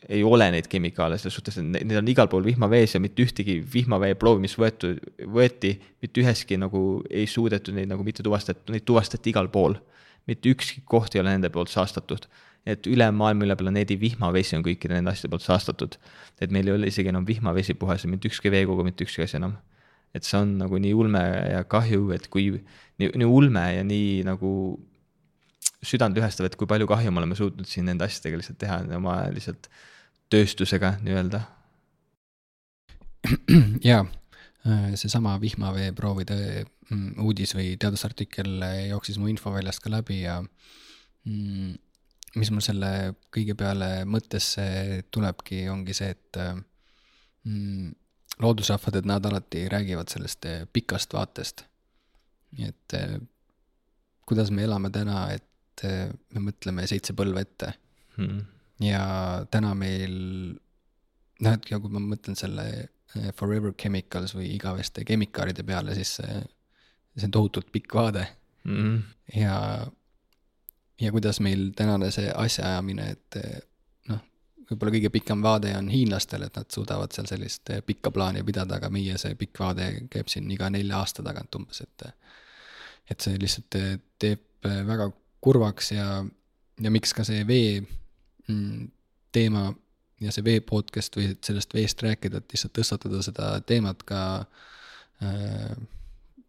ei 0.09 0.23
ole 0.23 0.47
neid 0.53 0.67
kemikaale 0.69 1.17
selles 1.17 1.35
suhtes, 1.39 1.57
et 1.59 1.65
need 1.65 1.97
on 1.97 2.09
igal 2.11 2.29
pool 2.29 2.45
vihmavees 2.45 2.95
ja 2.95 3.01
mitte 3.01 3.23
ühtegi 3.25 3.57
vihmavee 3.73 4.13
proovi, 4.19 4.43
mis 4.45 4.55
võetu, 4.59 4.93
võeti, 5.33 5.75
mitte 6.03 6.21
üheski 6.21 6.59
nagu 6.61 6.81
ei 7.09 7.25
suudetud 7.29 7.75
neid 7.77 7.89
nagu 7.89 8.05
mitte 8.05 8.25
tuvastada, 8.25 8.61
neid 8.73 8.85
tuvastati 8.85 9.33
igal 9.33 9.49
pool. 9.53 9.79
mitte 10.25 10.49
ükski 10.49 10.81
koht 10.89 11.13
ei 11.13 11.21
ole 11.21 11.35
nende 11.35 11.51
poolt 11.53 11.69
saastatud. 11.69 12.27
et 12.65 12.87
üle 12.89 13.05
maailma, 13.11 13.45
üle 13.45 13.55
planeedi 13.55 13.97
vihmavesi 14.01 14.55
on 14.57 14.63
kõikide 14.65 14.97
nende 14.97 15.11
asjade 15.11 15.29
poolt 15.29 15.45
saastatud. 15.45 15.97
et 16.41 16.51
meil 16.51 16.67
ei 16.67 16.73
ole 16.73 16.87
isegi 16.87 17.09
enam 17.09 17.25
vihmavesi 17.25 17.73
puhas 17.73 18.03
ja 18.03 18.09
mitte 18.09 18.27
ükski 18.29 18.51
veekogu, 18.51 18.83
mitte 18.83 19.05
ükski 19.05 19.23
asi 19.23 19.37
enam. 19.37 19.57
et 20.13 20.23
see 20.23 20.37
on 20.37 20.57
nagu 20.57 20.77
nii 20.77 20.93
ulme 20.93 21.23
ja 21.51 21.63
kahju, 21.63 22.11
et 22.11 22.27
kui 22.27 22.51
nii, 22.99 23.09
nii 23.09 23.25
ulme 23.25 23.65
ja 23.75 23.83
nii 23.83 24.23
nagu 24.23 24.79
südantlühestav, 25.85 26.45
et 26.45 26.55
kui 26.55 26.67
palju 26.67 26.87
kahju 26.87 27.11
me 27.11 27.21
oleme 27.21 27.35
suutnud 27.35 27.67
siin 27.69 27.85
nende 27.89 28.05
asjadega 28.05 28.37
lihtsalt 28.41 28.57
teha, 28.61 28.79
oma 28.97 29.17
lihtsalt 29.33 29.69
tööstusega 30.33 30.95
nii-öelda. 31.05 31.41
jaa, 33.89 34.03
äh, 34.67 34.91
seesama 34.99 35.35
vihmaveeproovide 35.41 36.37
mm, 36.89 37.17
uudis 37.25 37.55
või 37.57 37.73
teadusartikkel 37.81 38.61
jooksis 38.91 39.17
mu 39.21 39.29
infoväljast 39.31 39.81
ka 39.83 39.93
läbi 39.93 40.21
ja 40.23 40.39
mm, 40.41 41.75
mis 42.35 42.51
mul 42.51 42.65
selle 42.65 42.91
kõige 43.33 43.55
peale 43.57 43.89
mõttesse 44.09 44.65
tulebki, 45.13 45.65
ongi 45.71 45.95
see, 45.97 46.11
et 46.13 46.41
mm, 46.41 47.93
loodusrahvad, 48.43 48.99
et 48.99 49.07
nad 49.09 49.25
alati 49.25 49.65
räägivad 49.71 50.11
sellest 50.11 50.49
äh, 50.49 50.65
pikast 50.73 51.13
vaatest. 51.13 51.65
et 52.59 52.93
äh, 52.93 53.17
kuidas 54.25 54.51
me 54.51 54.63
elame 54.63 54.89
täna, 54.89 55.29
et 55.31 55.43
me 55.83 56.39
mõtleme 56.39 56.85
seitse 56.87 57.13
põlve 57.13 57.41
ette 57.43 57.73
hmm 58.15 58.54
ja 58.83 59.45
täna 59.51 59.73
meil, 59.77 60.15
noh, 61.39 61.53
et 61.55 61.67
kui 61.69 61.93
ma 61.93 62.01
mõtlen 62.03 62.37
selle 62.39 62.65
eh, 62.75 63.29
Forever 63.37 63.73
Chemicals 63.79 64.35
või 64.35 64.51
igaveste 64.55 65.05
kemikaalide 65.07 65.63
peale, 65.67 65.95
siis 65.95 66.17
see, 66.19 66.41
see 67.15 67.29
on 67.29 67.35
tohutult 67.37 67.71
pikk 67.71 67.95
vaade 67.95 68.25
mm. 68.63 68.75
-hmm. 68.75 68.99
ja, 69.39 69.87
ja 71.01 71.11
kuidas 71.15 71.39
meil 71.39 71.71
tänane 71.75 72.11
see 72.11 72.31
asjaajamine, 72.31 73.09
et 73.11 73.39
eh, 73.43 73.59
noh, 74.11 74.21
võib-olla 74.69 74.95
kõige 74.97 75.13
pikem 75.13 75.43
vaade 75.43 75.75
on 75.77 75.89
hiinlastel, 75.89 76.43
et 76.43 76.55
nad 76.55 76.71
suudavad 76.71 77.15
seal 77.15 77.29
sellist 77.31 77.69
eh, 77.69 77.83
pikka 77.85 78.11
plaani 78.11 78.43
pidada, 78.43 78.75
aga 78.81 78.89
meie 78.89 79.17
see 79.17 79.35
pikk 79.39 79.59
vaade 79.59 79.91
käib 80.11 80.31
siin 80.31 80.51
iga 80.51 80.69
nelja 80.69 80.99
aasta 80.99 81.23
tagant 81.23 81.61
umbes, 81.61 81.81
et 81.81 82.09
et 83.05 83.21
see 83.21 83.37
lihtsalt 83.37 83.75
teeb 84.17 84.65
väga 84.65 85.11
kurvaks 85.39 85.91
ja, 85.91 86.25
ja 86.81 86.91
miks 86.91 87.13
ka 87.13 87.23
see 87.23 87.43
vee 87.45 87.83
teema 89.35 89.73
ja 90.21 90.31
see 90.31 90.45
vee 90.45 90.61
podcast 90.63 91.17
või 91.17 91.33
sellest 91.43 91.73
veest 91.75 92.01
rääkida, 92.05 92.39
et 92.39 92.55
lihtsalt 92.55 92.73
tõstatada 92.77 93.21
seda 93.25 93.49
teemat 93.67 94.03
ka 94.07 94.21
äh, 95.23 95.75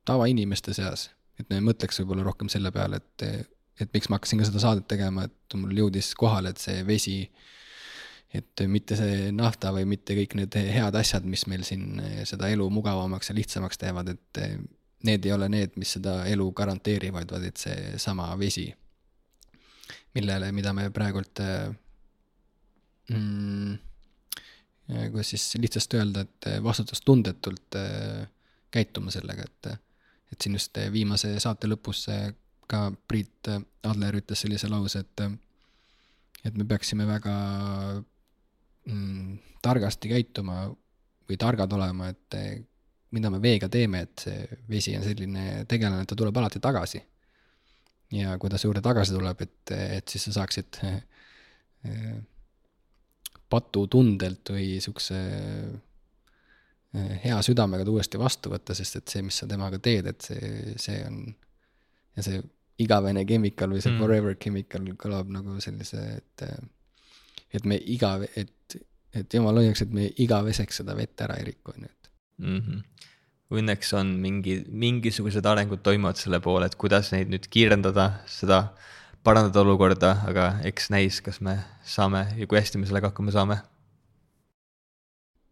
tavainimeste 0.07 0.75
seas. 0.77 1.11
et 1.41 1.51
me 1.51 1.59
mõtleks 1.61 1.99
võib-olla 2.01 2.25
rohkem 2.25 2.49
selle 2.49 2.71
peale, 2.73 2.97
et, 2.97 3.49
et 3.81 3.91
miks 3.93 4.09
ma 4.09 4.17
hakkasin 4.17 4.41
ka 4.41 4.47
seda 4.49 4.63
saadet 4.63 4.87
tegema, 4.89 5.27
et 5.27 5.57
mul 5.59 5.75
jõudis 5.77 6.15
kohale, 6.17 6.55
et 6.55 6.63
see 6.63 6.81
vesi, 6.87 7.19
et 8.33 8.63
mitte 8.73 8.97
see 8.97 9.29
nafta 9.37 9.73
või 9.77 9.85
mitte 9.91 10.17
kõik 10.17 10.39
need 10.39 10.57
head 10.57 10.97
asjad, 10.97 11.27
mis 11.29 11.45
meil 11.51 11.67
siin 11.67 12.01
seda 12.25 12.49
elu 12.55 12.71
mugavamaks 12.73 13.29
ja 13.29 13.37
lihtsamaks 13.37 13.83
teevad, 13.83 14.15
et 14.15 14.41
need 15.05 15.29
ei 15.29 15.33
ole 15.33 15.49
need, 15.53 15.77
mis 15.77 15.93
seda 15.99 16.23
elu 16.31 16.47
garanteerivad, 16.57 17.31
vaid 17.37 17.51
et 17.51 17.61
seesama 17.61 18.31
vesi, 18.41 18.71
millele, 20.17 20.49
mida 20.57 20.73
me 20.73 20.89
praegult 20.95 21.45
äh, 21.45 21.69
mm,, 23.11 23.79
kuidas 25.11 25.31
siis 25.35 25.55
lihtsasti 25.61 26.01
öelda, 26.01 26.27
et 26.27 26.49
vastutustundetult 26.63 27.79
äh, 27.81 28.27
käituma 28.71 29.11
sellega, 29.11 29.47
et, 29.47 29.73
et 30.33 30.43
siin 30.43 30.59
just 30.59 30.79
viimase 30.93 31.33
saate 31.43 31.69
lõpus 31.71 32.07
ka 32.67 32.91
Priit 33.09 33.51
Adler 33.87 34.19
ütles 34.21 34.43
sellise 34.43 34.69
lause, 34.71 35.03
et, 35.03 35.27
et 36.45 36.57
me 36.59 36.67
peaksime 36.67 37.07
väga 37.09 37.35
mm, 38.91 39.37
targasti 39.63 40.11
käituma 40.11 40.67
või 41.27 41.39
targad 41.41 41.73
olema, 41.75 42.11
et 42.11 42.39
mida 43.15 43.31
me 43.31 43.41
veega 43.43 43.69
teeme, 43.73 44.03
et 44.07 44.27
see 44.27 44.59
vesi 44.71 44.97
on 44.99 45.05
selline 45.07 45.65
tegelane, 45.71 46.03
et 46.03 46.11
ta 46.11 46.19
tuleb 46.19 46.37
alati 46.37 46.63
tagasi. 46.63 47.03
ja 48.15 48.37
kui 48.39 48.51
ta 48.51 48.59
su 48.59 48.69
juurde 48.69 48.83
tagasi 48.83 49.15
tuleb, 49.15 49.41
et, 49.43 49.73
et 49.99 50.09
siis 50.09 50.29
sa 50.29 50.41
saaksid 50.41 50.81
patutundelt 53.51 54.51
või 54.55 54.81
siukse 54.83 55.19
eh, 56.97 57.13
hea 57.25 57.39
südamega 57.47 57.87
ta 57.87 57.95
uuesti 57.95 58.21
vastu 58.21 58.53
võtta, 58.53 58.75
sest 58.75 59.01
et 59.01 59.15
see, 59.15 59.25
mis 59.27 59.39
sa 59.43 59.49
temaga 59.51 59.79
teed, 59.83 60.09
et 60.11 60.29
see, 60.31 60.77
see 60.81 61.03
on 61.07 61.21
ja 62.17 62.25
see 62.25 62.41
igavene 62.83 63.25
chemical 63.29 63.73
või 63.73 63.83
see 63.83 63.93
mm. 63.93 64.03
forever 64.03 64.37
chemical 64.41 64.89
kõlab 65.01 65.31
nagu 65.33 65.61
sellise, 65.65 66.03
et 66.19 66.49
et 67.55 67.65
me 67.69 67.79
iga, 67.79 68.17
et, 68.37 68.77
et 69.17 69.37
jumal 69.39 69.63
hoiaks, 69.63 69.85
et 69.87 69.95
me 69.95 70.11
igaveseks 70.25 70.83
seda 70.83 70.97
vett 70.99 71.23
ära 71.25 71.39
ei 71.41 71.47
riku, 71.53 71.73
on 71.73 71.87
ju, 71.87 71.93
et 71.93 72.13
mm. 72.43 72.61
-hmm. 72.61 72.85
Õnneks 73.57 73.93
on 73.95 74.09
mingi, 74.19 74.57
mingisugused 74.67 75.47
arengud 75.47 75.79
toimuvad 75.87 76.19
selle 76.19 76.41
poole, 76.43 76.67
et 76.67 76.75
kuidas 76.75 77.13
neid 77.13 77.31
nüüd 77.31 77.45
kiirendada, 77.47 78.09
seda 78.27 78.73
parandada 79.27 79.63
olukorda, 79.65 80.13
aga 80.31 80.51
eks 80.69 80.91
näis, 80.95 81.21
kas 81.25 81.41
me 81.43 81.57
saame 81.87 82.27
ja 82.39 82.47
kui 82.47 82.61
hästi 82.61 82.79
me 82.79 82.87
sellega 82.89 83.11
hakkama 83.11 83.35
saame. 83.35 83.59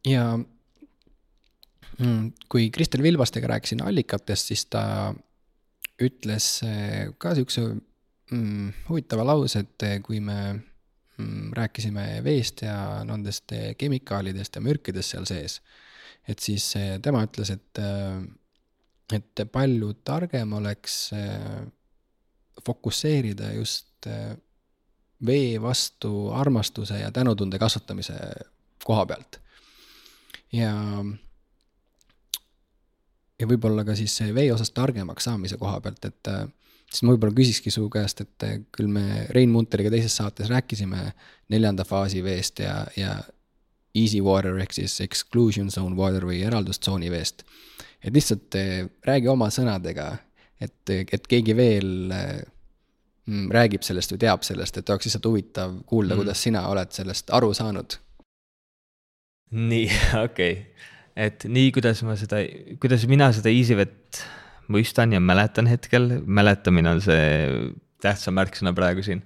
ja 0.07 0.25
mm, 1.99 2.33
kui 2.49 2.71
Kristel 2.71 3.03
Vilbastega 3.03 3.49
rääkisin 3.55 3.83
allikatest, 3.83 4.53
siis 4.53 4.67
ta 4.71 4.85
ütles 6.03 6.49
eh, 6.67 7.11
ka 7.19 7.35
siukse 7.39 7.65
mm, 7.71 8.71
huvitava 8.89 9.27
lause, 9.27 9.65
et 9.65 9.87
eh, 9.87 9.99
kui 10.05 10.21
me 10.21 10.39
mm, 10.53 11.53
rääkisime 11.57 12.07
veest 12.25 12.65
ja 12.67 12.77
nendest 13.07 13.55
eh, 13.57 13.73
kemikaalidest 13.79 14.59
ja 14.59 14.65
mürkidest 14.65 15.15
seal 15.15 15.29
sees, 15.31 15.61
et 16.29 16.43
siis 16.43 16.67
tema 17.05 17.25
ütles, 17.27 17.51
et, 17.53 17.81
et 19.13 19.43
palju 19.53 19.91
targem 20.07 20.55
oleks 20.57 20.95
fokusseerida 22.67 23.53
just 23.53 24.07
vee 25.27 25.61
vastu 25.63 26.31
armastuse 26.37 26.99
ja 27.01 27.11
tänutunde 27.11 27.59
kasvatamise 27.59 28.15
koha 28.85 29.07
pealt. 29.07 29.41
ja 30.53 30.75
ja 33.41 33.49
võib-olla 33.51 33.85
ka 33.87 33.97
siis 33.99 34.17
vee 34.35 34.51
osas 34.55 34.71
targemaks 34.75 35.27
saamise 35.29 35.59
koha 35.61 35.81
pealt, 35.85 36.05
et 36.09 36.31
äh, 36.31 36.45
siis 36.91 37.05
ma 37.05 37.15
võib-olla 37.15 37.35
küsikski 37.37 37.73
su 37.75 37.87
käest, 37.93 38.23
et 38.25 38.47
äh, 38.47 38.59
küll 38.75 38.91
me 38.91 39.25
Rein 39.35 39.53
Munteriga 39.53 39.93
teises 39.93 40.17
saates 40.21 40.51
rääkisime 40.53 41.11
neljanda 41.53 41.87
faasi 41.89 42.23
veest 42.25 42.63
ja, 42.65 42.85
ja 42.97 43.17
easy 43.95 44.23
water 44.25 44.57
ehk 44.63 44.75
siis 44.75 44.97
exclusion 45.05 45.71
zone 45.71 45.99
water 45.99 46.27
või 46.27 46.43
eraldustsooni 46.47 47.11
veest. 47.13 47.45
et 48.03 48.15
lihtsalt 48.15 48.61
äh, 48.61 48.87
räägi 49.07 49.31
oma 49.33 49.51
sõnadega, 49.55 50.13
et, 50.65 50.95
et 51.13 51.29
keegi 51.31 51.57
veel 51.57 51.93
mm, 52.11 53.47
räägib 53.55 53.85
sellest 53.87 54.15
või 54.15 54.25
teab 54.25 54.47
sellest, 54.47 54.81
et 54.81 54.91
oleks 54.91 55.11
lihtsalt 55.11 55.31
huvitav 55.31 55.79
kuulda 55.87 56.15
mm., 56.15 56.25
kuidas 56.25 56.43
sina 56.49 56.67
oled 56.73 56.93
sellest 56.97 57.33
aru 57.37 57.53
saanud. 57.57 58.01
nii, 59.55 59.89
okei 60.27 60.53
okay 60.59 60.93
et 61.17 61.47
nii, 61.47 61.71
kuidas 61.75 62.03
ma 62.07 62.17
seda, 62.19 62.43
kuidas 62.83 63.07
mina 63.11 63.31
seda 63.35 63.53
EasyVet 63.53 64.23
mõistan 64.75 65.15
ja 65.15 65.21
mäletan 65.23 65.69
hetkel, 65.71 66.21
mäletamine 66.27 66.95
on 66.97 67.03
see 67.05 67.25
tähtsam 68.03 68.37
märksõna 68.39 68.75
praegu 68.77 69.05
siin, 69.07 69.23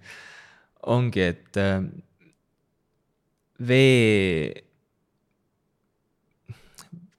ongi, 0.87 1.25
et 1.33 1.59
äh, 1.61 1.81
vee, 3.71 4.53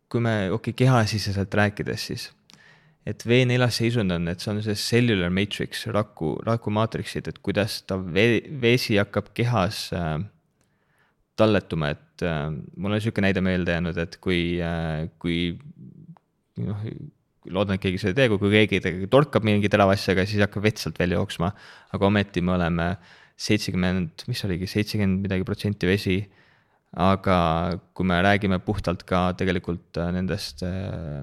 kui 0.10 0.24
me, 0.24 0.36
okei 0.54 0.72
okay,, 0.72 0.78
kehasiseselt 0.86 1.60
rääkides, 1.62 2.10
siis 2.12 2.30
et 3.10 3.26
vee 3.26 3.46
neljas 3.50 3.80
seisund 3.82 4.14
on, 4.14 4.28
et 4.32 4.44
see 4.44 4.52
on 4.52 4.60
see 4.64 4.78
cellular 4.78 5.32
matrix, 5.34 5.86
raku, 5.94 6.34
raku 6.46 6.74
maatriksid, 6.76 7.30
et 7.32 7.40
kuidas 7.46 7.82
ta 7.90 7.98
vee, 8.00 8.42
vesi 8.62 9.00
hakkab 9.00 9.32
kehas 9.38 9.88
äh, 9.98 10.18
talletuma, 11.40 11.94
et 11.96 12.26
äh, 12.28 12.50
mul 12.76 12.92
on 12.94 13.00
niisugune 13.00 13.30
näide 13.30 13.44
meelde 13.46 13.78
jäänud, 13.78 14.02
et 14.04 14.20
kui 14.24 14.42
äh,, 14.64 15.08
kui 15.22 15.40
noh, 16.60 16.84
loodan, 17.50 17.78
et 17.78 17.84
keegi 17.84 18.02
seda 18.02 18.14
ei 18.14 18.20
tee, 18.28 18.38
kui 18.38 18.52
keegi 18.54 19.10
torkab 19.12 19.48
mingi 19.48 19.72
terava 19.72 19.96
asjaga, 19.98 20.28
siis 20.28 20.44
hakkab 20.44 20.68
vett 20.68 20.82
sealt 20.82 21.00
välja 21.00 21.20
jooksma. 21.20 21.54
aga 21.96 22.12
ometi 22.12 22.44
me 22.46 22.54
oleme 22.58 22.90
seitsekümmend, 23.40 24.26
mis 24.28 24.44
oligi, 24.46 24.68
seitsekümmend 24.68 25.24
midagi 25.24 25.48
protsenti 25.48 25.88
vesi. 25.90 26.20
aga 26.90 27.36
kui 27.94 28.06
me 28.10 28.16
räägime 28.26 28.58
puhtalt 28.66 29.04
ka 29.06 29.30
tegelikult 29.38 29.98
äh, 30.02 30.10
nendest 30.12 30.64
äh, 30.66 31.22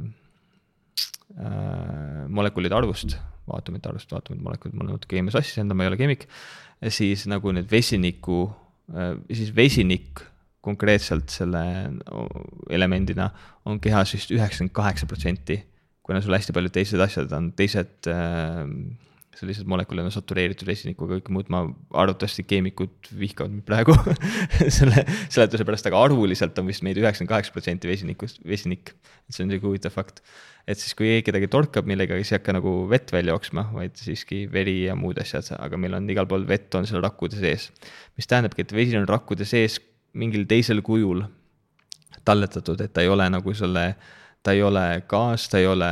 molekulide 2.30 2.76
arvust, 2.76 3.16
aatomite 3.50 3.90
arvust, 3.90 4.12
aatomite 4.14 4.44
molekulid, 4.44 4.76
mul 4.76 4.86
on 4.86 4.94
natuke 4.94 5.16
keemia 5.16 5.34
sassis 5.34 5.58
enda, 5.62 5.74
ma 5.74 5.84
ei 5.84 5.90
ole 5.90 5.98
keemik, 5.98 6.28
siis 6.94 7.24
nagu 7.30 7.50
need 7.56 7.66
vesiniku 7.70 8.44
Äh, 8.86 9.16
siis 9.34 9.50
vesinik 9.50 10.20
konkreetselt 10.62 11.30
selle 11.30 11.62
elemendina 12.70 13.30
on 13.66 13.80
kehas 13.82 14.12
vist 14.14 14.30
üheksakümmend 14.34 14.74
kaheksa 14.74 15.08
protsenti, 15.10 15.58
kuna 16.06 16.20
sul 16.22 16.34
hästi 16.34 16.54
paljud 16.54 16.74
teised 16.74 17.02
asjad 17.02 17.34
on 17.34 17.48
teised 17.58 18.06
äh, 18.10 18.62
sellised 19.36 19.66
molekulid 19.68 20.06
on 20.06 20.14
satureeritud 20.14 20.68
vesinikuga, 20.68 21.18
kõik 21.18 21.32
muud, 21.34 21.50
ma 21.52 21.64
arvatavasti 21.98 22.46
keemikud 22.48 23.10
vihkavad 23.18 23.56
mind 23.56 23.66
praegu 23.66 23.94
selle 24.78 25.02
seletuse 25.34 25.66
pärast, 25.66 25.90
aga 25.90 26.06
arvuliselt 26.06 26.58
on 26.62 26.70
vist 26.70 26.86
meid 26.86 27.02
üheksakümmend 27.02 27.34
kaheksa 27.34 27.54
protsenti 27.56 27.90
vesinikust, 27.90 28.38
vesinik. 28.46 28.94
see 29.28 29.44
on 29.44 29.50
sihuke 29.50 29.66
huvitav 29.66 29.98
fakt. 29.98 30.22
Et 30.66 30.80
siis, 30.80 30.94
kui 30.98 31.20
kedagi 31.22 31.48
torkab 31.52 31.86
millegagi, 31.86 32.24
siis 32.24 32.34
ei 32.34 32.40
hakka 32.40 32.56
nagu 32.58 32.74
vett 32.90 33.12
välja 33.14 33.36
jooksma, 33.36 33.68
vaid 33.74 33.96
siiski 34.00 34.44
veri 34.52 34.80
ja 34.88 34.96
muud 34.98 35.20
asjad, 35.22 35.52
aga 35.58 35.78
meil 35.78 35.94
on 35.98 36.10
igal 36.10 36.28
pool 36.30 36.46
vett 36.48 36.74
on 36.74 36.88
seal 36.88 37.04
rakkude 37.04 37.38
sees. 37.38 37.70
mis 38.18 38.26
tähendabki, 38.26 38.66
et 38.66 38.76
vesi 38.76 38.98
on 38.98 39.08
rakkude 39.08 39.46
sees 39.46 39.80
mingil 40.16 40.46
teisel 40.48 40.82
kujul 40.82 41.24
talletatud, 42.26 42.80
et 42.80 42.92
ta 42.92 43.04
ei 43.04 43.10
ole 43.12 43.28
nagu 43.30 43.54
selle, 43.54 43.92
ta 44.42 44.54
ei 44.56 44.62
ole 44.62 44.86
gaas, 45.08 45.48
ta 45.50 45.60
ei 45.62 45.68
ole 45.70 45.90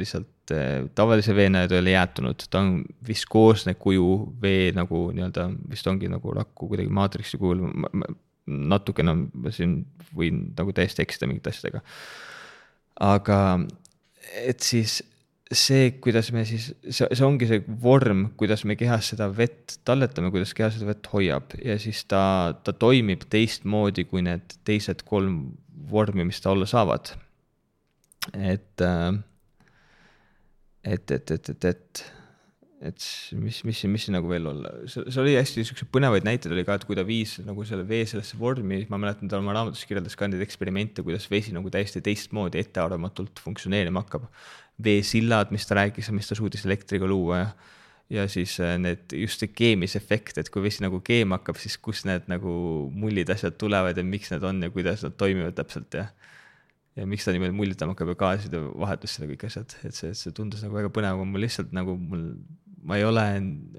lihtsalt 0.00 0.30
Eh, 0.52 0.84
tavalise 0.94 1.32
veena 1.32 1.62
ta 1.68 1.78
ei 1.78 1.80
ole 1.80 1.94
jäätunud, 1.94 2.42
ta 2.50 2.60
on 2.60 2.82
viskoosne 3.08 3.74
kuju 3.80 4.08
vee 4.42 4.72
nagu 4.76 5.06
nii-öelda 5.16 5.46
vist 5.70 5.86
ongi 5.88 6.10
nagu 6.12 6.34
rakku 6.36 6.68
kuidagi 6.68 6.92
maatriksi 6.92 7.40
kujul. 7.40 7.64
natukene 8.44 9.14
ma 9.32 9.50
siin 9.56 9.86
võin 10.12 10.42
nagu 10.52 10.72
täiesti 10.76 11.00
eksida 11.00 11.26
mingite 11.30 11.48
asjadega. 11.48 11.80
aga 13.00 13.38
et 14.44 14.64
siis 14.64 15.00
see, 15.54 15.90
kuidas 16.02 16.30
me 16.34 16.44
siis, 16.48 16.70
see, 16.88 17.06
see 17.06 17.26
ongi 17.26 17.48
see 17.50 17.60
vorm, 17.82 18.28
kuidas 18.40 18.64
me 18.66 18.78
kehas 18.80 19.12
seda 19.12 19.28
vett 19.32 19.76
talletame, 19.86 20.32
kuidas 20.34 20.54
kehas 20.56 20.78
seda 20.78 20.88
vett 20.92 21.10
hoiab 21.12 21.54
ja 21.60 21.76
siis 21.80 22.04
ta, 22.10 22.54
ta 22.64 22.72
toimib 22.72 23.26
teistmoodi 23.30 24.06
kui 24.08 24.24
need 24.24 24.56
teised 24.66 25.04
kolm 25.08 25.54
vormi, 25.90 26.24
mis 26.26 26.40
ta 26.40 26.54
olla 26.54 26.66
saavad. 26.66 27.12
et 28.32 28.80
äh, 28.80 29.12
et, 30.84 31.10
et, 31.10 31.30
et, 31.30 31.48
et, 31.48 31.64
et, 31.64 32.04
et 32.84 33.04
mis, 33.40 33.60
mis, 33.64 33.78
mis 33.88 34.04
siin 34.04 34.16
nagu 34.16 34.28
veel 34.28 34.48
olla, 34.50 34.70
see 34.90 35.20
oli 35.22 35.36
hästi 35.38 35.64
siukseid 35.64 35.88
põnevaid 35.94 36.26
näiteid 36.26 36.52
oli 36.52 36.66
ka, 36.68 36.76
et 36.76 36.84
kui 36.88 36.98
ta 36.98 37.04
viis 37.08 37.38
nagu 37.46 37.64
selle 37.64 37.86
vee 37.88 38.02
sellesse 38.08 38.36
vormi, 38.40 38.82
ma 38.90 38.98
mäletan, 39.00 39.30
ta 39.30 39.40
oma 39.40 39.54
raamatus 39.56 39.86
kirjeldas 39.88 40.18
ka 40.20 40.28
neid 40.28 40.44
eksperimente, 40.44 41.04
kuidas 41.06 41.24
vesi 41.32 41.54
nagu 41.56 41.72
täiesti 41.72 42.02
teistmoodi 42.04 42.60
ettearvamatult 42.60 43.40
funktsioneerima 43.44 44.04
hakkab. 44.04 44.28
veesillad, 44.84 45.52
mis 45.54 45.66
ta 45.70 45.76
rääkis 45.78 46.10
mis 46.10 46.26
ta 46.28 46.34
suutis 46.34 46.64
elektriga 46.66 47.06
luua 47.06 47.38
ja 47.38 47.48
ja 48.10 48.26
siis 48.28 48.58
äh, 48.60 48.76
need, 48.78 49.12
just 49.16 49.40
see 49.40 49.48
keemisefekt, 49.48 50.38
et 50.38 50.50
kui 50.52 50.62
vesi 50.64 50.82
nagu 50.84 51.00
keema 51.04 51.38
hakkab, 51.38 51.56
siis 51.60 51.78
kust 51.80 52.04
need 52.08 52.28
nagu 52.28 52.52
mullid 52.92 53.30
asjad 53.32 53.56
tulevad 53.60 53.96
ja 53.96 54.04
miks 54.04 54.28
need 54.34 54.44
on 54.44 54.60
ja 54.62 54.70
kuidas 54.74 55.06
nad 55.06 55.16
toimivad 55.20 55.56
täpselt 55.56 55.96
ja 55.96 56.10
ja 56.94 57.06
miks 57.10 57.24
ta 57.26 57.32
niimoodi 57.34 57.56
muljutama 57.56 57.94
hakkab 57.94 58.12
ja 58.12 58.18
gaaside 58.18 58.60
vahetus 58.78 59.16
ja 59.18 59.26
kõik 59.26 59.46
asjad, 59.48 59.72
et 59.86 59.96
see, 59.96 60.12
see 60.14 60.34
tundus 60.36 60.62
nagu 60.62 60.76
väga 60.76 60.92
põnev, 60.94 61.16
aga 61.16 61.26
mul 61.26 61.42
lihtsalt 61.42 61.72
nagu 61.74 61.96
mul, 61.98 62.28
ma 62.84 62.98
ei 63.00 63.04
ole, 63.08 63.24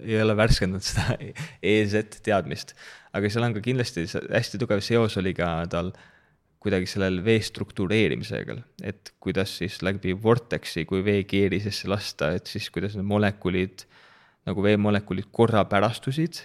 ei 0.01 0.19
ole 0.21 0.35
värskendanud 0.37 0.85
seda 0.85 1.15
EZ 1.75 2.19
teadmist. 2.25 2.75
aga 3.15 3.31
seal 3.31 3.47
on 3.47 3.55
ka 3.55 3.63
kindlasti 3.63 4.05
hästi 4.09 4.59
tugev 4.61 4.83
seos 4.85 5.17
oli 5.21 5.33
ka 5.37 5.49
tal 5.71 5.93
kuidagi 6.65 6.89
sellel 6.89 7.19
vee 7.21 7.43
struktureerimisega, 7.45 8.55
et 8.89 9.11
kuidas 9.21 9.51
siis 9.59 9.77
läbi 9.85 10.15
vortexi, 10.17 10.87
kui 10.89 11.03
vee 11.05 11.21
keeri 11.29 11.59
sisse 11.61 11.89
lasta, 11.91 12.31
et 12.33 12.49
siis 12.49 12.71
kuidas 12.73 12.95
need 12.97 13.05
molekulid, 13.05 13.85
nagu 14.49 14.65
veemolekulid 14.65 15.29
korra 15.33 15.61
pärastusid 15.69 16.41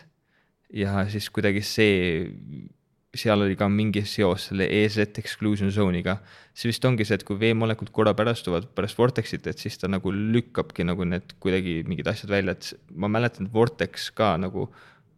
ja 0.76 1.06
siis 1.08 1.30
kuidagi 1.32 1.62
see 1.64 1.96
seal 3.16 3.42
oli 3.42 3.56
ka 3.58 3.66
mingi 3.70 4.02
seos 4.06 4.46
selle 4.50 4.68
EZ 4.70 4.98
exclusion 5.18 5.72
zone'iga. 5.74 6.20
see 6.54 6.70
vist 6.70 6.84
ongi 6.84 7.06
see, 7.06 7.16
et 7.18 7.24
kui 7.26 7.38
veemolekud 7.40 7.90
korra 7.94 8.12
pärastuvad 8.14 8.68
pärast 8.76 8.98
vortexit, 8.98 9.46
et 9.50 9.58
siis 9.58 9.78
ta 9.78 9.88
nagu 9.90 10.12
lükkabki 10.12 10.86
nagu 10.86 11.06
need 11.08 11.34
kuidagi 11.42 11.80
mingid 11.88 12.10
asjad 12.10 12.30
välja, 12.30 12.54
et 12.54 12.94
ma 12.94 13.10
mäletan, 13.10 13.48
et 13.48 13.54
vortex 13.54 14.10
ka 14.14 14.36
nagu 14.38 14.68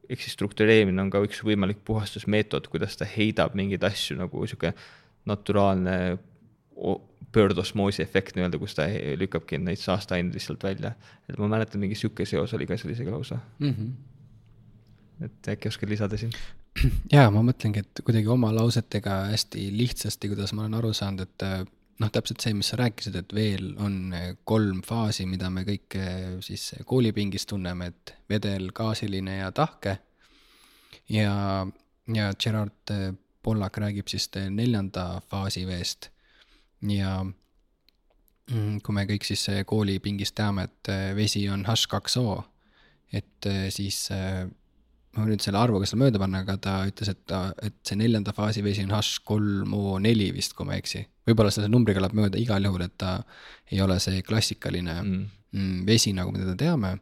ehk 0.09 0.25
siis 0.25 0.37
struktureerimine 0.37 1.03
on 1.03 1.11
ka 1.13 1.21
üks 1.25 1.43
võimalik 1.45 1.83
puhastusmeetod, 1.89 2.69
kuidas 2.73 2.97
ta 3.01 3.09
heidab 3.09 3.57
mingeid 3.59 3.85
asju 3.85 4.17
nagu 4.21 4.47
sihuke 4.47 4.73
naturaalne 5.29 6.17
pöördosmoosi 7.33 8.03
efekt 8.05 8.37
nii-öelda, 8.37 8.59
kus 8.61 8.75
ta 8.77 8.89
lükkabki 9.21 9.61
neid 9.61 9.81
saasteaineid 9.81 10.37
lihtsalt 10.37 10.65
välja. 10.65 10.95
et 11.29 11.39
ma 11.39 11.49
mäletan, 11.49 11.81
mingi 11.81 11.97
sihuke 11.99 12.27
seos 12.29 12.55
oli 12.57 12.67
ka 12.67 12.77
sellisega 12.81 13.13
lausa 13.13 13.39
mm. 13.59 13.75
-hmm. 13.77 15.25
et 15.29 15.55
äkki 15.57 15.69
oskad 15.69 15.89
lisada 15.89 16.17
siin? 16.17 16.33
jaa, 17.15 17.31
ma 17.33 17.43
mõtlengi, 17.45 17.83
et 17.83 18.03
kuidagi 18.05 18.31
oma 18.33 18.51
lausetega 18.55 19.23
hästi 19.31 19.69
lihtsasti, 19.77 20.31
kuidas 20.33 20.53
ma 20.57 20.65
olen 20.65 20.79
aru 20.79 20.93
saanud, 20.97 21.25
et 21.27 21.45
äh, 21.47 21.59
noh, 22.03 22.11
täpselt 22.13 22.43
see, 22.43 22.55
mis 22.59 22.73
sa 22.73 22.79
rääkisid, 22.81 23.19
et 23.19 23.35
veel 23.37 23.73
on 23.83 24.15
äh, 24.17 24.31
kolm 24.49 24.83
faasi, 24.87 25.27
mida 25.31 25.51
me 25.53 25.65
kõik 25.69 25.99
äh, 25.99 26.25
siis 26.45 26.73
koolipingis 26.89 27.47
tunneme, 27.51 27.93
et 27.93 28.15
vedel, 28.31 28.71
gaasiline 28.75 29.39
ja 29.39 29.53
tahke. 29.55 29.99
ja, 31.09 31.67
ja 32.15 32.33
Gerard 32.39 32.97
Pollak 33.43 33.79
räägib 33.83 34.07
siis 34.09 34.29
neljanda 34.51 35.21
faasi 35.31 35.67
veest. 35.67 36.11
ja 36.89 37.23
mm, 37.25 38.81
kui 38.83 38.95
me 38.95 39.07
kõik 39.07 39.27
siis 39.27 39.47
koolipingis 39.67 40.33
teame, 40.33 40.65
et 40.71 40.91
vesi 41.17 41.49
on 41.51 41.65
H2O 41.67 42.43
et 43.13 43.47
siis 43.69 44.09
ma 45.17 45.27
nüüd 45.29 45.45
selle 45.45 45.61
arvuga 45.61 45.87
seal 45.89 46.01
mööda 46.01 46.21
panna, 46.23 46.41
aga 46.45 46.57
ta 46.63 46.75
ütles, 46.89 47.11
et 47.13 47.23
ta, 47.29 47.43
et 47.63 47.77
see 47.85 47.99
neljanda 48.01 48.33
faasi 48.37 48.65
vesi 48.65 48.85
on 48.87 48.95
H3O4 48.97 50.33
vist, 50.33 50.57
kui 50.57 50.69
ma 50.69 50.77
ei 50.77 50.83
eksi. 50.83 51.05
võib-olla 51.29 51.53
selle 51.55 51.69
numbriga 51.71 52.01
läheb 52.03 52.17
mööda 52.17 52.41
igal 52.41 52.65
juhul, 52.65 52.87
et 52.87 52.97
ta 52.99 53.19
ei 53.71 53.81
ole 53.85 53.99
see 54.03 54.23
klassikaline 54.27 54.99
mm. 55.03 55.23
Mm, 55.53 55.81
vesi, 55.87 56.15
nagu 56.17 56.33
me 56.33 56.41
teda 56.41 56.57
teame. 56.57 56.97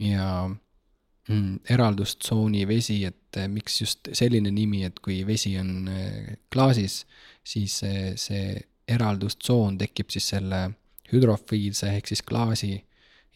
ja 0.00 0.26
mm, 0.46 1.56
eraldustsooni 1.74 2.66
vesi, 2.70 3.02
et 3.04 3.36
eh, 3.36 3.48
miks 3.50 3.80
just 3.82 4.12
selline 4.16 4.52
nimi, 4.54 4.84
et 4.86 5.00
kui 5.02 5.20
vesi 5.26 5.56
on 5.58 5.88
eh, 5.90 6.36
klaasis, 6.52 7.04
siis 7.44 7.80
see, 7.82 8.12
see 8.20 8.54
eraldustsoon 8.90 9.78
tekib 9.78 10.10
siis 10.10 10.30
selle 10.34 10.68
hüdrofiilse 11.10 11.90
ehk 11.96 12.10
siis 12.10 12.22
klaasi 12.22 12.76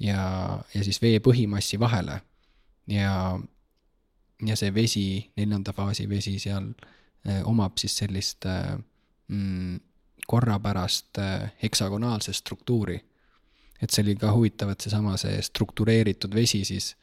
ja, 0.02 0.22
ja 0.74 0.84
siis 0.86 1.00
vee 1.02 1.18
põhimassi 1.22 1.78
vahele. 1.80 2.20
ja 2.90 3.40
ja 4.48 4.56
see 4.58 4.74
vesi, 4.74 5.06
neljanda 5.38 5.72
faasi 5.76 6.06
vesi 6.08 6.36
seal 6.42 6.70
eh, 7.26 7.42
omab 7.48 7.78
siis 7.80 7.96
sellist 8.02 8.46
eh, 8.50 8.74
mm, 9.28 9.80
korrapärast 10.26 11.20
eh, 11.22 11.50
heksagonaalset 11.62 12.36
struktuuri. 12.36 13.00
et 13.82 13.90
see 13.90 14.04
oli 14.04 14.14
ka 14.16 14.30
huvitav, 14.32 14.70
et 14.72 14.80
seesama, 14.80 15.16
see 15.20 15.40
struktureeritud 15.42 16.34
vesi 16.34 16.62
siis, 16.64 16.94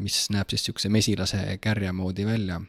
mis 0.00 0.16
näeb 0.34 0.50
siis 0.50 0.64
niisuguse 0.64 0.88
mesilase 0.90 1.42
kärje 1.62 1.92
moodi 1.94 2.24
välja. 2.26 2.60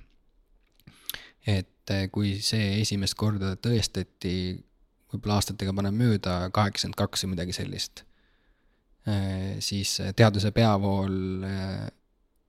et 1.47 1.89
kui 2.11 2.35
see 2.41 2.81
esimest 2.81 3.15
korda 3.17 3.55
tõestati, 3.55 4.59
võib-olla 5.11 5.39
aastatega 5.39 5.73
paneb 5.73 5.97
mööda, 5.97 6.35
kaheksakümmend 6.53 6.99
kaks 6.99 7.25
või 7.25 7.31
midagi 7.33 7.55
sellist, 7.57 8.03
siis 9.65 9.97
teaduse 10.15 10.51
peavool 10.51 11.17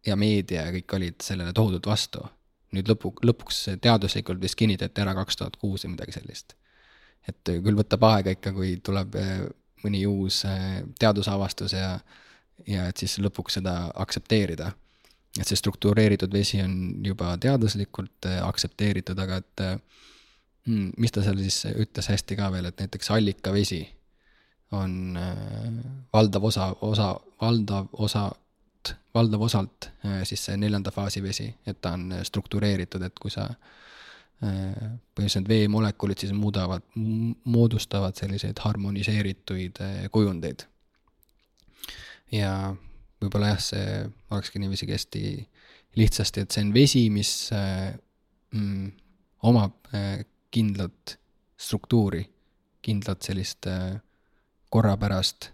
ja 0.07 0.17
meedia 0.17 0.67
ja 0.67 0.75
kõik 0.75 0.97
olid 0.99 1.25
sellele 1.25 1.53
tohutult 1.53 1.87
vastu. 1.87 2.25
nüüd 2.75 2.89
lõpu, 2.91 3.13
lõpuks 3.23 3.59
teaduslikult 3.79 4.41
vist 4.43 4.57
kinnitati 4.59 5.01
ära 5.01 5.13
kaks 5.15 5.37
tuhat 5.39 5.57
kuus 5.63 5.85
või 5.85 5.93
midagi 5.95 6.17
sellist. 6.17 6.55
et 7.29 7.41
küll 7.65 7.77
võtab 7.79 8.05
aega 8.11 8.35
ikka, 8.35 8.53
kui 8.53 8.77
tuleb 8.85 9.15
eh, 9.17 9.47
mõni 9.85 10.05
uus 10.07 10.45
eh, 10.45 10.83
teadusavastus 10.99 11.73
ja, 11.73 11.99
ja 12.67 12.89
et 12.89 12.97
siis 12.97 13.19
lõpuks 13.19 13.61
seda 13.61 13.91
aktsepteerida. 13.95 14.73
et 15.41 15.47
see 15.47 15.57
struktureeritud 15.57 16.33
vesi 16.33 16.63
on 16.63 17.05
juba 17.05 17.37
teaduslikult 17.39 18.29
eh, 18.29 18.41
aktsepteeritud, 18.43 19.19
aga 19.19 19.41
et 19.41 19.67
hmm, 20.67 20.93
mis 20.99 21.13
ta 21.13 21.23
seal 21.23 21.39
siis 21.39 21.65
ütles 21.75 22.09
hästi 22.11 22.37
ka 22.37 22.53
veel, 22.53 22.67
et 22.67 22.81
näiteks 22.81 23.11
allikavesi 23.11 23.87
on 24.75 25.15
valdav 26.13 26.45
osa, 26.45 26.73
osa, 26.83 27.13
valdav 27.41 27.93
osa 27.93 28.33
osalt, 28.85 28.97
valdav 29.15 29.43
osalt 29.43 29.91
äh, 30.05 30.23
siis 30.25 30.45
see 30.45 30.57
neljanda 30.57 30.91
faasi 30.91 31.23
vesi, 31.23 31.55
et 31.67 31.81
ta 31.81 31.95
on 31.95 32.13
äh, 32.13 32.23
struktureeritud, 32.25 33.03
et 33.03 33.19
kui 33.19 33.31
sa 33.31 33.47
äh, 33.49 34.99
põhimõtteliselt 35.15 35.49
veemolekulid 35.49 36.19
siis 36.19 36.33
muudavad, 36.33 36.83
moodustavad 37.45 38.17
selliseid 38.17 38.59
harmoniseerituid 38.59 39.79
kujundeid. 40.13 40.67
ja 42.33 42.75
võib-olla 43.21 43.55
jah, 43.55 43.61
see 43.61 44.11
olekski 44.31 44.59
niiviisi 44.59 44.91
hästi 44.91 45.49
lihtsasti, 45.97 46.41
et 46.41 46.51
see 46.51 46.65
on 46.65 46.75
vesi, 46.75 47.09
mis 47.11 47.51
mm, 47.53 48.91
omab 49.43 49.73
kindlat 50.51 51.19
struktuuri, 51.57 52.25
kindlat 52.83 53.23
sellist 53.23 53.69
korrapärast 54.69 55.54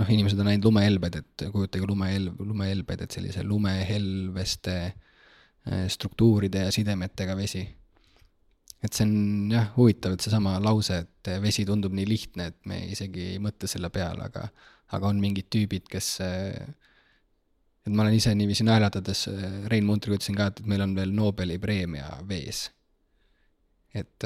noh, 0.00 0.10
inimesed 0.10 0.40
on 0.40 0.48
näinud 0.48 0.66
lumehelbed, 0.68 1.20
et 1.20 1.46
kujutage 1.52 1.86
lumehelb, 1.88 2.40
lumehelbed, 2.40 3.04
et 3.04 3.14
sellise 3.14 3.44
lumehelveste 3.46 4.76
äh, 4.88 5.86
struktuuride 5.92 6.66
ja 6.66 6.74
sidemetega 6.74 7.36
vesi. 7.38 7.64
et 8.82 8.96
see 8.96 9.04
on 9.06 9.50
jah, 9.52 9.68
huvitav, 9.76 10.16
et 10.16 10.24
seesama 10.24 10.56
lause, 10.58 10.96
et 11.04 11.28
vesi 11.42 11.62
tundub 11.62 11.92
nii 11.94 12.06
lihtne, 12.08 12.48
et 12.50 12.56
me 12.66 12.80
isegi 12.90 13.28
ei 13.36 13.38
mõtle 13.38 13.68
selle 13.70 13.92
peale, 13.94 14.26
aga, 14.26 14.48
aga 14.96 15.10
on 15.12 15.20
mingid 15.22 15.46
tüübid, 15.54 15.86
kes 15.90 16.16
äh, 16.24 16.56
et 17.82 17.92
ma 17.94 18.02
olen 18.02 18.16
ise 18.18 18.34
niiviisi 18.34 18.66
naeratades 18.66 19.28
äh, 19.30 19.44
Rein 19.70 19.86
Muntriga 19.86 20.18
ütlesin 20.18 20.38
ka, 20.38 20.48
et, 20.50 20.64
meil 20.66 20.82
on 20.82 20.96
veel 20.98 21.14
Nobeli 21.14 21.60
preemia 21.62 22.16
vees. 22.28 22.70
et 23.92 24.24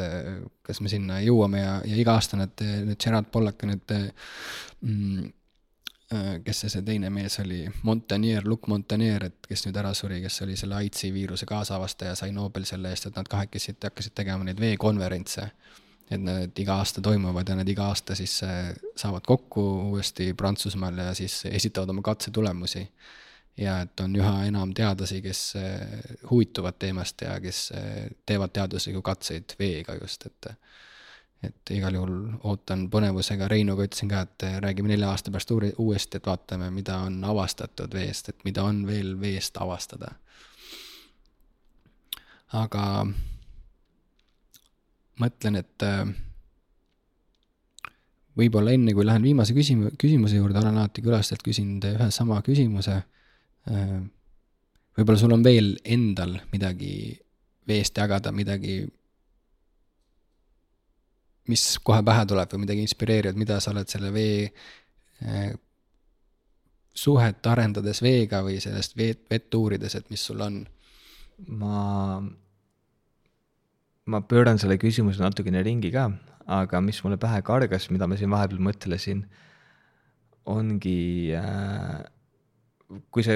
kas 0.63 0.79
me 0.79 0.87
sinna 0.87 1.17
jõuame 1.25 1.59
ja, 1.59 1.71
ja 1.83 1.97
iga 1.99 2.13
aasta 2.15 2.39
need, 2.39 2.61
need 2.87 3.01
Gerard 3.03 3.27
Pollack 3.35 3.65
ja 3.65 3.73
need 3.73 3.95
mm, 3.97 5.25
kes 6.45 6.61
see, 6.61 6.71
see 6.71 6.85
teine 6.87 7.11
mees 7.11 7.41
oli, 7.43 7.65
Montagnier, 7.83 8.45
Luc 8.47 8.69
Montagnier, 8.71 9.25
et 9.27 9.49
kes 9.49 9.65
nüüd 9.67 9.79
ära 9.81 9.91
suri, 9.95 10.21
kes 10.23 10.39
oli 10.45 10.55
selle 10.59 10.79
AIDSi 10.79 11.11
viiruse 11.15 11.49
kaasavastaja, 11.51 12.15
sai 12.19 12.31
Nobel 12.35 12.67
selle 12.69 12.93
eest, 12.95 13.09
et 13.09 13.19
nad 13.19 13.27
kahekesi 13.31 13.75
hakkasid 13.83 14.15
tegema 14.15 14.47
neid 14.47 14.63
veekonverentse. 14.63 15.51
et 16.07 16.23
need 16.23 16.59
iga 16.63 16.77
aasta 16.79 17.03
toimuvad 17.03 17.49
ja 17.49 17.57
nad 17.59 17.69
iga 17.69 17.89
aasta 17.91 18.15
siis 18.15 18.37
äh, 18.47 18.69
saavad 18.97 19.25
kokku 19.27 19.63
uuesti 19.91 20.35
Prantsusmaal 20.39 20.99
ja 20.99 21.15
siis 21.15 21.45
esitavad 21.51 21.91
oma 21.91 22.03
katsetulemusi. 22.03 22.89
ja 23.57 23.81
et 23.81 24.01
on 24.01 24.15
üha 24.17 24.45
enam 24.47 24.75
teadlasi, 24.75 25.23
kes 25.23 25.41
äh, 25.57 25.81
huvituvad 26.31 26.79
teemast 26.79 27.23
ja 27.23 27.41
kes 27.41 27.73
teevad 28.27 28.55
teaduslikku 28.55 29.03
katseid 29.03 29.59
veega 29.59 29.99
just, 29.99 30.27
et 30.27 30.53
et 31.47 31.73
igal 31.77 31.95
juhul 31.97 32.17
ootan 32.49 32.87
põnevusega, 32.93 33.49
Reinuga 33.51 33.87
ütlesin 33.87 34.11
ka, 34.11 34.23
et 34.27 34.47
räägime 34.65 34.93
nelja 34.93 35.11
aasta 35.13 35.33
pärast 35.35 35.51
uuri-, 35.55 35.75
uuesti, 35.83 36.21
et 36.21 36.27
vaatame, 36.27 36.71
mida 36.75 36.99
on 37.07 37.19
avastatud 37.25 37.95
veest, 37.95 38.31
et 38.33 38.45
mida 38.49 38.65
on 38.67 38.85
veel 38.89 39.15
veest 39.21 39.59
avastada. 39.63 40.15
aga 42.57 42.83
mõtlen, 45.21 45.59
et 45.61 45.85
äh, 45.85 46.05
võib-olla 48.37 48.75
enne, 48.77 48.95
kui 48.95 49.07
lähen 49.07 49.25
viimase 49.25 49.57
küsim-, 49.57 49.89
küsimuse 49.99 50.39
juurde, 50.39 50.61
olen 50.61 50.77
alati 50.77 51.05
külastajalt 51.05 51.45
küsinud 51.47 51.89
ühe 51.91 52.11
sama 52.15 52.41
küsimuse. 52.47 53.01
Äh, 53.71 53.97
võib-olla 54.99 55.21
sul 55.21 55.35
on 55.37 55.45
veel 55.45 55.75
endal 55.85 56.39
midagi 56.53 57.17
veest 57.69 57.99
jagada, 57.99 58.33
midagi 58.33 58.85
mis 61.51 61.65
kohe 61.85 62.03
pähe 62.07 62.25
tuleb 62.29 62.53
või 62.53 62.65
midagi 62.65 62.85
inspireerivat, 62.87 63.39
mida 63.39 63.61
sa 63.63 63.73
oled 63.73 63.91
selle 63.91 64.13
vee 64.15 64.47
eh, 64.47 65.53
suhet 66.97 67.47
arendades 67.51 68.01
veega 68.05 68.43
või 68.47 68.59
sellest 68.63 68.97
vett, 68.99 69.27
vett 69.31 69.55
uurides, 69.55 69.99
et 69.99 70.11
mis 70.13 70.25
sul 70.31 70.43
on? 70.45 70.65
ma, 71.53 72.23
ma 74.09 74.21
pööran 74.25 74.57
selle 74.57 74.79
küsimuse 74.81 75.21
natukene 75.21 75.61
ringi 75.67 75.91
ka, 75.93 76.09
aga 76.49 76.81
mis 76.81 77.03
mulle 77.05 77.19
pähe 77.21 77.43
kargas, 77.45 77.91
mida 77.93 78.09
ma 78.09 78.17
siin 78.17 78.33
vahepeal 78.33 78.63
mõtlesin, 78.65 79.21
ongi 80.49 81.35
äh, 81.37 81.99
kui 83.11 83.25
sa, 83.27 83.35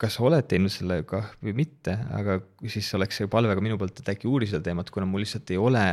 kas 0.00 0.16
sa 0.16 0.24
oled 0.28 0.46
teinud 0.48 0.72
sellega 0.72 1.24
või 1.42 1.54
mitte, 1.64 1.94
aga 2.14 2.38
siis 2.70 2.88
oleks 2.96 3.18
see 3.18 3.30
palve 3.30 3.56
ka 3.56 3.64
minu 3.64 3.78
poolt, 3.80 3.98
et 4.00 4.12
äkki 4.14 4.30
uuri 4.30 4.48
seda 4.50 4.62
teemat, 4.68 4.90
kuna 4.94 5.08
mul 5.08 5.24
lihtsalt 5.24 5.50
ei 5.52 5.58
ole 5.60 5.84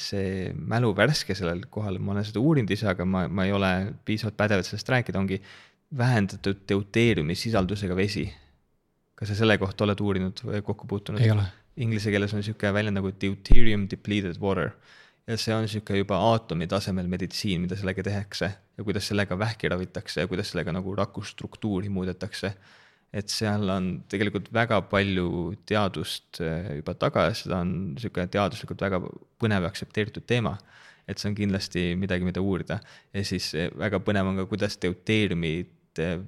see 0.00 0.52
mälu 0.54 0.90
värske 0.96 1.36
sellel 1.38 1.64
kohal, 1.70 1.98
ma 2.02 2.14
olen 2.14 2.26
seda 2.26 2.42
uurinud 2.42 2.70
ise, 2.74 2.88
aga 2.90 3.06
ma, 3.08 3.26
ma 3.28 3.46
ei 3.46 3.52
ole 3.54 3.70
piisavalt 4.06 4.36
pädev, 4.38 4.62
et 4.62 4.68
sellest 4.68 4.90
rääkida, 4.90 5.20
ongi 5.20 5.40
vähendatud 5.98 6.64
deuteeriumi 6.68 7.36
sisaldusega 7.38 7.96
vesi. 7.96 8.26
kas 9.14 9.30
sa 9.30 9.36
selle 9.38 9.54
kohta 9.58 9.84
oled 9.86 10.00
uurinud 10.02 10.40
või 10.42 10.62
kokku 10.66 10.88
puutunud? 10.90 11.22
Inglise 11.78 12.10
keeles 12.10 12.32
on 12.34 12.42
niisugune 12.42 12.72
väljend 12.74 12.98
nagu 12.98 13.10
deuterium 13.10 13.88
depleted 13.90 14.38
water. 14.42 14.72
Ja 15.26 15.38
see 15.40 15.54
on 15.54 15.64
niisugune 15.64 16.02
juba 16.02 16.18
aatomi 16.32 16.66
tasemel 16.70 17.06
meditsiin, 17.10 17.62
mida 17.62 17.78
sellega 17.78 18.02
tehakse 18.06 18.50
ja 18.50 18.84
kuidas 18.84 19.06
sellega 19.08 19.38
vähki 19.38 19.70
ravitakse 19.70 20.24
ja 20.24 20.30
kuidas 20.30 20.50
sellega 20.50 20.74
nagu 20.74 20.94
raku 20.98 21.22
struktuuri 21.22 21.88
muudetakse 21.88 22.52
et 23.14 23.30
seal 23.30 23.68
on 23.70 23.88
tegelikult 24.10 24.48
väga 24.54 24.80
palju 24.90 25.28
teadust 25.68 26.40
äh, 26.42 26.80
juba 26.80 26.96
taga 26.98 27.28
ja 27.28 27.36
seda 27.38 27.60
on 27.62 27.70
niisugune 27.92 28.26
teaduslikult 28.32 28.82
väga 28.82 29.00
põnev 29.42 29.68
aktsepteeritud 29.70 30.26
teema. 30.26 30.56
et 31.04 31.20
see 31.20 31.28
on 31.28 31.34
kindlasti 31.36 31.80
midagi, 32.00 32.24
mida 32.24 32.40
uurida 32.40 32.78
ja 33.12 33.24
siis 33.28 33.50
äh, 33.54 33.70
väga 33.78 34.00
põnev 34.02 34.30
on 34.30 34.40
ka, 34.40 34.48
kuidas 34.50 34.78
deuteeriumit, 34.82 36.00
äh, 36.02 36.18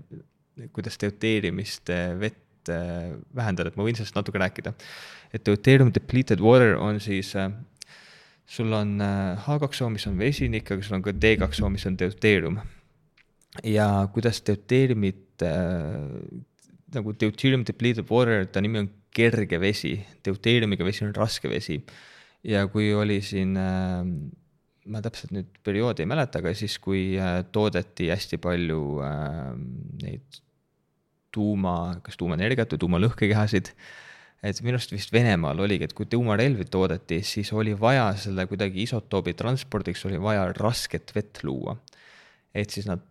kuidas 0.77 1.01
deuteerimist 1.01 1.91
vett 2.21 2.43
vähendada, 2.67 3.71
et 3.71 3.77
ma 3.79 3.85
võin 3.87 3.95
sellest 3.95 4.17
natuke 4.17 4.41
rääkida. 4.43 4.73
et 5.35 5.45
deuterium 5.47 5.93
depleted 5.95 6.41
water 6.43 6.75
on 6.83 6.99
siis 7.01 7.31
sul 8.47 8.73
on 8.75 8.99
H2O, 9.45 9.91
mis 9.95 10.07
on 10.07 10.19
vesinik, 10.19 10.71
aga 10.71 10.83
sul 10.83 10.99
on 10.99 11.05
ka 11.05 11.15
D2O, 11.15 11.71
mis 11.71 11.87
on 11.87 11.99
deuteerium. 11.99 12.59
ja 13.63 13.87
kuidas 14.13 14.43
deuteeriumit 14.47 15.47
nagu 16.97 17.15
deuterium 17.17 17.65
depleted 17.67 18.09
water, 18.11 18.47
ta 18.51 18.63
nimi 18.65 18.83
on 18.85 18.91
kerge 19.17 19.61
vesi, 19.61 19.95
deuteriumiga 20.25 20.85
vesi 20.87 21.07
on 21.07 21.15
raske 21.17 21.51
vesi. 21.53 21.81
ja 22.47 22.67
kui 22.71 22.93
oli 22.95 23.21
siin 23.25 23.57
äh,, 23.59 24.03
ma 24.93 25.03
täpselt 25.03 25.33
nüüd 25.35 25.49
perioodi 25.67 26.05
ei 26.05 26.11
mäleta, 26.11 26.41
aga 26.41 26.53
siis, 26.57 26.77
kui 26.83 27.17
äh, 27.19 27.41
toodeti 27.53 28.11
hästi 28.13 28.39
palju 28.43 28.83
äh, 29.03 29.55
neid 30.03 30.43
tuuma, 31.35 31.97
kas 32.05 32.19
tuumaenergiat 32.21 32.73
või 32.75 32.83
tuumalõhkekehasid. 32.85 33.73
et 34.47 34.61
minu 34.63 34.79
arust 34.79 34.93
vist 34.95 35.13
Venemaal 35.13 35.59
oligi, 35.65 35.89
et 35.89 35.95
kui 35.97 36.07
tuumarelvi 36.07 36.69
toodeti, 36.71 37.23
siis 37.27 37.51
oli 37.57 37.75
vaja 37.79 38.09
selle 38.21 38.47
kuidagi 38.47 38.85
isotoobi 38.87 39.35
transpordiks 39.35 40.05
oli 40.09 40.21
vaja 40.23 40.47
rasket 40.57 41.13
vett 41.17 41.43
luua. 41.45 41.77
et 42.55 42.71
siis 42.71 42.87
nad 42.89 43.03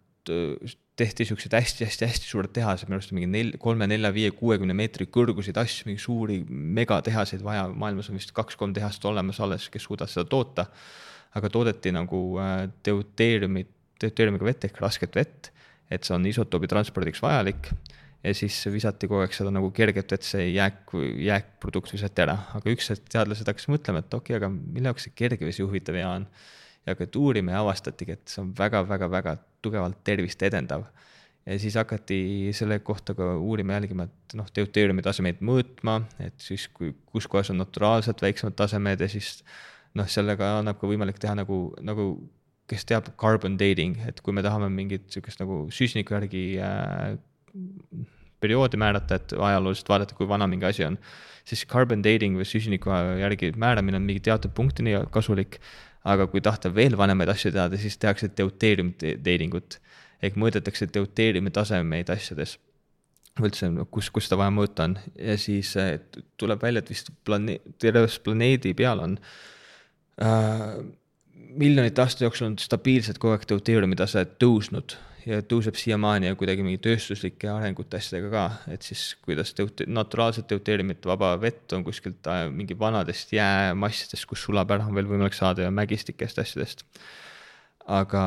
tehti 0.95 1.25
siukseid 1.27 1.55
hästi-hästi-hästi 1.57 2.29
suured 2.29 2.53
tehased, 2.55 2.87
minu 2.87 2.99
arust 2.99 3.11
mingi 3.15 3.27
nel-, 3.27 3.55
kolme, 3.59 3.87
nelja, 3.91 4.11
viie, 4.15 4.31
kuuekümne 4.35 4.75
meetri 4.77 5.07
kõrguseid 5.11 5.57
asju, 5.59 5.89
mingi 5.89 6.01
suuri 6.01 6.39
megatehaseid 6.49 7.43
vaja, 7.43 7.65
maailmas 7.67 8.09
on 8.11 8.19
vist 8.19 8.31
kaks-kolm 8.35 8.75
tehast 8.75 9.03
olemas 9.07 9.41
alles, 9.43 9.67
kes 9.71 9.87
suudavad 9.89 10.13
seda 10.13 10.27
toota. 10.31 10.69
aga 11.35 11.49
toodeti 11.51 11.91
nagu 11.91 12.19
äh, 12.39 12.69
deuteeriumit, 12.87 13.67
deuteeriumiga 13.99 14.47
vett 14.47 14.69
ehk 14.69 14.79
rasket 14.79 15.17
vett, 15.19 15.49
et 15.91 16.07
see 16.07 16.15
on 16.15 16.23
isotoobi 16.25 16.69
transpordiks 16.71 17.19
vajalik 17.21 17.73
ja 18.23 18.33
siis 18.33 18.55
visati 18.71 19.09
kogu 19.09 19.25
aeg 19.25 19.35
seda 19.35 19.51
nagu 19.53 19.67
kerget 19.75 20.15
vett, 20.15 20.25
see 20.25 20.47
jääk, 20.53 20.95
jääkprodukt 21.27 21.91
visati 21.93 22.23
ära, 22.23 22.37
aga 22.57 22.71
üks 22.71 22.87
hetk 22.93 23.09
teadlased 23.11 23.51
hakkasid 23.51 23.73
mõtlema, 23.75 24.01
et 24.01 24.15
okei 24.15 24.37
okay,, 24.37 24.39
aga 24.39 24.49
mille 24.55 24.93
jaoks 24.93 25.09
see 25.09 25.17
kergevesi 25.23 25.61
juhitav 25.61 25.99
hea 25.99 26.13
on 26.21 26.29
ja 26.85 26.93
hakati 26.93 27.19
uurima 27.19 27.55
ja 27.55 27.63
avastatigi, 27.63 28.17
et 28.17 28.29
see 28.29 28.43
on 28.43 28.53
väga-väga-väga 28.57 29.37
tugevalt 29.65 30.03
tervist 30.03 30.41
edendav. 30.45 30.85
ja 31.45 31.59
siis 31.61 31.75
hakati 31.77 32.49
selle 32.57 32.79
kohta 32.79 33.13
ka 33.13 33.35
uurima, 33.37 33.73
jälgima, 33.77 34.07
et 34.09 34.33
noh, 34.37 34.47
deuteeriumi 34.55 35.03
tasemeid 35.05 35.43
mõõtma, 35.45 35.99
et 36.19 36.33
siis 36.41 36.67
kui, 36.73 36.95
kus 37.05 37.27
kohas 37.29 37.51
on 37.53 37.61
naturaalselt 37.61 38.21
väiksemad 38.21 38.55
tasemed 38.57 39.01
ja 39.01 39.09
siis 39.09 39.43
noh, 39.93 40.07
sellega 40.09 40.55
annab 40.59 40.79
ka 40.81 40.89
võimalik 40.89 41.21
teha 41.21 41.35
nagu, 41.37 41.59
nagu 41.85 42.07
kes 42.69 42.85
teab, 42.89 43.11
carbon 43.21 43.59
dating, 43.61 43.99
et 44.09 44.21
kui 44.25 44.33
me 44.33 44.41
tahame 44.45 44.71
mingit 44.73 45.05
sihukest 45.13 45.41
nagu 45.41 45.65
süsiniku 45.73 46.17
järgi 46.17 46.43
äh, 46.65 47.13
perioodi 48.41 48.77
määrata, 48.81 49.19
et 49.19 49.33
ajalooliselt 49.37 49.89
vaadata, 49.89 50.17
kui 50.17 50.27
vana 50.29 50.47
mingi 50.49 50.65
asi 50.67 50.85
on, 50.87 50.97
siis 51.45 51.65
carbon 51.69 52.01
dating 52.05 52.37
või 52.39 52.47
süsiniku 52.49 52.93
järgi 53.21 53.53
määramine 53.61 54.01
on 54.01 54.07
mingi 54.07 54.23
teatud 54.25 54.53
punktini 54.57 54.97
kasulik 55.13 55.59
aga 56.05 56.27
kui 56.29 56.43
tahta 56.45 56.69
veel 56.73 56.97
vanemaid 56.97 57.31
asju 57.33 57.51
teada, 57.55 57.79
siis 57.81 57.97
tehakse 58.01 58.29
deuteerium 58.37 58.93
dating 58.99 59.55
ut 59.57 59.79
ehk 60.23 60.37
mõõdetakse 60.39 60.87
deuteeriumi 60.93 61.53
tasemeid 61.53 62.11
asjades. 62.13 62.57
üldse, 63.35 63.67
kus, 63.91 64.07
kus 64.15 64.29
seda 64.29 64.37
vaja 64.39 64.51
mõõta 64.55 64.85
on. 64.87 64.93
Ja 65.19 65.33
siis 65.37 65.73
tuleb 66.39 66.61
välja, 66.61 66.79
et 66.79 66.89
vist 66.89 67.09
plane-, 67.27 67.57
terves 67.83 68.15
planeedi 68.23 68.71
peal 68.73 69.01
on 69.03 69.17
äh, 70.23 70.77
miljonite 71.35 72.01
aastate 72.01 72.25
jooksul 72.25 72.47
on 72.51 72.55
stabiilselt 72.61 73.19
kogu 73.19 73.35
aeg 73.35 73.43
deuteeriumi 73.49 73.97
tase 73.99 74.23
tõusnud 74.39 74.95
ja 75.25 75.41
tõuseb 75.45 75.77
siiamaani 75.79 76.29
ja 76.29 76.37
kuidagi 76.37 76.63
mingi 76.65 76.79
tööstuslike 76.83 77.49
arengute 77.49 77.97
asjadega 77.97 78.29
ka, 78.33 78.73
et 78.75 78.85
siis 78.85 79.03
kuidas 79.25 79.53
teute-, 79.57 79.87
naturaalset 79.89 80.47
deuteeriumit, 80.51 81.05
vaba 81.09 81.33
vett 81.41 81.73
on 81.77 81.85
kuskilt 81.87 82.29
äh, 82.31 82.45
mingi 82.53 82.77
vanadest 82.79 83.33
jäämassidest, 83.35 84.27
kus 84.29 84.45
sulab 84.45 84.73
ära, 84.75 84.85
on 84.89 84.97
veel 84.97 85.09
võimalik 85.09 85.37
saada 85.37 85.65
ja 85.65 85.73
mägistikest 85.73 86.41
asjadest. 86.43 86.85
aga 87.85 88.21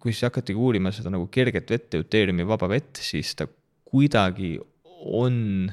kui 0.00 0.12
siis 0.12 0.26
hakatigi 0.26 0.60
uurima 0.60 0.92
seda 0.92 1.12
nagu 1.12 1.28
kerget 1.32 1.70
vett, 1.70 1.90
deuteeriumi 1.94 2.46
vaba 2.48 2.68
vett, 2.72 2.98
siis 3.00 3.32
ta 3.38 3.46
kuidagi 3.88 4.56
on 5.04 5.70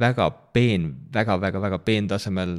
väga 0.00 0.30
peen 0.52 0.88
väga, 1.12 1.36
väga, 1.40 1.60
väga 1.60 1.78
peentasemel, 1.84 2.54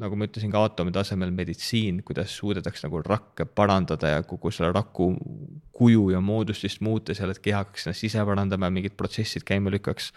nagu 0.00 0.16
ma 0.18 0.28
ütlesin, 0.28 0.52
ka 0.52 0.60
aatomi 0.66 0.92
tasemel 0.94 1.32
meditsiin, 1.34 2.02
kuidas 2.06 2.34
suudetakse 2.36 2.84
nagu 2.86 3.00
rakke 3.04 3.46
parandada 3.48 4.14
ja 4.16 4.24
kogu 4.28 4.52
selle 4.52 4.72
raku 4.74 5.12
kuju 5.74 6.10
ja 6.12 6.20
moodustist 6.20 6.82
muuta 6.84 7.16
seal, 7.16 7.32
et 7.32 7.40
keha 7.44 7.62
hakkaks 7.62 7.88
ennast 7.88 8.04
ise 8.06 8.24
parandama 8.28 8.68
ja 8.68 8.74
mingid 8.76 8.96
protsessid 8.98 9.46
käima 9.48 9.72
lükkaks. 9.72 10.10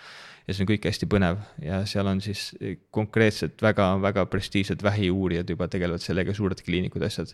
ja 0.47 0.55
see 0.55 0.63
on 0.63 0.69
kõik 0.69 0.87
hästi 0.87 1.07
põnev. 1.11 1.39
Ja 1.59 1.81
seal 1.89 2.07
on 2.07 2.21
siis 2.23 2.49
konkreetselt 2.95 3.61
väga-väga 3.63 4.25
prestiižsed 4.31 4.83
vähiuurijad 4.83 5.49
juba 5.49 5.67
tegelevad 5.67 6.03
sellega, 6.03 6.33
suured 6.33 6.61
kliinikud, 6.63 7.03
asjad. 7.03 7.33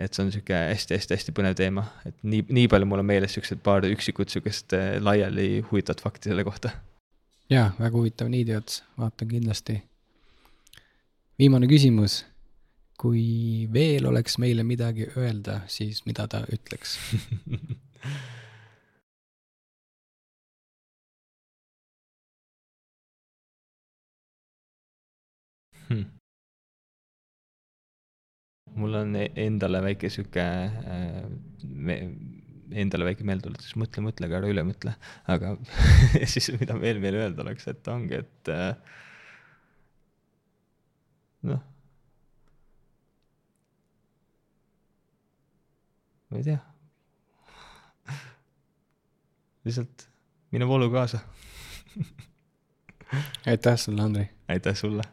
Et 0.00 0.12
see 0.12 0.24
on 0.24 0.32
sihuke 0.32 0.56
hästi-hästi-hästi 0.56 1.34
põnev 1.36 1.56
teema, 1.56 1.84
et 2.08 2.16
nii, 2.24 2.46
nii 2.48 2.68
palju 2.72 2.88
mul 2.88 3.04
on 3.04 3.08
meeles 3.08 3.36
siuksed 3.36 3.60
paar 3.64 3.84
üksikut 3.88 4.32
sihukest 4.32 4.72
laiali 5.04 5.50
huvitavat 5.68 6.00
fakti 6.04 6.32
selle 6.32 6.44
kohta 6.48 6.72
jaa, 7.52 7.72
väga 7.78 7.96
huvitav 7.96 8.28
niidiots, 8.32 8.82
vaatan 8.98 9.28
kindlasti. 9.28 9.82
viimane 11.38 11.66
küsimus. 11.66 12.24
kui 13.02 13.68
veel 13.72 14.06
oleks 14.06 14.38
meile 14.38 14.62
midagi 14.62 15.08
öelda, 15.16 15.60
siis 15.66 16.04
mida 16.06 16.28
ta 16.30 16.44
ütleks 16.54 16.98
hmm.? 25.88 26.04
mul 28.76 28.94
on 28.94 29.16
e-, 29.16 29.32
endale 29.46 29.82
väike 29.82 30.10
sihuke 30.10 30.40
äh, 30.40 31.26
endale 32.78 33.06
väike 33.08 33.26
meeldetuletus, 33.28 33.74
mõtle, 33.80 34.04
mõtle, 34.06 34.28
aga 34.28 34.40
ära 34.40 34.50
üle 34.52 34.64
mõtle. 34.66 34.94
aga 35.30 35.54
siis, 36.32 36.50
mida 36.60 36.76
veel 36.80 37.00
veel 37.02 37.18
öelda 37.20 37.44
oleks, 37.44 37.68
et 37.70 37.88
ongi, 37.92 38.22
et 38.22 38.52
äh, 38.52 38.74
noh. 41.50 41.62
ma 46.32 46.40
ei 46.40 46.46
tea. 46.50 46.60
lihtsalt 49.62 50.08
mine 50.50 50.66
voolu 50.66 50.88
kaasa 50.90 51.20
aitäh 53.46 53.76
sulle, 53.78 54.02
Andrei. 54.02 54.26
aitäh 54.50 54.74
sulle 54.74 55.04